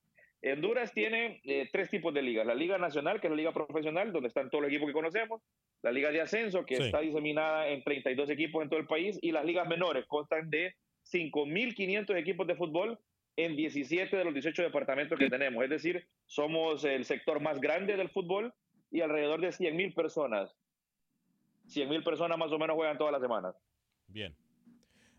Honduras 0.53 0.93
tiene 0.93 1.41
eh, 1.43 1.69
tres 1.71 1.89
tipos 1.89 2.13
de 2.13 2.21
ligas. 2.21 2.45
La 2.45 2.53
Liga 2.55 2.77
Nacional, 2.77 3.19
que 3.19 3.27
es 3.27 3.31
la 3.31 3.37
liga 3.37 3.51
profesional, 3.53 4.11
donde 4.11 4.27
están 4.27 4.49
todos 4.49 4.63
los 4.63 4.69
equipos 4.71 4.87
que 4.87 4.93
conocemos. 4.93 5.41
La 5.81 5.91
Liga 5.91 6.11
de 6.11 6.21
Ascenso, 6.21 6.65
que 6.65 6.75
Sí. 6.77 6.83
está 6.83 6.99
diseminada 6.99 7.67
en 7.67 7.83
32 7.83 8.29
equipos 8.29 8.61
en 8.63 8.69
todo 8.69 8.79
el 8.79 8.87
país. 8.87 9.17
Y 9.21 9.31
las 9.31 9.45
ligas 9.45 9.67
menores 9.67 10.05
constan 10.07 10.49
de 10.49 10.75
5.500 11.03 12.17
equipos 12.17 12.45
de 12.47 12.55
fútbol 12.55 12.99
en 13.37 13.55
17 13.55 14.15
de 14.15 14.23
los 14.23 14.33
18 14.33 14.63
departamentos 14.63 15.17
que 15.19 15.29
tenemos. 15.29 15.63
Es 15.63 15.69
decir, 15.69 16.07
somos 16.25 16.83
el 16.85 17.05
sector 17.05 17.39
más 17.41 17.59
grande 17.59 17.97
del 17.97 18.09
fútbol 18.09 18.53
y 18.91 19.01
alrededor 19.01 19.41
de 19.41 19.49
100.000 19.51 19.93
personas 19.93 20.55
100 21.67 21.89
mil 21.89 22.03
personas 22.03 22.37
más 22.37 22.51
o 22.51 22.59
menos 22.59 22.75
juegan 22.75 22.95
todas 22.95 23.11
las 23.11 23.21
semanas. 23.21 23.55
Bien. 24.07 24.35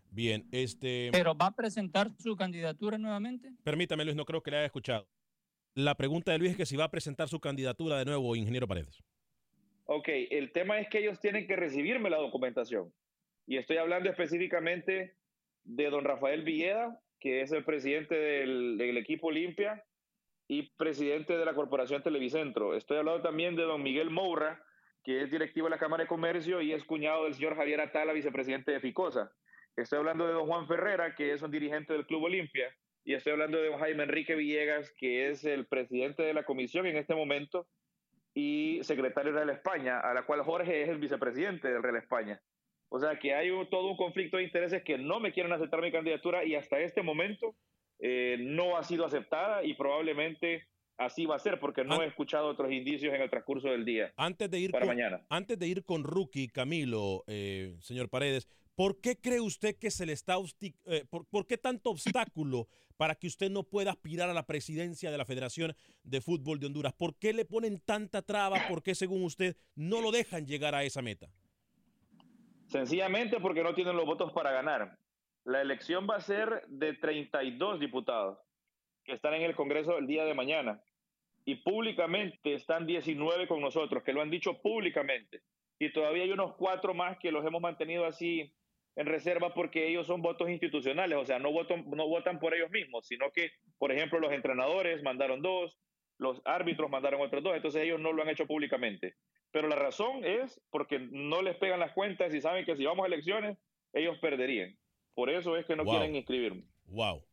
Bien, 0.09 0.47
este. 0.53 1.09
Pero 1.11 1.35
va 1.35 1.47
a 1.47 1.51
presentar 1.51 2.09
su 2.17 2.37
candidatura 2.37 2.97
nuevamente. 2.97 3.51
Permítame, 3.63 4.05
Luis, 4.05 4.15
no 4.15 4.23
creo 4.23 4.41
que 4.41 4.51
le 4.51 4.57
haya 4.57 4.65
escuchado. 4.67 5.05
La 5.77 5.93
pregunta 5.93 6.31
de 6.31 6.39
Luis 6.39 6.51
es 6.53 6.57
que 6.57 6.65
si 6.65 6.75
va 6.75 6.85
a 6.85 6.89
presentar 6.89 7.29
su 7.29 7.39
candidatura 7.39 7.99
de 7.99 8.05
nuevo, 8.05 8.35
ingeniero 8.35 8.67
Paredes. 8.67 9.03
Ok, 9.85 10.07
el 10.31 10.51
tema 10.51 10.79
es 10.79 10.89
que 10.89 10.97
ellos 10.97 11.19
tienen 11.19 11.45
que 11.45 11.55
recibirme 11.55 12.09
la 12.09 12.17
documentación. 12.17 12.91
Y 13.45 13.57
estoy 13.57 13.77
hablando 13.77 14.09
específicamente 14.09 15.17
de 15.65 15.89
don 15.91 16.03
Rafael 16.03 16.41
Villeda, 16.41 16.99
que 17.19 17.41
es 17.41 17.51
el 17.51 17.63
presidente 17.63 18.15
del, 18.15 18.97
equipo 18.97 19.27
Olimpia 19.27 19.85
y 20.47 20.63
presidente 20.77 21.37
de 21.37 21.45
la 21.45 21.53
Corporación 21.53 22.01
Televicentro. 22.01 22.75
Estoy 22.75 22.97
hablando 22.97 23.21
también 23.21 23.55
de 23.55 23.61
don 23.61 23.83
Miguel 23.83 24.09
Moura, 24.09 24.59
que 25.03 25.21
es 25.21 25.29
directivo 25.29 25.67
de 25.67 25.75
la 25.75 25.79
Cámara 25.79 26.05
de 26.05 26.07
Comercio 26.07 26.59
y 26.59 26.73
es 26.73 26.83
cuñado 26.85 27.25
del 27.25 27.35
señor 27.35 27.55
Javier 27.55 27.81
Atala, 27.81 28.13
vicepresidente 28.13 28.71
de 28.71 28.79
Ficosa. 28.79 29.31
Estoy 29.75 29.99
hablando 29.99 30.25
de 30.25 30.33
don 30.33 30.47
Juan 30.47 30.65
Ferrera, 30.65 31.13
que 31.13 31.33
es 31.33 31.43
un 31.43 31.51
dirigente 31.51 31.93
del 31.93 32.07
Club 32.07 32.23
Olimpia. 32.23 32.75
Y 33.07 33.13
estoy 33.13 33.31
hablando 33.31 33.57
de 33.61 33.71
Jaime 33.77 34.03
Enrique 34.03 34.35
Villegas, 34.35 34.91
que 34.97 35.29
es 35.29 35.45
el 35.45 35.65
presidente 35.65 36.23
de 36.23 36.33
la 36.33 36.43
comisión 36.43 36.85
en 36.87 36.97
este 36.97 37.15
momento 37.15 37.65
y 38.33 38.79
secretario 38.83 39.31
de 39.31 39.37
Real 39.45 39.49
España, 39.49 40.01
a 40.01 40.13
la 40.13 40.23
cual 40.25 40.41
Jorge 40.43 40.81
es 40.81 40.89
el 40.89 40.97
vicepresidente 40.97 41.69
del 41.69 41.81
Real 41.81 41.95
España. 41.95 42.41
O 42.89 42.99
sea 42.99 43.17
que 43.17 43.33
hay 43.33 43.49
un- 43.49 43.69
todo 43.69 43.87
un 43.89 43.95
conflicto 43.95 44.35
de 44.35 44.43
intereses 44.43 44.83
que 44.83 44.97
no 44.97 45.21
me 45.21 45.31
quieren 45.31 45.53
aceptar 45.53 45.81
mi 45.81 45.89
candidatura 45.89 46.43
y 46.43 46.55
hasta 46.55 46.81
este 46.81 47.01
momento 47.01 47.55
eh, 47.99 48.35
no 48.41 48.75
ha 48.77 48.83
sido 48.83 49.05
aceptada 49.05 49.63
y 49.63 49.73
probablemente 49.75 50.67
así 50.97 51.25
va 51.25 51.37
a 51.37 51.39
ser 51.39 51.61
porque 51.61 51.85
no 51.85 52.03
he 52.03 52.07
escuchado 52.07 52.47
otros 52.49 52.73
indicios 52.73 53.13
en 53.15 53.21
el 53.21 53.29
transcurso 53.29 53.69
del 53.69 53.85
día. 53.85 54.11
Antes 54.17 54.51
de 54.51 54.59
ir 54.59 54.71
para 54.71 54.85
con, 54.85 54.95
mañana. 54.97 55.25
Antes 55.29 55.57
de 55.57 55.65
ir 55.67 55.85
con 55.85 56.03
Rookie, 56.03 56.49
Camilo, 56.49 57.23
eh, 57.27 57.73
señor 57.79 58.09
Paredes, 58.09 58.47
¿por 58.77 59.01
qué 59.01 59.19
cree 59.19 59.41
usted 59.41 59.75
que 59.75 59.89
se 59.89 60.05
le 60.05 60.13
está 60.13 60.35
eh, 60.85 61.03
por, 61.09 61.25
por 61.25 61.47
qué 61.47 61.57
tanto 61.57 61.89
obstáculo 61.89 62.67
para 62.95 63.15
que 63.15 63.25
usted 63.25 63.49
no 63.49 63.63
pueda 63.63 63.91
aspirar 63.91 64.29
a 64.29 64.33
la 64.33 64.45
presidencia 64.45 65.09
de 65.09 65.17
la 65.17 65.25
Federación 65.25 65.75
de 66.03 66.21
Fútbol 66.21 66.59
de 66.59 66.67
Honduras? 66.67 66.93
¿Por 66.93 67.17
qué 67.17 67.33
le 67.33 67.43
ponen 67.43 67.79
tanta 67.79 68.21
traba? 68.21 68.67
¿Por 68.69 68.83
qué, 68.83 68.93
según 68.93 69.23
usted, 69.23 69.57
no 69.75 69.99
lo 69.99 70.11
dejan 70.11 70.45
llegar 70.45 70.75
a 70.75 70.83
esa 70.83 71.01
meta? 71.01 71.27
Sencillamente 72.67 73.39
porque 73.39 73.63
no 73.63 73.73
tienen 73.73 73.97
los 73.97 74.05
votos 74.05 74.31
para 74.31 74.51
ganar. 74.51 74.95
La 75.43 75.61
elección 75.61 76.07
va 76.07 76.17
a 76.17 76.21
ser 76.21 76.63
de 76.67 76.93
32 76.93 77.79
diputados 77.79 78.37
que 79.03 79.13
están 79.13 79.33
en 79.33 79.41
el 79.41 79.55
Congreso 79.55 79.97
el 79.97 80.05
día 80.05 80.23
de 80.23 80.35
mañana. 80.35 80.83
Y 81.45 81.55
públicamente 81.55 82.53
están 82.53 82.85
19 82.85 83.47
con 83.47 83.59
nosotros, 83.59 84.03
que 84.03 84.13
lo 84.13 84.21
han 84.21 84.29
dicho 84.29 84.61
públicamente. 84.61 85.41
Y 85.79 85.91
todavía 85.93 86.23
hay 86.23 86.31
unos 86.31 86.55
cuatro 86.57 86.93
más 86.93 87.17
que 87.17 87.31
los 87.31 87.45
hemos 87.45 87.61
mantenido 87.61 88.05
así 88.05 88.53
en 88.97 89.05
reserva 89.05 89.53
porque 89.53 89.87
ellos 89.87 90.07
son 90.07 90.21
votos 90.21 90.49
institucionales, 90.49 91.17
o 91.17 91.25
sea, 91.25 91.39
no 91.39 91.51
votan, 91.51 91.85
no 91.89 92.07
votan 92.07 92.39
por 92.39 92.53
ellos 92.53 92.71
mismos, 92.71 93.07
sino 93.07 93.31
que, 93.31 93.51
por 93.77 93.91
ejemplo, 93.91 94.19
los 94.19 94.33
entrenadores 94.33 95.03
mandaron 95.03 95.41
dos, 95.41 95.77
los 96.17 96.41
árbitros 96.45 96.89
mandaron 96.89 97.21
otros 97.21 97.43
dos, 97.43 97.55
entonces 97.55 97.83
ellos 97.83 97.99
no 98.01 98.11
lo 98.11 98.23
han 98.23 98.29
hecho 98.29 98.47
públicamente. 98.47 99.13
Pero 99.51 99.67
la 99.67 99.75
razón 99.75 100.25
es 100.25 100.59
porque 100.71 100.99
no 100.99 101.41
les 101.43 101.55
pegan 101.57 101.79
las 101.79 101.93
cuentas 101.93 102.33
y 102.33 102.41
saben 102.41 102.65
que 102.65 102.75
si 102.75 102.85
vamos 102.85 103.03
a 103.03 103.07
elecciones, 103.07 103.57
ellos 103.93 104.17
perderían. 104.19 104.75
Por 105.13 105.29
eso 105.29 105.55
es 105.55 105.65
que 105.65 105.75
no 105.75 105.83
Wow. 105.83 105.93
quieren 105.93 106.15
inscribirme. 106.15 106.63
Wow. 106.87 107.23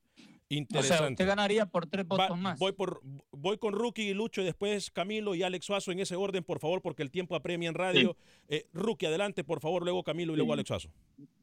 O 0.45 0.47
sea, 0.51 0.59
Interesante. 0.59 1.13
usted 1.15 1.27
ganaría 1.27 1.67
por 1.67 1.87
tres 1.87 2.07
votos 2.07 2.31
Va- 2.33 2.37
más. 2.37 2.59
Voy, 2.59 2.73
por, 2.73 3.01
voy 3.33 3.57
con 3.57 3.73
Rookie 3.73 4.11
y 4.11 4.15
Lucho 4.15 4.43
y 4.43 4.45
después 4.45 4.91
Camilo 4.91 5.35
y 5.35 5.43
Alex 5.43 5.65
Suazo 5.65 5.91
en 5.91 6.01
ese 6.01 6.17
orden, 6.17 6.45
por 6.45 6.59
favor, 6.61 6.83
porque 6.83 7.03
el 7.03 7.11
tiempo 7.11 7.35
apremia 7.35 7.69
en 7.71 7.75
radio. 7.75 8.17
Eh, 8.49 8.67
Rookie, 8.75 9.07
adelante, 9.07 9.43
por 9.43 9.61
favor, 9.61 9.83
luego 9.83 10.03
Camilo 10.05 10.35
y 10.35 10.37
luego 10.37 10.51
Sí. 10.51 10.55
Alex 10.55 10.69
Suazo. 10.69 10.89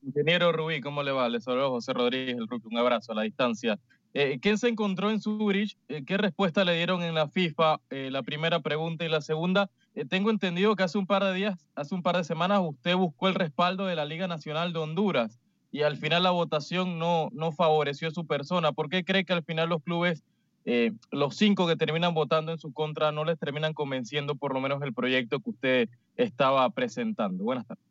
Ingeniero 0.04 0.52
Rubí, 0.52 0.82
¿cómo 0.82 1.02
le 1.04 1.12
va? 1.12 1.28
Les 1.30 1.44
saludo 1.44 1.72
José 1.72 1.94
Rodríguez, 1.94 2.38
el 2.38 2.48
rookie. 2.48 2.68
Un 2.68 2.78
abrazo 2.78 3.12
a 3.12 3.16
la 3.16 3.24
distancia. 3.24 3.80
Eh, 4.14 4.40
¿Quién 4.42 4.58
se 4.58 4.68
encontró 4.68 5.10
en 5.10 5.20
Zurich? 5.22 5.78
Eh, 5.88 6.04
¿Qué 6.06 6.18
respuesta 6.18 6.64
le 6.64 6.76
dieron 6.76 7.02
en 7.02 7.16
la 7.16 7.28
FIFA? 7.30 7.80
Eh, 7.90 8.10
la 8.12 8.22
primera 8.24 8.60
pregunta 8.60 9.04
y 9.06 9.10
la 9.10 9.22
segunda. 9.22 9.70
Eh, 9.96 10.06
tengo 10.06 10.30
entendido 10.30 10.76
que 10.76 10.84
hace 10.84 10.98
un 10.98 11.08
par 11.08 11.24
de 11.24 11.34
días, 11.34 11.66
hace 11.76 11.96
un 11.96 12.04
par 12.04 12.18
de 12.18 12.24
semanas, 12.24 12.60
usted 12.62 12.96
buscó 12.96 13.30
el 13.30 13.36
respaldo 13.36 13.86
de 13.86 13.96
la 13.96 14.06
Liga 14.06 14.28
Nacional 14.28 14.74
de 14.74 14.80
Honduras 14.80 15.40
y 15.72 15.84
al 15.84 15.98
final 15.98 16.24
la 16.24 16.32
votación 16.32 17.00
no, 17.00 17.30
no 17.32 17.52
favoreció 17.52 18.12
su 18.12 18.28
persona. 18.28 18.74
¿Por 18.74 18.90
qué 18.90 19.04
cree 19.04 19.24
que 19.24 19.34
al 19.34 19.44
final 19.44 19.70
los 19.70 19.82
clubes, 19.82 20.24
eh, 20.66 20.92
los 21.12 21.38
cinco 21.38 21.68
que 21.68 21.78
terminan 21.78 22.14
votando 22.14 22.52
en 22.52 22.58
su 22.58 22.74
contra, 22.74 23.12
no 23.12 23.24
les 23.24 23.40
terminan 23.40 23.74
convenciendo 23.74 24.36
por 24.36 24.54
lo 24.54 24.60
menos 24.60 24.82
el 24.84 24.94
proyecto 24.94 25.40
que 25.40 25.50
usted 25.50 25.90
estaba 26.18 26.70
presentando? 26.72 27.44
Buenas 27.44 27.66
tardes. 27.66 27.84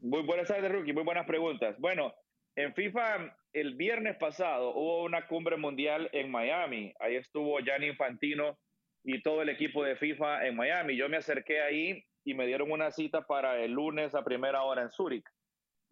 Muy 0.00 0.22
buenas 0.22 0.48
tardes, 0.48 0.72
Rookie. 0.72 0.92
Muy 0.92 1.04
buenas 1.04 1.26
preguntas. 1.26 1.76
Bueno, 1.78 2.12
en 2.56 2.74
FIFA, 2.74 3.36
el 3.52 3.74
viernes 3.74 4.16
pasado 4.16 4.74
hubo 4.74 5.04
una 5.04 5.26
cumbre 5.28 5.56
mundial 5.56 6.08
en 6.12 6.30
Miami. 6.30 6.92
Ahí 6.98 7.14
estuvo 7.14 7.60
Gianni 7.60 7.88
Infantino 7.88 8.58
y 9.04 9.22
todo 9.22 9.42
el 9.42 9.50
equipo 9.50 9.84
de 9.84 9.96
FIFA 9.96 10.46
en 10.46 10.56
Miami. 10.56 10.96
Yo 10.96 11.08
me 11.08 11.18
acerqué 11.18 11.60
ahí 11.60 12.04
y 12.24 12.34
me 12.34 12.46
dieron 12.46 12.72
una 12.72 12.90
cita 12.90 13.26
para 13.26 13.60
el 13.60 13.72
lunes 13.72 14.14
a 14.14 14.24
primera 14.24 14.62
hora 14.62 14.82
en 14.82 14.90
Zúrich. 14.90 15.24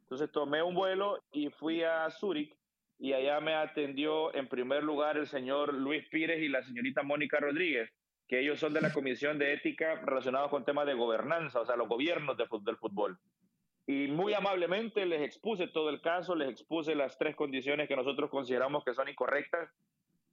Entonces 0.09 0.32
tomé 0.32 0.62
un 0.62 0.74
vuelo 0.74 1.22
y 1.32 1.50
fui 1.50 1.82
a 1.82 2.09
Zúrich 2.11 2.56
y 2.98 3.12
allá 3.12 3.40
me 3.40 3.52
atendió 3.54 4.34
en 4.34 4.48
primer 4.48 4.82
lugar 4.82 5.18
el 5.18 5.26
señor 5.26 5.74
Luis 5.74 6.09
Pires 6.09 6.40
y 6.40 6.48
la 6.48 6.62
señorita 6.62 7.02
Mónica 7.02 7.38
Rodríguez, 7.38 7.90
que 8.26 8.40
ellos 8.40 8.59
son 8.59 8.72
de 8.72 8.80
la 8.80 8.90
Comisión 8.90 9.38
de 9.38 9.52
Ética 9.52 9.96
relacionados 9.96 10.48
con 10.48 10.64
temas 10.64 10.86
de 10.86 10.94
gobernanza, 10.94 11.61
o 11.61 11.66
sea, 11.66 11.76
los 11.76 11.88
gobiernos 11.88 12.38
del 12.38 12.76
fútbol. 12.78 13.18
Y 13.86 14.09
muy 14.09 14.32
amablemente 14.32 15.04
les 15.04 15.20
expuse 15.20 15.68
todo 15.68 15.90
el 15.90 16.00
caso, 16.00 16.34
les 16.34 16.48
expuse 16.48 16.94
las 16.94 17.18
tres 17.18 17.36
condiciones 17.36 17.86
que 17.86 17.94
nosotros 17.94 18.30
consideramos 18.30 18.84
que 18.84 18.94
son 18.94 19.11
incorrectas. 19.11 19.68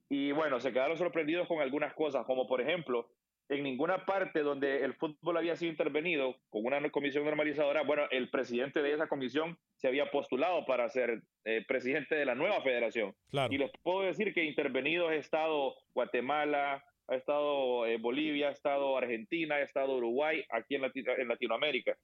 Y 0.08 0.32
bueno, 0.32 0.62
se 0.62 0.72
quedaron 0.72 0.98
sorprendidos 0.98 1.50
con 1.50 1.60
algunas 1.60 1.94
cosas, 1.96 2.26
como 2.26 2.48
por 2.48 2.62
ejemplo, 2.62 3.10
en 3.50 3.64
ninguna 3.64 4.06
parte 4.06 4.42
donde 4.42 4.84
el 4.84 4.94
fútbol 4.96 5.38
había 5.38 5.56
sido 5.56 5.72
intervenido 5.72 6.36
con 6.50 6.66
una 6.66 6.90
comisión 6.90 7.26
normalizadora, 7.26 7.84
bueno, 7.84 8.04
el 8.12 8.30
presidente 8.30 8.82
de 8.82 8.94
esa 8.94 9.08
comisión 9.08 9.58
se 9.76 9.88
había 9.88 10.10
postulado 10.10 10.66
para 10.66 10.90
ser 10.90 11.22
eh, 11.44 11.64
presidente 11.68 12.16
de 12.16 12.26
la 12.26 12.34
nueva 12.36 12.62
federación. 12.62 13.14
Claro. 13.30 13.54
Y 13.54 13.58
les 13.60 13.72
puedo 13.84 14.02
decir 14.02 14.34
que 14.34 14.44
intervenidos 14.44 15.12
ha 15.12 15.16
estado 15.16 15.76
Guatemala, 15.94 16.84
ha 17.08 17.16
estado 17.16 17.86
eh, 17.86 17.98
Bolivia, 17.98 18.48
ha 18.48 18.52
estado 18.52 18.98
Argentina, 18.98 19.56
ha 19.56 19.62
estado 19.62 19.96
Uruguay, 19.98 20.44
aquí 20.50 20.76
en, 20.76 20.82
Lati- 20.82 21.20
en 21.20 21.28
Latinoamérica. 21.28 21.96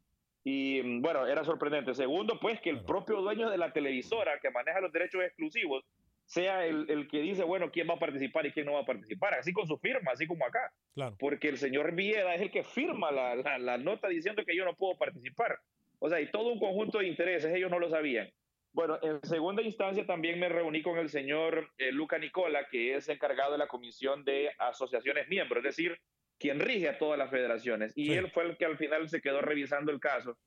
Y 0.43 0.81
mm, 0.83 1.01
bueno, 1.01 1.25
era 1.25 1.43
sorprendente. 1.43 1.95
Segundo, 1.95 2.39
pues 2.39 2.59
que 2.61 2.69
el 2.69 2.83
propio 2.83 3.21
dueño 3.21 3.49
de 3.49 3.57
la 3.57 3.73
televisora 3.73 4.39
que 4.39 4.51
maneja 4.51 4.79
los 4.79 4.91
derechos 4.91 5.23
exclusivos 5.23 5.83
sea 6.31 6.65
el, 6.65 6.85
el 6.89 7.09
que 7.09 7.19
dice, 7.19 7.43
bueno, 7.43 7.71
quién 7.71 7.89
va 7.89 7.95
a 7.95 7.99
participar 7.99 8.45
y 8.45 8.51
quién 8.53 8.65
no 8.65 8.73
va 8.73 8.79
a 8.81 8.85
participar, 8.85 9.33
así 9.33 9.51
con 9.51 9.67
su 9.67 9.77
firma, 9.77 10.11
así 10.13 10.25
como 10.25 10.45
acá. 10.45 10.71
Claro. 10.95 11.17
Porque 11.19 11.49
el 11.49 11.57
señor 11.57 11.93
Villeda 11.93 12.33
es 12.35 12.41
el 12.41 12.51
que 12.51 12.63
firma 12.63 13.11
la, 13.11 13.35
la- 13.35 13.59
la 13.59 13.77
nota 13.77 14.07
diciendo 14.07 14.45
que 14.45 14.55
yo 14.55 14.63
no 14.63 14.73
puedo 14.75 14.97
participar. 14.97 15.59
O 15.99 16.07
sea, 16.09 16.21
y 16.21 16.31
todo 16.31 16.53
un 16.53 16.59
conjunto 16.59 16.99
de 16.99 17.07
intereses, 17.07 17.53
ellos 17.53 17.69
no 17.69 17.79
lo 17.79 17.89
sabían. 17.89 18.29
Bueno, 18.71 18.97
en 19.01 19.19
segunda 19.23 19.61
instancia 19.61 20.05
también 20.05 20.39
me 20.39 20.47
reuní 20.47 20.81
con 20.81 20.97
el 20.97 21.09
señor 21.09 21.69
eh, 21.77 21.91
Luca 21.91 22.17
Nicola, 22.17 22.65
que 22.71 22.95
es 22.95 23.09
encargado 23.09 23.51
de 23.51 23.57
la 23.57 23.67
comisión 23.67 24.23
de 24.23 24.51
asociaciones 24.57 25.27
miembros, 25.27 25.57
es 25.65 25.75
decir, 25.75 25.97
quien 26.39 26.61
rige 26.61 26.87
a 26.87 26.97
todas 26.97 27.19
las 27.19 27.29
federaciones. 27.29 27.91
Y 27.97 28.13
él 28.13 28.31
fue 28.31 28.45
el 28.45 28.55
que 28.55 28.63
al 28.65 28.77
final 28.77 29.09
se 29.09 29.19
quedó 29.19 29.41
revisando 29.41 29.91
el 29.91 29.99
caso. 29.99 30.37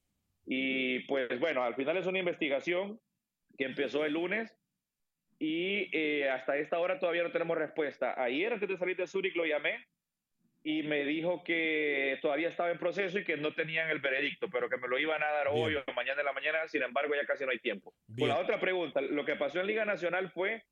Y 0.47 1.01
pues 1.01 1.39
bueno, 1.39 1.63
al 1.63 1.75
final 1.75 1.99
es 1.99 2.07
una 2.07 2.19
investigación 2.21 2.99
que 3.59 3.65
empezó 3.67 4.07
el 4.07 4.15
lunes 4.15 4.57
y 5.39 5.89
eh, 5.93 6.31
hasta 6.31 6.57
esta 6.57 6.79
hora 6.79 6.99
todavía 6.99 7.23
no 7.23 7.33
tenemos 7.33 7.59
respuesta. 7.59 8.15
Ayer 8.23 8.53
antes 8.53 8.69
de 8.69 8.77
salir 8.77 8.97
de 8.97 9.07
Zurich 9.07 9.35
lo 9.35 9.45
llamé 9.45 9.85
y 10.63 10.83
me 10.83 11.05
dijo 11.05 11.45
que 11.45 12.19
todavía 12.23 12.49
estaba 12.49 12.71
en 12.71 12.79
proceso 12.79 13.19
y 13.19 13.25
que 13.25 13.37
no 13.37 13.53
tenían 13.55 13.91
el 13.91 13.99
veredicto, 13.99 14.49
pero 14.49 14.71
que 14.71 14.79
me 14.79 14.89
lo 14.89 14.99
iban 14.99 15.23
a 15.23 15.31
dar 15.31 15.49
hoy 15.49 15.77
o 15.77 15.93
mañana 15.95 16.17
de 16.17 16.25
la 16.25 16.33
mañana, 16.33 16.67
sin 16.69 16.83
embargo 16.83 17.15
ya 17.15 17.27
casi 17.27 17.45
no 17.45 17.51
hay 17.51 17.59
tiempo. 17.59 17.93
Por 18.19 18.29
la 18.29 18.39
otra 18.39 18.59
pregunta, 18.59 19.03
lo 19.03 19.27
que 19.27 19.37
pasó 19.37 19.61
en 19.61 19.67
Liga 19.67 19.85
Nacional 19.85 20.31
fue 20.31 20.63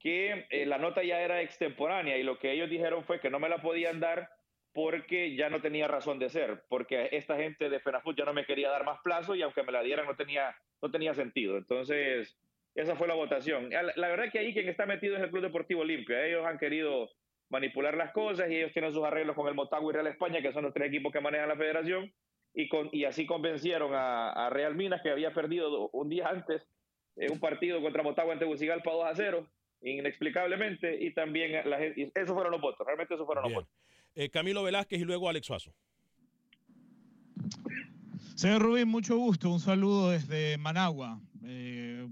que 0.00 0.46
eh, 0.48 0.64
la 0.64 0.78
nota 0.78 1.02
ya 1.02 1.20
era 1.20 1.42
extemporánea 1.42 2.16
y 2.16 2.22
lo 2.22 2.38
que 2.38 2.52
ellos 2.52 2.70
dijeron 2.70 3.04
fue 3.04 3.20
que 3.20 3.30
no 3.30 3.38
me 3.38 3.50
la 3.50 3.58
podían 3.58 4.00
dar 4.00 4.30
porque 4.72 5.36
ya 5.36 5.50
no 5.50 5.60
tenía 5.60 5.86
razón 5.88 6.18
de 6.18 6.28
ser, 6.28 6.64
porque 6.68 7.10
esta 7.12 7.36
gente 7.36 7.68
de 7.68 7.80
FENAFUT 7.80 8.16
ya 8.16 8.24
no 8.24 8.32
me 8.32 8.44
quería 8.44 8.70
dar 8.70 8.84
más 8.84 8.98
plazo 9.02 9.34
y 9.34 9.42
aunque 9.42 9.62
me 9.62 9.72
la 9.72 9.82
dieran 9.82 10.04
no 10.06 10.16
tenía, 10.16 10.56
no 10.82 10.90
tenía 10.90 11.14
sentido. 11.14 11.56
Entonces, 11.56 12.36
esa 12.74 12.96
fue 12.96 13.08
la 13.08 13.14
votación. 13.14 13.70
La, 13.70 13.92
la 13.94 14.08
verdad 14.08 14.30
que 14.32 14.38
ahí 14.38 14.52
quien 14.52 14.68
está 14.68 14.86
metido 14.86 15.16
es 15.16 15.22
el 15.22 15.30
Club 15.30 15.42
Deportivo 15.42 15.82
Olimpia. 15.82 16.26
Ellos 16.26 16.44
han 16.44 16.58
querido 16.58 17.08
manipular 17.50 17.96
las 17.96 18.12
cosas 18.12 18.50
y 18.50 18.56
ellos 18.56 18.72
tienen 18.72 18.92
sus 18.92 19.04
arreglos 19.04 19.36
con 19.36 19.46
el 19.46 19.54
Motagua 19.54 19.90
y 19.90 19.94
Real 19.94 20.06
España, 20.08 20.42
que 20.42 20.52
son 20.52 20.64
los 20.64 20.74
tres 20.74 20.88
equipos 20.88 21.12
que 21.12 21.20
manejan 21.20 21.48
la 21.48 21.56
federación, 21.56 22.12
y, 22.52 22.68
con, 22.68 22.88
y 22.92 23.04
así 23.04 23.26
convencieron 23.26 23.92
a, 23.94 24.48
Real 24.50 24.74
Minas, 24.74 25.02
que 25.02 25.10
había 25.10 25.32
perdido 25.32 25.88
un 25.90 26.08
día 26.08 26.28
antes 26.28 26.62
en 27.16 27.32
un 27.32 27.40
partido 27.40 27.80
contra 27.80 28.02
Motagua 28.02 28.32
en 28.32 28.40
Tegucigalpa 28.40 28.90
2 28.90 29.04
a 29.06 29.14
0, 29.14 29.48
inexplicablemente, 29.82 31.04
y 31.04 31.12
también 31.12 31.68
la, 31.68 31.78
esos 31.80 32.34
fueron 32.34 32.52
los 32.52 32.60
votos, 32.60 32.84
realmente 32.86 33.14
esos 33.14 33.26
fueron 33.26 33.44
los 33.44 33.54
votos. 33.54 33.70
Eh, 34.16 34.30
Camilo 34.30 34.62
Velázquez 34.62 35.00
y 35.00 35.04
luego 35.04 35.28
Alex 35.28 35.46
Suazo. 35.46 35.72
Señor 38.36 38.62
Rubín, 38.62 38.88
mucho 38.88 39.16
gusto, 39.16 39.50
un 39.50 39.60
saludo 39.60 40.10
desde 40.10 40.58
Managua. 40.58 41.20
Eh, 41.44 42.08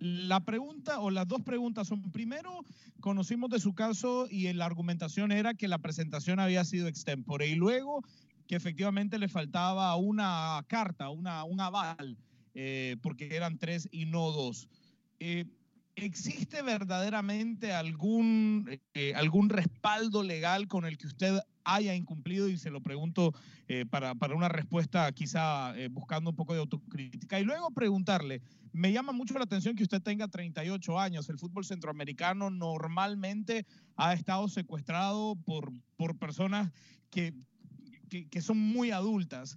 la 0.00 0.40
pregunta 0.40 1.00
o 1.00 1.10
las 1.10 1.26
dos 1.26 1.42
preguntas 1.42 1.88
son, 1.88 2.02
primero, 2.12 2.64
conocimos 3.00 3.50
de 3.50 3.60
su 3.60 3.74
caso 3.74 4.26
y 4.30 4.52
la 4.52 4.66
argumentación 4.66 5.32
era 5.32 5.54
que 5.54 5.68
la 5.68 5.78
presentación 5.78 6.40
había 6.40 6.64
sido 6.64 6.88
extempore 6.88 7.48
y 7.48 7.54
luego 7.54 8.02
que 8.46 8.56
efectivamente 8.56 9.18
le 9.18 9.28
faltaba 9.28 9.94
una 9.96 10.64
carta, 10.68 11.10
una, 11.10 11.44
un 11.44 11.60
aval, 11.60 12.16
eh, 12.54 12.96
porque 13.02 13.34
eran 13.36 13.58
tres 13.58 13.88
y 13.92 14.06
no 14.06 14.30
dos. 14.32 14.68
Eh, 15.20 15.44
¿Existe 15.96 16.62
verdaderamente 16.62 17.72
algún, 17.72 18.80
eh, 18.94 19.12
algún 19.16 19.48
respaldo 19.48 20.22
legal 20.22 20.68
con 20.68 20.84
el 20.84 20.96
que 20.96 21.08
usted 21.08 21.40
haya 21.74 21.94
incumplido? 21.94 22.48
Y 22.48 22.56
se 22.56 22.70
lo 22.70 22.80
pregunto 22.80 23.32
para, 23.90 24.14
para, 24.14 24.34
una 24.34 24.48
respuesta 24.48 25.10
quizá 25.12 25.74
buscando 25.90 26.30
un 26.30 26.36
poco 26.36 26.54
de 26.54 26.60
autocrítica. 26.60 27.38
Y 27.38 27.44
luego 27.44 27.70
preguntarle, 27.70 28.40
me 28.72 28.92
llama 28.92 29.12
mucho 29.12 29.34
la 29.34 29.44
atención 29.44 29.74
que 29.74 29.82
usted 29.82 30.02
tenga 30.02 30.28
38 30.28 30.98
años. 30.98 31.28
El 31.28 31.38
fútbol 31.38 31.64
centroamericano 31.64 32.50
normalmente 32.50 33.66
ha 33.96 34.12
estado 34.12 34.48
secuestrado 34.48 35.36
por, 35.44 35.72
por 35.96 36.16
personas 36.16 36.72
que, 37.10 37.34
que, 38.08 38.40
son 38.40 38.58
muy 38.58 38.90
adultas. 38.90 39.56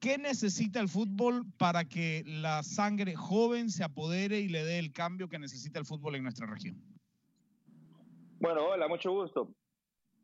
¿Qué 0.00 0.18
necesita 0.18 0.80
el 0.80 0.88
fútbol 0.88 1.44
para 1.56 1.84
que 1.84 2.24
la 2.26 2.62
sangre 2.62 3.14
joven 3.14 3.70
se 3.70 3.84
apodere 3.84 4.40
y 4.40 4.48
le 4.48 4.64
dé 4.64 4.78
el 4.78 4.92
cambio 4.92 5.28
que 5.28 5.38
necesita 5.38 5.78
el 5.78 5.86
fútbol 5.86 6.16
en 6.16 6.24
nuestra 6.24 6.46
región? 6.46 6.80
Bueno, 8.40 8.64
hola, 8.66 8.88
mucho 8.88 9.12
gusto. 9.12 9.48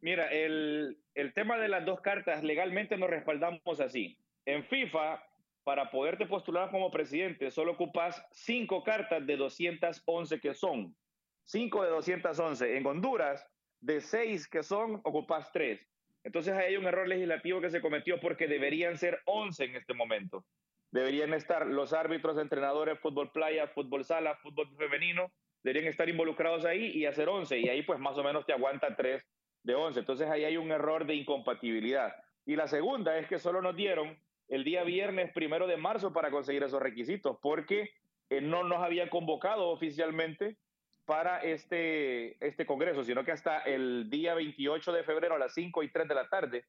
Mira, 0.01 0.28
el, 0.28 0.99
el 1.14 1.34
tema 1.34 1.59
de 1.59 1.68
las 1.68 1.84
dos 1.84 2.01
cartas 2.01 2.44
legalmente 2.44 2.96
nos 2.96 3.11
respaldamos 3.11 3.80
así. 3.80 4.16
En 4.44 4.64
FIFA 4.64 5.22
para 5.64 5.90
poderte 5.90 6.24
postular 6.26 6.70
como 6.70 6.90
presidente, 6.90 7.51
solo 7.51 7.72
ocupas 7.72 8.24
cinco 8.32 8.82
cartas 8.84 9.26
de 9.26 9.36
211 9.36 10.40
que 10.40 10.55
son. 10.55 10.96
Cinco 11.44 11.82
de 11.82 11.90
211. 11.90 12.76
En 12.76 12.86
Honduras, 12.86 13.46
de 13.80 14.01
seis 14.01 14.49
que 14.49 14.62
son, 14.62 15.01
ocupas 15.05 15.53
tres. 15.53 15.86
Entonces 16.24 16.55
hay 16.55 16.76
un 16.76 16.86
error 16.86 17.07
legislativo 17.07 17.61
que 17.61 17.70
se 17.70 17.80
cometió 17.80 18.18
porque 18.20 18.46
deberían 18.46 18.96
ser 18.96 19.20
11 19.26 19.64
en 19.64 19.76
este 19.76 19.94
momento. 19.94 20.44
Deberían 20.90 21.34
estar 21.34 21.66
los 21.66 21.92
árbitros, 21.92 22.38
entrenadores, 22.38 22.99
fútbol 23.01 23.30
playa, 23.30 23.68
fútbol 23.68 24.05
sala, 24.05 24.36
fútbol 24.36 24.74
femenino, 24.76 25.30
deberían 25.62 25.90
estar 25.90 26.09
involucrados 26.09 26.64
ahí 26.64 26.92
y 26.92 27.05
hacer 27.05 27.28
11. 27.28 27.59
Y 27.59 27.68
ahí 27.68 27.82
pues 27.82 27.99
más 27.99 28.16
o 28.16 28.24
menos 28.24 28.46
te 28.46 28.55
aguanta 28.55 28.96
tres 28.96 29.26
de 29.68 29.74
11. 29.74 30.00
Entonces 30.00 30.28
ahí 30.28 30.44
hay 30.44 30.56
un 30.56 30.72
error 30.72 31.06
de 31.06 31.14
incompatibilidad. 31.14 32.16
Y 32.46 32.56
la 32.56 32.66
segunda 32.66 33.18
es 33.18 33.28
que 33.28 33.38
solo 33.38 33.60
nos 33.62 33.76
dieron 33.76 34.18
el 34.48 34.64
día 34.64 34.82
viernes 34.82 35.30
primero 35.32 35.66
de 35.66 35.76
marzo 35.76 36.12
para 36.12 36.30
conseguir 36.30 36.62
esos 36.62 36.82
requisitos, 36.82 37.36
porque 37.42 37.90
eh, 38.30 38.40
no 38.40 38.64
nos 38.64 38.82
había 38.82 39.10
convocado 39.10 39.68
oficialmente 39.68 40.56
para 41.04 41.40
este, 41.42 42.42
este 42.44 42.64
congreso, 42.64 43.04
sino 43.04 43.24
que 43.24 43.32
hasta 43.32 43.58
el 43.60 44.08
día 44.08 44.34
28 44.34 44.90
de 44.92 45.04
febrero 45.04 45.34
a 45.34 45.38
las 45.38 45.52
5 45.52 45.82
y 45.82 45.92
3 45.92 46.08
de 46.08 46.14
la 46.14 46.28
tarde, 46.28 46.64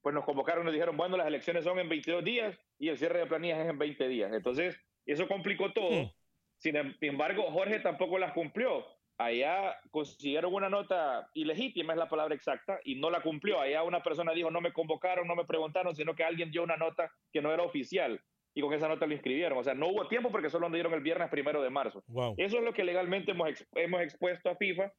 pues 0.00 0.14
nos 0.14 0.24
convocaron 0.24 0.62
y 0.62 0.66
nos 0.66 0.74
dijeron, 0.74 0.96
bueno, 0.96 1.16
las 1.16 1.26
elecciones 1.26 1.64
son 1.64 1.80
en 1.80 1.88
22 1.88 2.22
días 2.22 2.56
y 2.78 2.88
el 2.88 2.98
cierre 2.98 3.18
de 3.18 3.26
planillas 3.26 3.58
es 3.58 3.68
en 3.68 3.78
20 3.78 4.08
días. 4.08 4.32
Entonces, 4.32 4.78
eso 5.04 5.26
complicó 5.26 5.72
todo. 5.72 6.12
Sin 6.58 6.76
embargo, 7.00 7.50
Jorge 7.50 7.80
tampoco 7.80 8.18
las 8.18 8.32
cumplió 8.32 8.86
allá 9.18 9.76
consiguieron 9.90 10.52
una 10.52 10.68
nota 10.68 11.30
ilegítima, 11.34 11.92
es 11.92 11.98
la 11.98 12.08
palabra 12.08 12.34
exacta, 12.34 12.80
y 12.84 12.96
no 12.96 13.10
la 13.10 13.22
cumplió. 13.22 13.60
Allá 13.60 13.82
una 13.82 14.02
persona 14.02 14.32
dijo, 14.32 14.50
no 14.50 14.60
me 14.60 14.72
convocaron, 14.72 15.26
no 15.26 15.36
me 15.36 15.44
preguntaron, 15.44 15.94
sino 15.94 16.14
que 16.14 16.24
alguien 16.24 16.50
dio 16.50 16.62
una 16.62 16.76
nota 16.76 17.10
que 17.32 17.42
no 17.42 17.52
era 17.52 17.62
oficial 17.62 18.20
y 18.56 18.62
con 18.62 18.72
esa 18.72 18.88
nota 18.88 19.06
lo 19.06 19.12
inscribieron. 19.12 19.58
O 19.58 19.62
sea, 19.62 19.74
no 19.74 19.88
hubo 19.88 20.08
tiempo 20.08 20.30
porque 20.30 20.48
solo 20.48 20.68
nos 20.68 20.74
dieron 20.74 20.94
el 20.94 21.02
viernes 21.02 21.28
primero 21.28 21.62
de 21.62 21.68
marzo. 21.68 22.02
Eso 22.38 22.58
es 22.58 22.64
lo 22.64 22.72
que 22.72 22.84
legalmente 22.84 23.32
hemos, 23.32 23.50
hemos 23.74 24.00
expuesto 24.00 24.48
a 24.48 24.56
FIFA, 24.56 24.90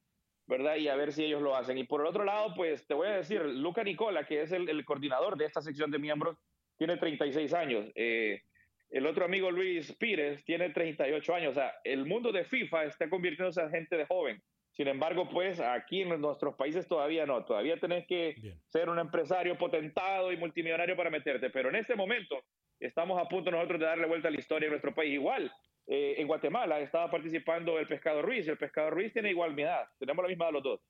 ¿verdad? 0.46 0.76
Y 0.76 0.86
a 0.86 0.94
ver 0.94 1.12
si 1.12 1.24
ellos 1.24 1.42
lo 1.42 1.56
hacen. 1.56 1.76
Y 1.76 1.82
por 1.82 2.00
el 2.00 2.06
otro 2.06 2.24
lado, 2.24 2.54
pues 2.54 2.86
te 2.86 2.94
voy 2.94 3.08
a 3.08 3.16
decir, 3.16 3.42
Luca 3.42 3.82
Nicola, 3.82 4.24
que 4.24 4.42
es 4.42 4.52
el, 4.52 4.68
el 4.68 4.84
coordinador 4.84 5.36
de 5.36 5.46
esta 5.46 5.60
sección 5.60 5.90
de 5.90 5.98
miembros, 5.98 6.38
tiene 6.76 6.96
36 6.98 7.52
años. 7.52 7.90
Eh, 7.96 8.42
el 8.90 9.06
otro 9.06 9.24
amigo 9.24 9.50
Luis 9.50 9.92
Pires 9.92 10.44
tiene 10.44 10.70
38 10.70 11.34
años. 11.34 11.50
O 11.50 11.54
sea, 11.54 11.72
el 11.84 12.06
mundo 12.06 12.32
de 12.32 12.44
FIFA 12.44 12.84
está 12.84 13.08
convirtiéndose 13.08 13.60
en 13.60 13.70
gente 13.70 13.96
de 13.96 14.06
joven. 14.06 14.42
Sin 14.72 14.88
embargo, 14.88 15.28
pues 15.28 15.60
aquí 15.60 16.02
en 16.02 16.20
nuestros 16.20 16.54
países 16.54 16.86
todavía 16.86 17.26
no. 17.26 17.44
Todavía 17.44 17.78
tenés 17.78 18.06
que 18.06 18.36
ser 18.68 18.88
un 18.88 18.98
empresario 18.98 19.58
potentado 19.58 20.32
y 20.32 20.36
multimillonario 20.36 20.96
para 20.96 21.10
meterte. 21.10 21.50
Pero 21.50 21.68
en 21.68 21.76
este 21.76 21.96
momento 21.96 22.36
estamos 22.78 23.20
a 23.20 23.28
punto 23.28 23.50
nosotros 23.50 23.80
de 23.80 23.86
darle 23.86 24.06
vuelta 24.06 24.28
a 24.28 24.30
la 24.30 24.38
historia 24.38 24.66
de 24.66 24.70
nuestro 24.70 24.94
país. 24.94 25.14
Igual, 25.14 25.52
eh, 25.86 26.14
en 26.18 26.26
Guatemala 26.28 26.80
estaba 26.80 27.10
participando 27.10 27.78
el 27.78 27.88
Pescado 27.88 28.22
Ruiz. 28.22 28.46
El 28.46 28.56
Pescado 28.56 28.90
Ruiz 28.90 29.12
tiene 29.12 29.30
igual 29.30 29.54
mi 29.54 29.62
edad. 29.62 29.86
Tenemos 29.98 30.22
la 30.22 30.28
misma 30.28 30.46
de 30.46 30.52
los 30.52 30.62
dos. 30.62 30.80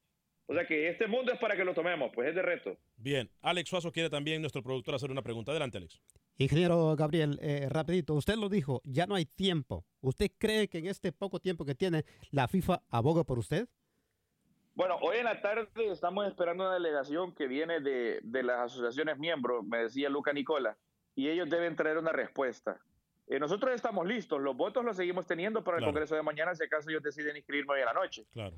O 0.47 0.55
sea 0.55 0.67
que 0.67 0.89
este 0.89 1.07
mundo 1.07 1.33
es 1.33 1.39
para 1.39 1.57
que 1.57 1.65
lo 1.65 1.75
tomemos, 1.75 2.11
pues 2.15 2.29
es 2.29 2.35
de 2.35 2.43
reto. 2.43 2.77
Bien, 2.97 3.31
Alex 3.43 3.69
Suazo 3.69 3.93
quiere 3.93 4.09
también, 4.09 4.41
nuestro 4.41 4.63
productor, 4.63 4.95
hacer 4.95 5.11
una 5.11 5.23
pregunta. 5.23 5.51
Adelante, 5.51 5.77
Alex. 5.77 6.01
Ingeniero 6.41 6.95
Gabriel, 6.95 7.37
eh, 7.43 7.69
rapidito, 7.69 8.15
usted 8.15 8.37
lo 8.37 8.49
dijo, 8.49 8.81
ya 8.85 9.07
no 9.07 9.17
hay 9.17 9.27
tiempo. 9.27 9.85
¿Usted 10.01 10.31
cree 10.39 10.69
que 10.69 10.79
en 10.79 10.87
este 10.87 11.11
poco 11.11 11.41
tiempo 11.41 11.65
que 11.65 11.75
tiene 11.75 12.05
la 12.31 12.47
FIFA 12.47 12.81
aboga 12.91 13.25
por 13.25 13.41
usted? 13.41 13.69
Bueno, 14.77 14.99
hoy 15.03 15.17
en 15.17 15.25
la 15.25 15.41
tarde 15.41 15.69
estamos 15.91 16.29
esperando 16.29 16.63
una 16.63 16.75
delegación 16.75 17.35
que 17.35 17.49
viene 17.49 17.81
de, 17.81 18.21
de 18.23 18.43
las 18.45 18.67
asociaciones 18.67 19.19
miembros, 19.19 19.67
me 19.67 19.79
decía 19.79 20.09
Luca 20.09 20.33
Nicola, 20.33 20.79
y 21.17 21.29
ellos 21.29 21.51
deben 21.51 21.75
traer 21.75 21.99
una 21.99 22.13
respuesta. 22.13 22.81
Eh, 23.27 23.41
nosotros 23.41 23.75
estamos 23.75 24.07
listos, 24.07 24.41
los 24.41 24.57
votos 24.57 24.85
los 24.85 24.97
seguimos 24.97 25.27
teniendo 25.27 25.65
para 25.65 25.79
el 25.79 25.85
Congreso 25.85 26.15
de 26.15 26.23
mañana 26.23 26.55
si 26.55 26.63
acaso 26.63 26.89
ellos 26.89 27.03
deciden 27.03 27.37
inscribirnos 27.37 27.75
hoy 27.75 27.81
en 27.81 27.87
la 27.87 27.95
noche. 27.95 28.25
Claro. 28.33 28.57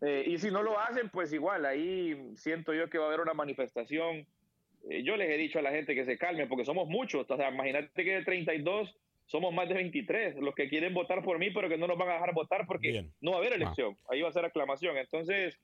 Eh, 0.00 0.24
y 0.26 0.38
si 0.38 0.50
no 0.50 0.64
lo 0.64 0.76
hacen, 0.80 1.08
pues 1.08 1.32
igual, 1.32 1.64
ahí 1.64 2.32
siento 2.34 2.74
yo 2.74 2.90
que 2.90 2.98
va 2.98 3.04
a 3.04 3.06
haber 3.06 3.20
una 3.20 3.32
manifestación. 3.32 4.26
Eh, 4.88 5.02
yo 5.02 5.16
les 5.16 5.30
he 5.30 5.36
dicho 5.36 5.58
a 5.58 5.62
la 5.62 5.70
gente 5.70 5.94
que 5.94 6.04
se 6.04 6.18
calme, 6.18 6.46
porque 6.46 6.64
somos 6.64 6.88
muchos. 6.88 7.30
O 7.30 7.36
sea, 7.36 7.50
imagínate 7.50 8.04
que 8.04 8.14
de 8.14 8.24
32 8.24 8.94
somos 9.26 9.54
más 9.54 9.68
de 9.68 9.74
23 9.74 10.36
los 10.36 10.54
que 10.54 10.68
quieren 10.68 10.94
votar 10.94 11.22
por 11.22 11.38
mí, 11.38 11.50
pero 11.50 11.68
que 11.68 11.78
no 11.78 11.86
nos 11.86 11.98
van 11.98 12.10
a 12.10 12.14
dejar 12.14 12.34
votar 12.34 12.66
porque 12.66 13.06
no 13.20 13.30
va 13.32 13.36
a 13.38 13.40
haber 13.40 13.54
elección. 13.54 13.96
Ahí 14.08 14.20
va 14.22 14.28
a 14.28 14.32
ser 14.32 14.44
aclamación. 14.44 14.96
Entonces, 14.96 15.58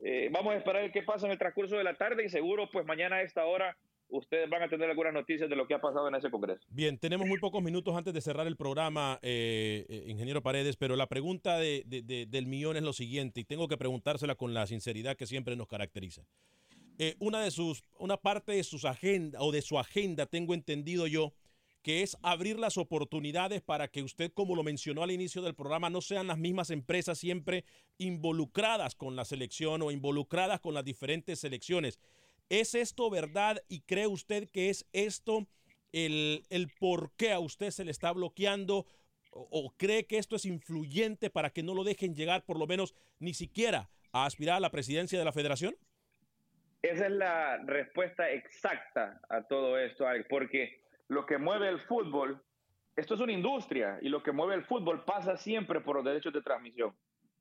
eh, 0.00 0.28
vamos 0.32 0.54
a 0.54 0.56
esperar 0.56 0.90
qué 0.90 1.02
pasa 1.02 1.26
en 1.26 1.32
el 1.32 1.38
transcurso 1.38 1.76
de 1.76 1.84
la 1.84 1.94
tarde 1.94 2.24
y 2.24 2.28
seguro, 2.28 2.68
pues 2.72 2.84
mañana 2.86 3.16
a 3.16 3.22
esta 3.22 3.44
hora 3.44 3.76
ustedes 4.08 4.48
van 4.50 4.62
a 4.62 4.68
tener 4.68 4.88
algunas 4.90 5.12
noticias 5.12 5.48
de 5.48 5.56
lo 5.56 5.66
que 5.66 5.74
ha 5.74 5.80
pasado 5.80 6.06
en 6.08 6.14
ese 6.14 6.30
Congreso. 6.30 6.62
Bien, 6.68 6.98
tenemos 6.98 7.26
muy 7.26 7.38
pocos 7.38 7.62
minutos 7.62 7.96
antes 7.96 8.12
de 8.12 8.20
cerrar 8.20 8.46
el 8.46 8.56
programa, 8.56 9.18
eh, 9.22 9.86
eh, 9.88 10.04
ingeniero 10.06 10.42
Paredes, 10.42 10.76
pero 10.76 10.96
la 10.96 11.06
pregunta 11.06 11.58
de, 11.58 11.84
del 12.28 12.46
millón 12.46 12.76
es 12.76 12.82
lo 12.82 12.92
siguiente, 12.92 13.40
y 13.40 13.44
tengo 13.44 13.68
que 13.68 13.78
preguntársela 13.78 14.34
con 14.34 14.52
la 14.52 14.66
sinceridad 14.66 15.16
que 15.16 15.26
siempre 15.26 15.56
nos 15.56 15.66
caracteriza. 15.66 16.22
Eh, 16.98 17.16
una, 17.18 17.42
de 17.42 17.50
sus, 17.50 17.84
una 17.98 18.16
parte 18.16 18.52
de 18.52 18.64
sus 18.64 18.84
agenda 18.84 19.40
o 19.40 19.50
de 19.52 19.62
su 19.62 19.78
agenda, 19.78 20.26
tengo 20.26 20.54
entendido 20.54 21.06
yo, 21.06 21.32
que 21.82 22.02
es 22.02 22.16
abrir 22.22 22.58
las 22.58 22.78
oportunidades 22.78 23.60
para 23.60 23.88
que 23.88 24.02
usted, 24.02 24.32
como 24.32 24.54
lo 24.54 24.62
mencionó 24.62 25.02
al 25.02 25.10
inicio 25.10 25.42
del 25.42 25.54
programa, 25.54 25.90
no 25.90 26.00
sean 26.00 26.28
las 26.28 26.38
mismas 26.38 26.70
empresas 26.70 27.18
siempre 27.18 27.64
involucradas 27.98 28.94
con 28.94 29.16
la 29.16 29.24
selección 29.24 29.82
o 29.82 29.90
involucradas 29.90 30.60
con 30.60 30.74
las 30.74 30.84
diferentes 30.84 31.40
selecciones. 31.40 31.98
¿Es 32.48 32.74
esto 32.74 33.10
verdad 33.10 33.62
y 33.68 33.80
cree 33.80 34.06
usted 34.06 34.48
que 34.48 34.68
es 34.68 34.86
esto 34.92 35.48
el, 35.92 36.44
por 36.78 37.12
qué 37.16 37.32
a 37.32 37.40
usted 37.40 37.70
se 37.70 37.84
le 37.84 37.90
está 37.90 38.12
bloqueando 38.12 38.86
o, 39.30 39.72
cree 39.78 40.06
que 40.06 40.18
esto 40.18 40.36
es 40.36 40.44
influyente 40.44 41.30
para 41.30 41.50
que 41.50 41.62
no 41.62 41.74
lo 41.74 41.84
dejen 41.84 42.14
llegar 42.14 42.44
por 42.44 42.58
lo 42.58 42.66
menos 42.66 42.94
ni 43.18 43.32
siquiera 43.32 43.90
a 44.12 44.26
aspirar 44.26 44.56
a 44.56 44.60
la 44.60 44.70
presidencia 44.70 45.18
de 45.18 45.24
la 45.24 45.32
federación? 45.32 45.74
Esa 46.82 47.06
es 47.06 47.12
la 47.12 47.58
respuesta 47.58 48.28
exacta 48.30 49.20
a 49.28 49.46
todo 49.46 49.78
esto, 49.78 50.06
Alex, 50.06 50.26
porque 50.28 50.80
lo 51.06 51.24
que 51.26 51.38
mueve 51.38 51.68
el 51.68 51.78
fútbol, 51.78 52.42
esto 52.96 53.14
es 53.14 53.20
una 53.20 53.32
industria 53.32 53.98
y 54.02 54.08
lo 54.08 54.22
que 54.22 54.32
mueve 54.32 54.56
el 54.56 54.64
fútbol 54.64 55.04
pasa 55.04 55.36
siempre 55.36 55.80
por 55.80 55.96
los 55.96 56.04
derechos 56.04 56.32
de 56.32 56.42
transmisión. 56.42 56.92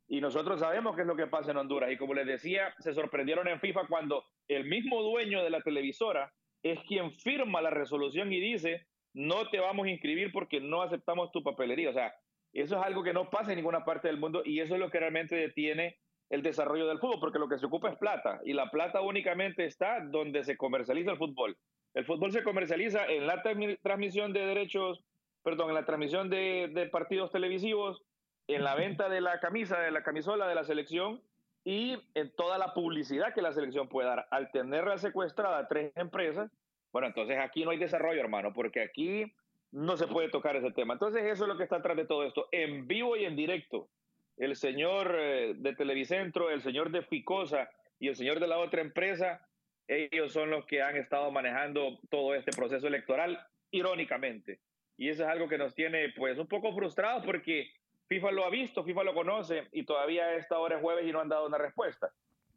Y 0.08 0.22
nosotros 0.22 0.60
sabemos 0.60 0.96
qué 0.96 1.02
es 1.02 1.08
lo 1.08 1.16
que 1.16 1.26
pasa 1.26 1.52
en 1.52 1.58
Honduras. 1.58 1.90
Y 1.90 1.98
como 1.98 2.14
les 2.14 2.28
decía, 2.28 2.76
se 2.80 2.94
sorprendieron 2.94 3.48
en 3.48 3.60
FIFA 3.60 3.88
cuando 3.88 4.26
el 4.48 4.66
mismo 4.66 5.02
dueño 5.02 5.42
de 5.42 5.50
la 5.50 5.62
televisora 5.62 6.32
es 6.62 6.80
quien 6.82 7.12
firma 7.12 7.62
la 7.62 7.70
resolución 7.72 8.32
y 8.32 8.40
dice, 8.40 8.86
no 9.14 9.50
te 9.50 9.60
vamos 9.60 9.88
a 9.88 9.90
inscribir 9.90 10.32
porque 10.32 10.60
no 10.60 10.82
aceptamos 10.82 11.32
tu 11.32 11.42
papelería. 11.42 11.90
O 11.90 11.94
sea, 11.94 12.14
eso 12.54 12.78
es 12.78 12.84
algo 12.84 13.04
que 13.04 13.14
no 13.14 13.30
pasa 13.30 13.52
en 13.52 13.58
ninguna 13.58 13.86
parte 13.86 14.08
del 14.08 14.20
mundo 14.20 14.44
y 14.46 14.60
eso 14.60 14.76
es 14.76 14.80
lo 14.80 14.92
que 14.92 15.00
realmente 15.00 15.36
detiene 15.36 15.98
el 16.32 16.42
desarrollo 16.42 16.88
del 16.88 17.00
fútbol, 17.00 17.20
porque 17.20 17.40
lo 17.40 17.50
que 17.50 17.58
se 17.58 17.66
ocupa 17.66 17.90
es 17.90 17.98
plata 17.98 18.40
y 18.46 18.54
la 18.54 18.72
plata 18.72 19.02
únicamente 19.02 19.66
está 19.66 20.00
donde 20.00 20.46
se 20.46 20.56
comercializa 20.56 21.12
el 21.12 21.18
fútbol. 21.18 21.58
El 21.94 22.06
fútbol 22.06 22.32
se 22.32 22.42
comercializa 22.42 23.06
en 23.06 23.28
la 23.28 23.44
transmisión 23.84 24.32
de 24.32 24.46
derechos, 24.46 25.04
perdón, 25.44 25.70
en 25.70 25.76
la 25.76 25.86
transmisión 25.86 26.30
de, 26.30 26.72
de 26.74 26.88
partidos 26.88 27.32
televisivos, 27.32 28.02
en 28.48 28.64
la 28.64 28.76
venta 28.76 29.10
de 29.10 29.20
la 29.20 29.42
camisa, 29.42 29.78
de 29.82 29.92
la 29.92 30.04
camisola 30.04 30.48
de 30.48 30.56
la 30.56 30.64
selección 30.64 31.22
y 31.66 31.98
en 32.14 32.34
toda 32.34 32.58
la 32.58 32.74
publicidad 32.74 33.34
que 33.34 33.42
la 33.42 33.52
selección 33.52 33.90
puede 33.90 34.08
dar. 34.08 34.26
Al 34.32 34.52
tenerla 34.52 34.98
secuestrada 34.98 35.68
tres 35.68 35.92
empresas, 35.98 36.50
bueno, 36.94 37.08
entonces 37.08 37.40
aquí 37.40 37.66
no 37.66 37.72
hay 37.72 37.78
desarrollo, 37.78 38.22
hermano, 38.22 38.54
porque 38.54 38.82
aquí 38.82 39.34
no 39.72 39.98
se 39.98 40.08
puede 40.08 40.30
tocar 40.30 40.56
ese 40.56 40.72
tema. 40.72 40.94
Entonces 40.94 41.24
eso 41.26 41.44
es 41.44 41.50
lo 41.50 41.58
que 41.58 41.64
está 41.64 41.76
atrás 41.78 41.98
de 41.98 42.06
todo 42.06 42.24
esto, 42.24 42.48
en 42.54 42.88
vivo 42.88 43.18
y 43.18 43.26
en 43.26 43.36
directo. 43.36 43.90
El 44.38 44.56
señor 44.56 45.16
eh, 45.20 45.54
de 45.56 45.76
Televicentro, 45.76 46.50
el 46.50 46.62
señor 46.62 46.92
de 46.92 47.04
Ficosa 47.04 47.70
y 48.00 48.08
el 48.08 48.16
señor 48.16 48.40
de 48.40 48.48
la 48.48 48.58
otra 48.58 48.82
empresa, 48.82 49.48
ellos 49.88 50.32
son 50.32 50.50
los 50.50 50.66
que 50.66 50.82
han 50.82 50.96
estado 50.96 51.32
manejando 51.32 52.00
todo 52.10 52.34
este 52.34 52.52
proceso 52.52 52.88
electoral, 52.88 53.40
irónicamente. 53.72 54.60
Y 54.98 55.10
eso 55.10 55.24
es 55.24 55.30
algo 55.30 55.48
que 55.48 55.58
nos 55.58 55.74
tiene 55.76 56.10
pues 56.16 56.38
un 56.38 56.48
poco 56.48 56.74
frustrados 56.74 57.26
porque 57.26 57.72
FIFA 58.08 58.32
lo 58.32 58.46
ha 58.46 58.50
visto, 58.50 58.84
FIFA 58.84 59.04
lo 59.04 59.14
conoce 59.14 59.68
y 59.72 59.86
todavía 59.86 60.26
a 60.26 60.36
esta 60.36 60.60
hora 60.60 60.76
es 60.76 60.82
jueves 60.82 61.06
y 61.08 61.12
no 61.12 61.22
han 61.22 61.30
dado 61.30 61.48
una 61.48 61.58
respuesta. 61.58 62.14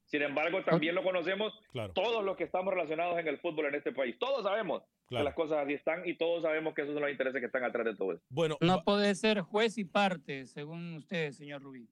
Sin 0.07 0.23
embargo, 0.23 0.63
también 0.65 0.95
lo 0.95 1.03
conocemos 1.03 1.53
todos 1.95 2.25
los 2.25 2.37
que 2.37 2.45
estamos 2.45 2.73
relacionados 2.73 3.19
en 3.19 3.27
el 3.27 3.39
fútbol 3.39 3.67
en 3.67 3.77
este 3.77 3.93
país. 3.93 4.17
Todos 4.19 4.43
sabemos 4.43 4.83
que 5.09 5.23
las 5.23 5.35
cosas 5.35 5.65
así 5.65 5.75
están 5.75 6.07
y 6.07 6.17
todos 6.17 6.43
sabemos 6.43 6.75
que 6.75 6.83
esos 6.83 6.95
son 6.95 7.03
los 7.03 7.11
intereses 7.11 7.41
que 7.41 7.47
están 7.47 7.65
atrás 7.65 7.85
de 7.85 7.97
todo 7.97 8.13
esto. 8.13 8.25
Bueno, 8.29 8.57
no 8.61 8.85
puede 8.85 9.15
ser 9.15 9.41
juez 9.41 9.79
y 9.79 9.85
parte, 9.85 10.47
según 10.47 10.95
usted, 10.97 11.33
señor 11.33 11.63
Rubí. 11.63 11.89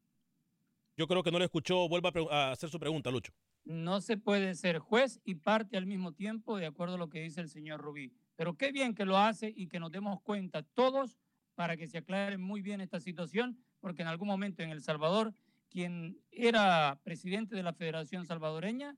Yo 0.97 1.07
creo 1.07 1.23
que 1.23 1.31
no 1.31 1.39
le 1.39 1.47
escuchó. 1.47 1.89
Vuelva 1.89 2.13
a, 2.31 2.53
hacer 2.53 2.69
su 2.69 2.79
pregunta, 2.79 3.11
Lucho. 3.11 3.33
No 3.65 4.01
se 4.01 4.17
puede 4.17 4.55
ser 4.55 4.79
juez 4.79 5.21
y 5.25 5.37
parte 5.37 5.77
al 5.77 5.87
mismo 5.87 6.13
tiempo, 6.13 6.57
de 6.59 6.67
acuerdo 6.67 6.97
a 6.97 6.99
lo 6.99 7.09
que 7.09 7.21
dice 7.21 7.41
el 7.41 7.49
señor 7.49 7.81
Rubí. 7.81 8.13
Pero 8.37 8.55
qué 8.57 8.73
bien 8.73 8.95
que 8.95 9.05
lo 9.05 9.17
hace 9.17 9.53
y 9.55 9.69
que 9.69 9.81
nos 9.81 9.91
demos 9.91 10.21
cuenta 10.21 10.63
todos 10.63 11.19
para 11.55 11.77
que 11.77 11.87
se 11.87 11.99
aclare 11.99 12.39
muy 12.39 12.61
bien 12.61 12.81
esta 12.81 13.01
situación, 13.01 13.59
porque 13.81 14.03
en 14.03 14.09
algún 14.09 14.29
momento 14.29 14.63
en 14.63 14.71
El 14.71 14.83
Salvador 14.83 15.35
quien 15.73 16.19
era 16.31 17.01
presidente 17.03 17.57
de 17.57 17.63
la 17.63 17.73
Federación 17.73 18.27
Salvadoreña, 18.27 18.95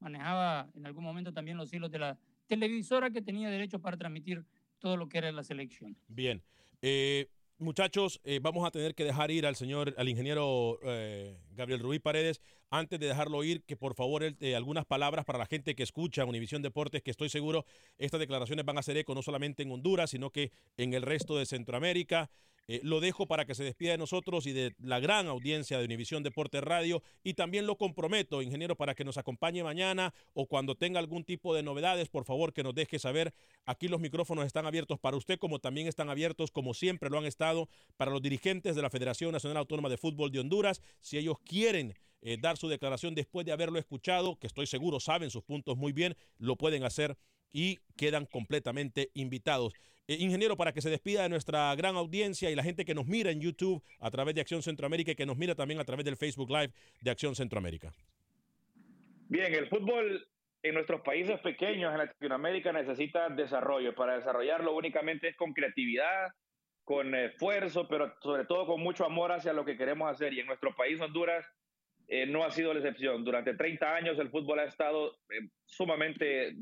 manejaba 0.00 0.70
en 0.74 0.86
algún 0.86 1.04
momento 1.04 1.32
también 1.32 1.58
los 1.58 1.72
hilos 1.72 1.90
de 1.90 1.98
la 1.98 2.18
televisora 2.46 3.10
que 3.10 3.20
tenía 3.20 3.50
derecho 3.50 3.78
para 3.80 3.96
transmitir 3.96 4.44
todo 4.78 4.96
lo 4.96 5.08
que 5.08 5.18
era 5.18 5.30
la 5.32 5.44
selección. 5.44 5.96
Bien. 6.08 6.42
Eh, 6.80 7.28
muchachos, 7.58 8.20
eh, 8.24 8.40
vamos 8.42 8.66
a 8.66 8.70
tener 8.70 8.94
que 8.94 9.04
dejar 9.04 9.30
ir 9.30 9.46
al 9.46 9.54
señor, 9.54 9.94
al 9.98 10.08
ingeniero 10.08 10.78
eh, 10.82 11.38
Gabriel 11.52 11.80
Rubí 11.80 11.98
Paredes. 11.98 12.40
Antes 12.70 12.98
de 12.98 13.06
dejarlo 13.06 13.44
ir, 13.44 13.62
que 13.62 13.76
por 13.76 13.94
favor 13.94 14.24
algunas 14.56 14.84
palabras 14.84 15.24
para 15.24 15.38
la 15.38 15.46
gente 15.46 15.74
que 15.74 15.82
escucha 15.82 16.24
Univisión 16.24 16.60
Deportes, 16.60 17.02
que 17.02 17.10
estoy 17.10 17.28
seguro 17.28 17.66
estas 17.98 18.18
declaraciones 18.18 18.64
van 18.64 18.78
a 18.78 18.80
hacer 18.80 18.96
eco 18.96 19.14
no 19.14 19.22
solamente 19.22 19.62
en 19.62 19.70
Honduras, 19.70 20.10
sino 20.10 20.30
que 20.30 20.50
en 20.76 20.94
el 20.94 21.02
resto 21.02 21.38
de 21.38 21.46
Centroamérica. 21.46 22.30
Eh, 22.66 22.80
lo 22.82 23.00
dejo 23.00 23.26
para 23.26 23.44
que 23.44 23.54
se 23.54 23.62
despida 23.62 23.92
de 23.92 23.98
nosotros 23.98 24.46
y 24.46 24.52
de 24.52 24.74
la 24.78 24.98
gran 24.98 25.26
audiencia 25.26 25.78
de 25.78 25.84
Univisión 25.84 26.22
Deporte 26.22 26.60
Radio 26.62 27.02
y 27.22 27.34
también 27.34 27.66
lo 27.66 27.76
comprometo, 27.76 28.40
ingeniero, 28.40 28.76
para 28.76 28.94
que 28.94 29.04
nos 29.04 29.18
acompañe 29.18 29.62
mañana 29.62 30.14
o 30.32 30.46
cuando 30.46 30.74
tenga 30.74 30.98
algún 30.98 31.24
tipo 31.24 31.54
de 31.54 31.62
novedades, 31.62 32.08
por 32.08 32.24
favor 32.24 32.52
que 32.54 32.62
nos 32.62 32.74
deje 32.74 32.98
saber. 32.98 33.34
Aquí 33.66 33.88
los 33.88 34.00
micrófonos 34.00 34.46
están 34.46 34.66
abiertos 34.66 34.98
para 34.98 35.16
usted, 35.16 35.38
como 35.38 35.58
también 35.58 35.88
están 35.88 36.08
abiertos, 36.08 36.50
como 36.50 36.72
siempre 36.72 37.10
lo 37.10 37.18
han 37.18 37.26
estado, 37.26 37.68
para 37.96 38.10
los 38.10 38.22
dirigentes 38.22 38.76
de 38.76 38.82
la 38.82 38.90
Federación 38.90 39.32
Nacional 39.32 39.58
Autónoma 39.58 39.90
de 39.90 39.98
Fútbol 39.98 40.30
de 40.30 40.40
Honduras. 40.40 40.80
Si 41.00 41.18
ellos 41.18 41.36
quieren 41.44 41.94
eh, 42.22 42.38
dar 42.40 42.56
su 42.56 42.68
declaración 42.68 43.14
después 43.14 43.44
de 43.44 43.52
haberlo 43.52 43.78
escuchado, 43.78 44.38
que 44.38 44.46
estoy 44.46 44.66
seguro 44.66 45.00
saben 45.00 45.30
sus 45.30 45.42
puntos 45.42 45.76
muy 45.76 45.92
bien, 45.92 46.16
lo 46.38 46.56
pueden 46.56 46.84
hacer 46.84 47.18
y 47.52 47.78
quedan 47.96 48.24
completamente 48.24 49.10
invitados. 49.12 49.74
Eh, 50.06 50.16
ingeniero, 50.20 50.56
para 50.56 50.72
que 50.72 50.82
se 50.82 50.90
despida 50.90 51.22
de 51.22 51.30
nuestra 51.30 51.74
gran 51.76 51.96
audiencia 51.96 52.50
y 52.50 52.54
la 52.54 52.62
gente 52.62 52.84
que 52.84 52.94
nos 52.94 53.06
mira 53.06 53.30
en 53.30 53.40
YouTube 53.40 53.82
a 54.00 54.10
través 54.10 54.34
de 54.34 54.42
Acción 54.42 54.62
Centroamérica 54.62 55.12
y 55.12 55.14
que 55.14 55.24
nos 55.24 55.38
mira 55.38 55.54
también 55.54 55.80
a 55.80 55.84
través 55.84 56.04
del 56.04 56.16
Facebook 56.16 56.50
Live 56.50 56.72
de 57.00 57.10
Acción 57.10 57.34
Centroamérica. 57.34 57.94
Bien, 59.28 59.54
el 59.54 59.68
fútbol 59.68 60.28
en 60.62 60.74
nuestros 60.74 61.00
países 61.00 61.40
pequeños 61.40 61.92
en 61.92 61.98
Latinoamérica 61.98 62.72
necesita 62.72 63.30
desarrollo. 63.30 63.94
Para 63.94 64.16
desarrollarlo 64.16 64.74
únicamente 64.76 65.28
es 65.28 65.36
con 65.36 65.54
creatividad, 65.54 66.32
con 66.84 67.14
esfuerzo, 67.14 67.88
pero 67.88 68.14
sobre 68.20 68.44
todo 68.44 68.66
con 68.66 68.82
mucho 68.82 69.06
amor 69.06 69.32
hacia 69.32 69.54
lo 69.54 69.64
que 69.64 69.78
queremos 69.78 70.10
hacer. 70.10 70.34
Y 70.34 70.40
en 70.40 70.46
nuestro 70.46 70.74
país, 70.74 71.00
Honduras, 71.00 71.46
eh, 72.08 72.26
no 72.26 72.44
ha 72.44 72.50
sido 72.50 72.74
la 72.74 72.80
excepción. 72.80 73.24
Durante 73.24 73.54
30 73.54 73.94
años 73.96 74.18
el 74.18 74.28
fútbol 74.28 74.58
ha 74.58 74.64
estado 74.64 75.16
eh, 75.30 75.48
sumamente 75.64 76.52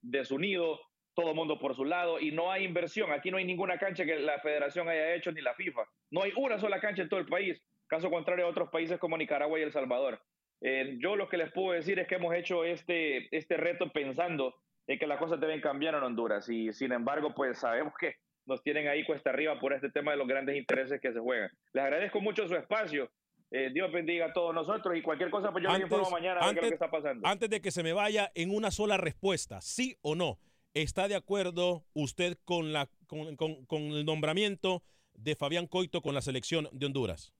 desunido, 0.00 0.80
todo 1.14 1.30
el 1.30 1.36
mundo 1.36 1.58
por 1.58 1.74
su 1.74 1.84
lado 1.84 2.20
y 2.20 2.30
no 2.30 2.50
hay 2.50 2.64
inversión. 2.64 3.12
Aquí 3.12 3.30
no 3.30 3.36
hay 3.36 3.44
ninguna 3.44 3.78
cancha 3.78 4.04
que 4.04 4.18
la 4.18 4.38
federación 4.40 4.88
haya 4.88 5.14
hecho 5.14 5.32
ni 5.32 5.40
la 5.40 5.54
FIFA. 5.54 5.82
No 6.10 6.22
hay 6.22 6.32
una 6.36 6.58
sola 6.58 6.80
cancha 6.80 7.02
en 7.02 7.08
todo 7.08 7.20
el 7.20 7.26
país, 7.26 7.60
caso 7.86 8.10
contrario 8.10 8.46
a 8.46 8.50
otros 8.50 8.70
países 8.70 8.98
como 8.98 9.16
Nicaragua 9.16 9.58
y 9.58 9.62
El 9.62 9.72
Salvador. 9.72 10.20
Eh, 10.62 10.96
yo 10.98 11.16
lo 11.16 11.28
que 11.28 11.38
les 11.38 11.52
puedo 11.52 11.72
decir 11.72 11.98
es 11.98 12.06
que 12.06 12.16
hemos 12.16 12.34
hecho 12.34 12.64
este, 12.64 13.34
este 13.36 13.56
reto 13.56 13.90
pensando 13.92 14.54
en 14.86 14.98
que 14.98 15.06
las 15.06 15.18
cosas 15.18 15.40
deben 15.40 15.60
cambiar 15.60 15.94
en 15.94 16.02
Honduras 16.02 16.48
y 16.48 16.72
sin 16.72 16.92
embargo 16.92 17.34
pues 17.34 17.58
sabemos 17.58 17.94
que 17.98 18.16
nos 18.46 18.62
tienen 18.62 18.88
ahí 18.88 19.04
cuesta 19.04 19.30
arriba 19.30 19.58
por 19.60 19.72
este 19.72 19.90
tema 19.90 20.10
de 20.10 20.18
los 20.18 20.26
grandes 20.26 20.56
intereses 20.56 21.00
que 21.00 21.12
se 21.12 21.20
juegan. 21.20 21.50
Les 21.72 21.84
agradezco 21.84 22.20
mucho 22.20 22.46
su 22.48 22.56
espacio. 22.56 23.10
Eh, 23.52 23.70
Dios 23.72 23.90
bendiga 23.92 24.26
a 24.26 24.32
todos 24.32 24.54
nosotros 24.54 24.96
y 24.96 25.02
cualquier 25.02 25.30
cosa 25.30 25.50
pues 25.50 25.64
yo 25.64 25.72
les 25.72 25.82
informo 25.82 26.10
mañana 26.10 26.40
antes, 26.40 26.52
qué 26.52 26.58
es 26.58 26.64
lo 26.64 26.68
que 26.68 26.74
está 26.74 26.90
pasando. 26.90 27.26
Antes 27.26 27.50
de 27.50 27.60
que 27.60 27.70
se 27.70 27.82
me 27.82 27.92
vaya 27.92 28.30
en 28.34 28.54
una 28.54 28.70
sola 28.70 28.96
respuesta, 28.96 29.60
sí 29.60 29.96
o 30.02 30.14
no. 30.14 30.38
¿Está 30.74 31.08
de 31.08 31.16
acuerdo 31.16 31.84
usted 31.94 32.38
con, 32.44 32.72
la, 32.72 32.88
con, 33.08 33.82
el 33.82 34.04
nombramiento 34.04 34.84
de 35.14 35.34
Fabián 35.34 35.66
Coito 35.66 36.00
con 36.00 36.14
la 36.14 36.22
selección 36.22 36.68
de 36.72 36.86
Honduras? 36.86 37.32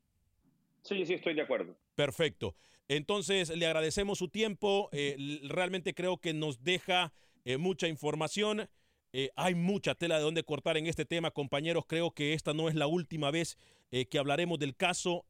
Sí, 0.83 1.07
sí, 1.07 1.15
estoy 1.15 1.35
de 1.35 1.43
acuerdo. 1.43 1.77
Perfecto. 1.95 2.57
Entonces, 2.89 3.51
le 3.51 3.67
agradecemos 3.67 4.19
su 4.19 4.29
tiempo. 4.29 4.89
Eh, 4.91 5.41
realmente 5.45 5.95
creo 5.95 6.17
que 6.17 6.35
nos 6.35 6.65
deja 6.65 7.13
eh, 7.45 7.57
mucha 7.57 7.87
información. 7.87 8.69
Eh, 9.13 9.31
hay 9.37 9.55
mucha 9.55 9.95
tela 9.95 10.17
de 10.17 10.23
donde 10.23 10.43
cortar 10.43 10.77
en 10.77 10.89
este 10.89 11.05
tema, 11.05 11.31
compañeros. 11.31 11.85
Creo 11.87 12.11
que 12.11 12.35
esta 12.35 12.53
no 12.53 12.69
es 12.69 12.75
la 12.75 12.89
última 12.89 13.31
vez 13.31 13.57
que 13.91 14.19
hablaremos 14.19 14.61
del 14.61 14.77
caso. 14.77 15.25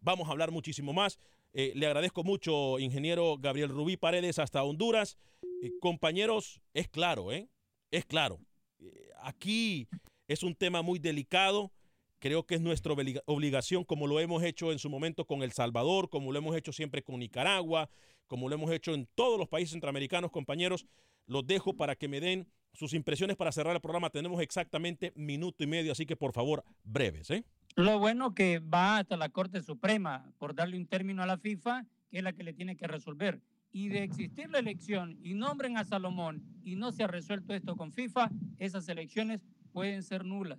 vamos 0.00 0.28
a 0.28 0.30
hablar 0.30 0.50
muchísimo 0.50 0.94
más. 0.94 1.18
le 1.52 1.86
agradezco 1.86 2.24
mucho, 2.24 2.78
ingeniero 2.78 3.36
Gabriel 3.38 3.68
Rubí 3.68 3.98
Paredes, 3.98 4.38
hasta 4.38 4.62
Honduras. 4.62 5.18
Eh, 5.66 5.72
compañeros, 5.80 6.60
es 6.74 6.88
claro, 6.88 7.32
¿eh? 7.32 7.48
Es 7.90 8.04
claro. 8.04 8.40
Eh, 8.78 9.10
aquí 9.22 9.88
es 10.28 10.42
un 10.42 10.54
tema 10.54 10.82
muy 10.82 10.98
delicado. 10.98 11.72
Creo 12.18 12.46
que 12.46 12.54
es 12.54 12.60
nuestra 12.60 12.94
obligación, 13.26 13.84
como 13.84 14.06
lo 14.06 14.18
hemos 14.20 14.42
hecho 14.42 14.72
en 14.72 14.78
su 14.78 14.88
momento 14.88 15.26
con 15.26 15.42
El 15.42 15.52
Salvador, 15.52 16.08
como 16.08 16.32
lo 16.32 16.38
hemos 16.38 16.56
hecho 16.56 16.72
siempre 16.72 17.02
con 17.02 17.18
Nicaragua, 17.18 17.90
como 18.26 18.48
lo 18.48 18.54
hemos 18.54 18.72
hecho 18.72 18.94
en 18.94 19.06
todos 19.14 19.38
los 19.38 19.48
países 19.48 19.72
centroamericanos, 19.72 20.30
compañeros. 20.30 20.86
Los 21.26 21.46
dejo 21.46 21.76
para 21.76 21.94
que 21.94 22.08
me 22.08 22.20
den 22.20 22.48
sus 22.72 22.94
impresiones 22.94 23.36
para 23.36 23.52
cerrar 23.52 23.74
el 23.74 23.82
programa. 23.82 24.10
Tenemos 24.10 24.40
exactamente 24.40 25.12
minuto 25.14 25.62
y 25.62 25.66
medio, 25.66 25.92
así 25.92 26.06
que 26.06 26.16
por 26.16 26.32
favor, 26.32 26.64
breves. 26.84 27.30
¿eh? 27.30 27.44
Lo 27.74 27.98
bueno 27.98 28.34
que 28.34 28.60
va 28.60 28.98
hasta 28.98 29.16
la 29.16 29.28
Corte 29.28 29.62
Suprema 29.62 30.32
por 30.38 30.54
darle 30.54 30.78
un 30.78 30.86
término 30.86 31.22
a 31.22 31.26
la 31.26 31.36
FIFA, 31.36 31.84
que 32.10 32.18
es 32.18 32.24
la 32.24 32.32
que 32.32 32.44
le 32.44 32.54
tiene 32.54 32.76
que 32.76 32.86
resolver 32.86 33.40
y 33.76 33.90
de 33.90 34.02
existir 34.04 34.48
la 34.48 34.58
elección 34.58 35.18
y 35.22 35.34
nombren 35.34 35.76
a 35.76 35.84
Salomón 35.84 36.42
y 36.64 36.76
no 36.76 36.92
se 36.92 37.04
ha 37.04 37.08
resuelto 37.08 37.52
esto 37.52 37.76
con 37.76 37.92
FIFA, 37.92 38.30
esas 38.58 38.88
elecciones 38.88 39.42
pueden 39.74 40.02
ser 40.02 40.24
nulas. 40.24 40.58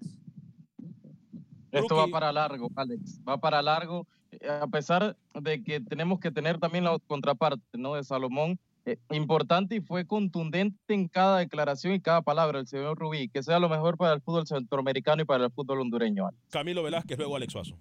Esto 1.71 1.95
va 1.95 2.05
para 2.09 2.31
largo, 2.31 2.69
Alex, 2.75 3.19
va 3.27 3.39
para 3.39 3.63
largo, 3.63 4.05
eh, 4.29 4.47
a 4.47 4.67
pesar 4.67 5.17
de 5.33 5.63
que 5.63 5.79
tenemos 5.79 6.19
que 6.19 6.29
tener 6.29 6.59
también 6.59 6.83
la 6.83 6.95
contraparte, 7.07 7.65
¿no? 7.79 7.95
De 7.95 8.03
Salomón, 8.03 8.59
eh, 8.85 8.99
importante 9.09 9.77
y 9.77 9.81
fue 9.81 10.05
contundente 10.05 10.93
en 10.93 11.07
cada 11.07 11.39
declaración 11.39 11.95
y 11.95 11.99
cada 11.99 12.21
palabra 12.21 12.59
el 12.59 12.67
señor 12.67 12.99
Rubí, 12.99 13.29
que 13.29 13.41
sea 13.41 13.57
lo 13.57 13.67
mejor 13.67 13.97
para 13.97 14.13
el 14.13 14.21
fútbol 14.21 14.45
centroamericano 14.45 15.23
y 15.23 15.25
para 15.25 15.45
el 15.45 15.51
fútbol 15.51 15.81
hondureño. 15.81 16.29
Camilo 16.51 16.83
Velázquez, 16.83 17.17
luego 17.17 17.35
Alex 17.35 17.51
Suazo. 17.51 17.79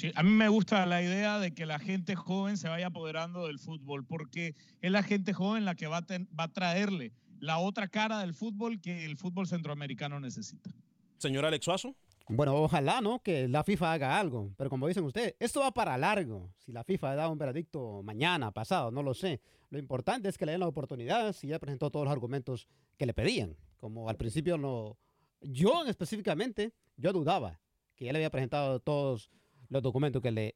Sí, 0.00 0.10
a 0.14 0.22
mí 0.22 0.30
me 0.30 0.48
gusta 0.48 0.86
la 0.86 1.02
idea 1.02 1.38
de 1.38 1.52
que 1.52 1.66
la 1.66 1.78
gente 1.78 2.16
joven 2.16 2.56
se 2.56 2.70
vaya 2.70 2.86
apoderando 2.86 3.46
del 3.48 3.58
fútbol, 3.58 4.06
porque 4.06 4.54
es 4.80 4.90
la 4.90 5.02
gente 5.02 5.34
joven 5.34 5.66
la 5.66 5.74
que 5.74 5.88
va 5.88 5.98
a, 5.98 6.06
ten- 6.06 6.26
va 6.38 6.44
a 6.44 6.48
traerle 6.52 7.12
la 7.38 7.58
otra 7.58 7.86
cara 7.86 8.20
del 8.20 8.32
fútbol 8.32 8.80
que 8.80 9.04
el 9.04 9.18
fútbol 9.18 9.46
centroamericano 9.46 10.18
necesita. 10.18 10.70
Señor 11.18 11.44
Alex 11.44 11.66
Suazo. 11.66 11.94
Bueno, 12.28 12.54
ojalá, 12.54 13.02
¿no? 13.02 13.18
Que 13.22 13.46
la 13.46 13.62
FIFA 13.62 13.92
haga 13.92 14.18
algo. 14.18 14.54
Pero 14.56 14.70
como 14.70 14.88
dicen 14.88 15.04
ustedes, 15.04 15.34
esto 15.38 15.60
va 15.60 15.70
para 15.74 15.98
largo. 15.98 16.50
Si 16.56 16.72
la 16.72 16.82
FIFA 16.82 17.14
da 17.16 17.28
un 17.28 17.36
veredicto 17.36 18.02
mañana, 18.02 18.52
pasado, 18.52 18.90
no 18.90 19.02
lo 19.02 19.12
sé. 19.12 19.42
Lo 19.68 19.78
importante 19.78 20.30
es 20.30 20.38
que 20.38 20.46
le 20.46 20.52
den 20.52 20.60
la 20.60 20.68
oportunidad 20.68 21.34
si 21.34 21.48
ya 21.48 21.58
presentó 21.58 21.90
todos 21.90 22.04
los 22.06 22.12
argumentos 22.12 22.68
que 22.96 23.04
le 23.04 23.12
pedían. 23.12 23.54
Como 23.76 24.08
al 24.08 24.16
principio 24.16 24.56
no... 24.56 24.96
Yo 25.42 25.84
específicamente, 25.86 26.72
yo 26.96 27.12
dudaba 27.12 27.60
que 27.96 28.06
ya 28.06 28.12
le 28.12 28.18
había 28.18 28.30
presentado 28.30 28.80
todos 28.80 29.30
los 29.70 29.82
documentos 29.82 30.20
que 30.20 30.30
le 30.30 30.54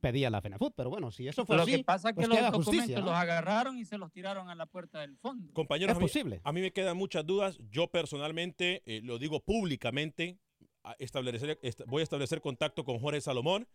pedía 0.00 0.30
la 0.30 0.40
FENAFUT. 0.40 0.72
Pero 0.74 0.88
bueno, 0.90 1.10
si 1.12 1.28
eso 1.28 1.44
fue 1.44 1.56
Lo 1.56 1.62
así, 1.62 1.72
que 1.76 1.84
pasa 1.84 2.08
es 2.08 2.14
que 2.14 2.16
pues 2.16 2.28
los 2.28 2.38
documentos 2.38 2.64
justicia, 2.74 2.98
¿no? 3.00 3.06
los 3.06 3.14
agarraron 3.14 3.78
y 3.78 3.84
se 3.84 3.98
los 3.98 4.10
tiraron 4.10 4.48
a 4.48 4.54
la 4.54 4.66
puerta 4.66 5.00
del 5.00 5.16
fondo. 5.18 5.52
Compañeros, 5.52 5.92
Es 5.92 5.96
a 5.96 6.00
mí- 6.00 6.04
posible. 6.06 6.40
A 6.42 6.52
mí, 6.52 6.60
me 6.62 6.72
quedan 6.72 6.96
muchas 6.96 7.24
dudas. 7.26 7.58
Yo 7.70 7.88
personalmente, 7.88 8.82
eh, 8.86 9.00
lo 9.04 9.18
digo 9.18 9.40
públicamente, 9.40 10.38
a 10.84 10.96
establecer, 10.98 11.58
est- 11.62 11.82
voy 11.86 12.00
a 12.00 12.02
establecer 12.04 12.40
contacto 12.40 12.84
con 12.84 12.98
Jorge 12.98 13.20
Salomón. 13.20 13.68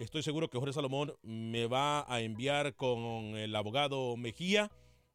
Estoy 0.00 0.22
seguro 0.22 0.48
que 0.50 0.58
Jorge 0.58 0.72
Salomón 0.72 1.14
me 1.22 1.66
va 1.66 2.04
a 2.12 2.20
enviar 2.20 2.74
con 2.74 3.36
el 3.36 3.54
abogado 3.54 4.16
Mejía. 4.16 4.70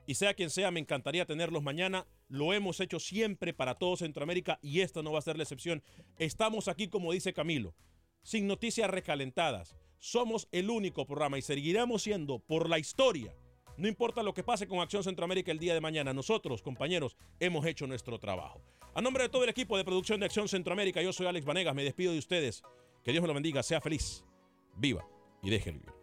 Y 0.05 0.15
sea 0.15 0.34
quien 0.34 0.49
sea, 0.49 0.69
me 0.71 0.82
encantaría 0.82 1.26
tenerlos 1.26 1.63
mañana. 1.63 2.05
Lo 2.28 2.53
hemos 2.53 2.80
hecho 2.82 2.99
siempre 2.99 3.53
para 3.53 3.76
todo 3.76 3.95
Centroamérica 3.95 4.59
y 4.61 4.82
esta 4.82 5.01
no 5.01 5.11
va 5.13 5.19
a 5.19 5.21
ser 5.21 5.38
la 5.38 5.43
excepción. 5.43 5.82
Estamos 6.17 6.67
aquí, 6.67 6.88
como 6.89 7.11
dice 7.13 7.32
Camilo, 7.34 7.74
sin 8.24 8.47
noticias 8.47 8.89
recalentadas. 8.89 9.76
Somos 9.99 10.47
el 10.51 10.69
único 10.69 11.05
programa 11.05 11.38
y 11.38 11.41
seguiremos 11.41 12.03
siendo 12.03 12.39
por 12.39 12.69
la 12.69 12.80
historia. 12.80 13.36
No 13.78 13.88
importa 13.88 14.24
lo 14.24 14.34
que 14.34 14.43
pase 14.43 14.67
con 14.67 14.80
Acción 14.80 15.03
Centroamérica 15.03 15.51
el 15.51 15.59
día 15.59 15.74
de 15.74 15.82
mañana, 15.82 16.13
nosotros, 16.13 16.61
compañeros, 16.61 17.17
hemos 17.39 17.65
hecho 17.65 17.88
nuestro 17.88 18.19
trabajo. 18.19 18.61
A 18.93 19.01
nombre 19.01 19.24
de 19.24 19.30
todo 19.30 19.43
el 19.43 19.49
equipo 19.49 19.78
de 19.78 19.86
producción 19.86 20.19
de 20.19 20.28
Acción 20.28 20.47
Centroamérica, 20.47 21.01
yo 21.01 21.13
soy 21.13 21.26
Alex 21.26 21.45
Vanegas, 21.45 21.74
me 21.74 21.84
despido 21.84 22.11
de 22.11 22.19
ustedes. 22.19 22.61
Que 23.03 23.11
Dios 23.11 23.21
me 23.21 23.28
lo 23.28 23.34
bendiga, 23.34 23.63
sea 23.63 23.82
feliz, 23.82 24.24
viva 24.78 25.07
y 25.41 25.49
deje 25.49 25.71
vivir. 25.71 26.02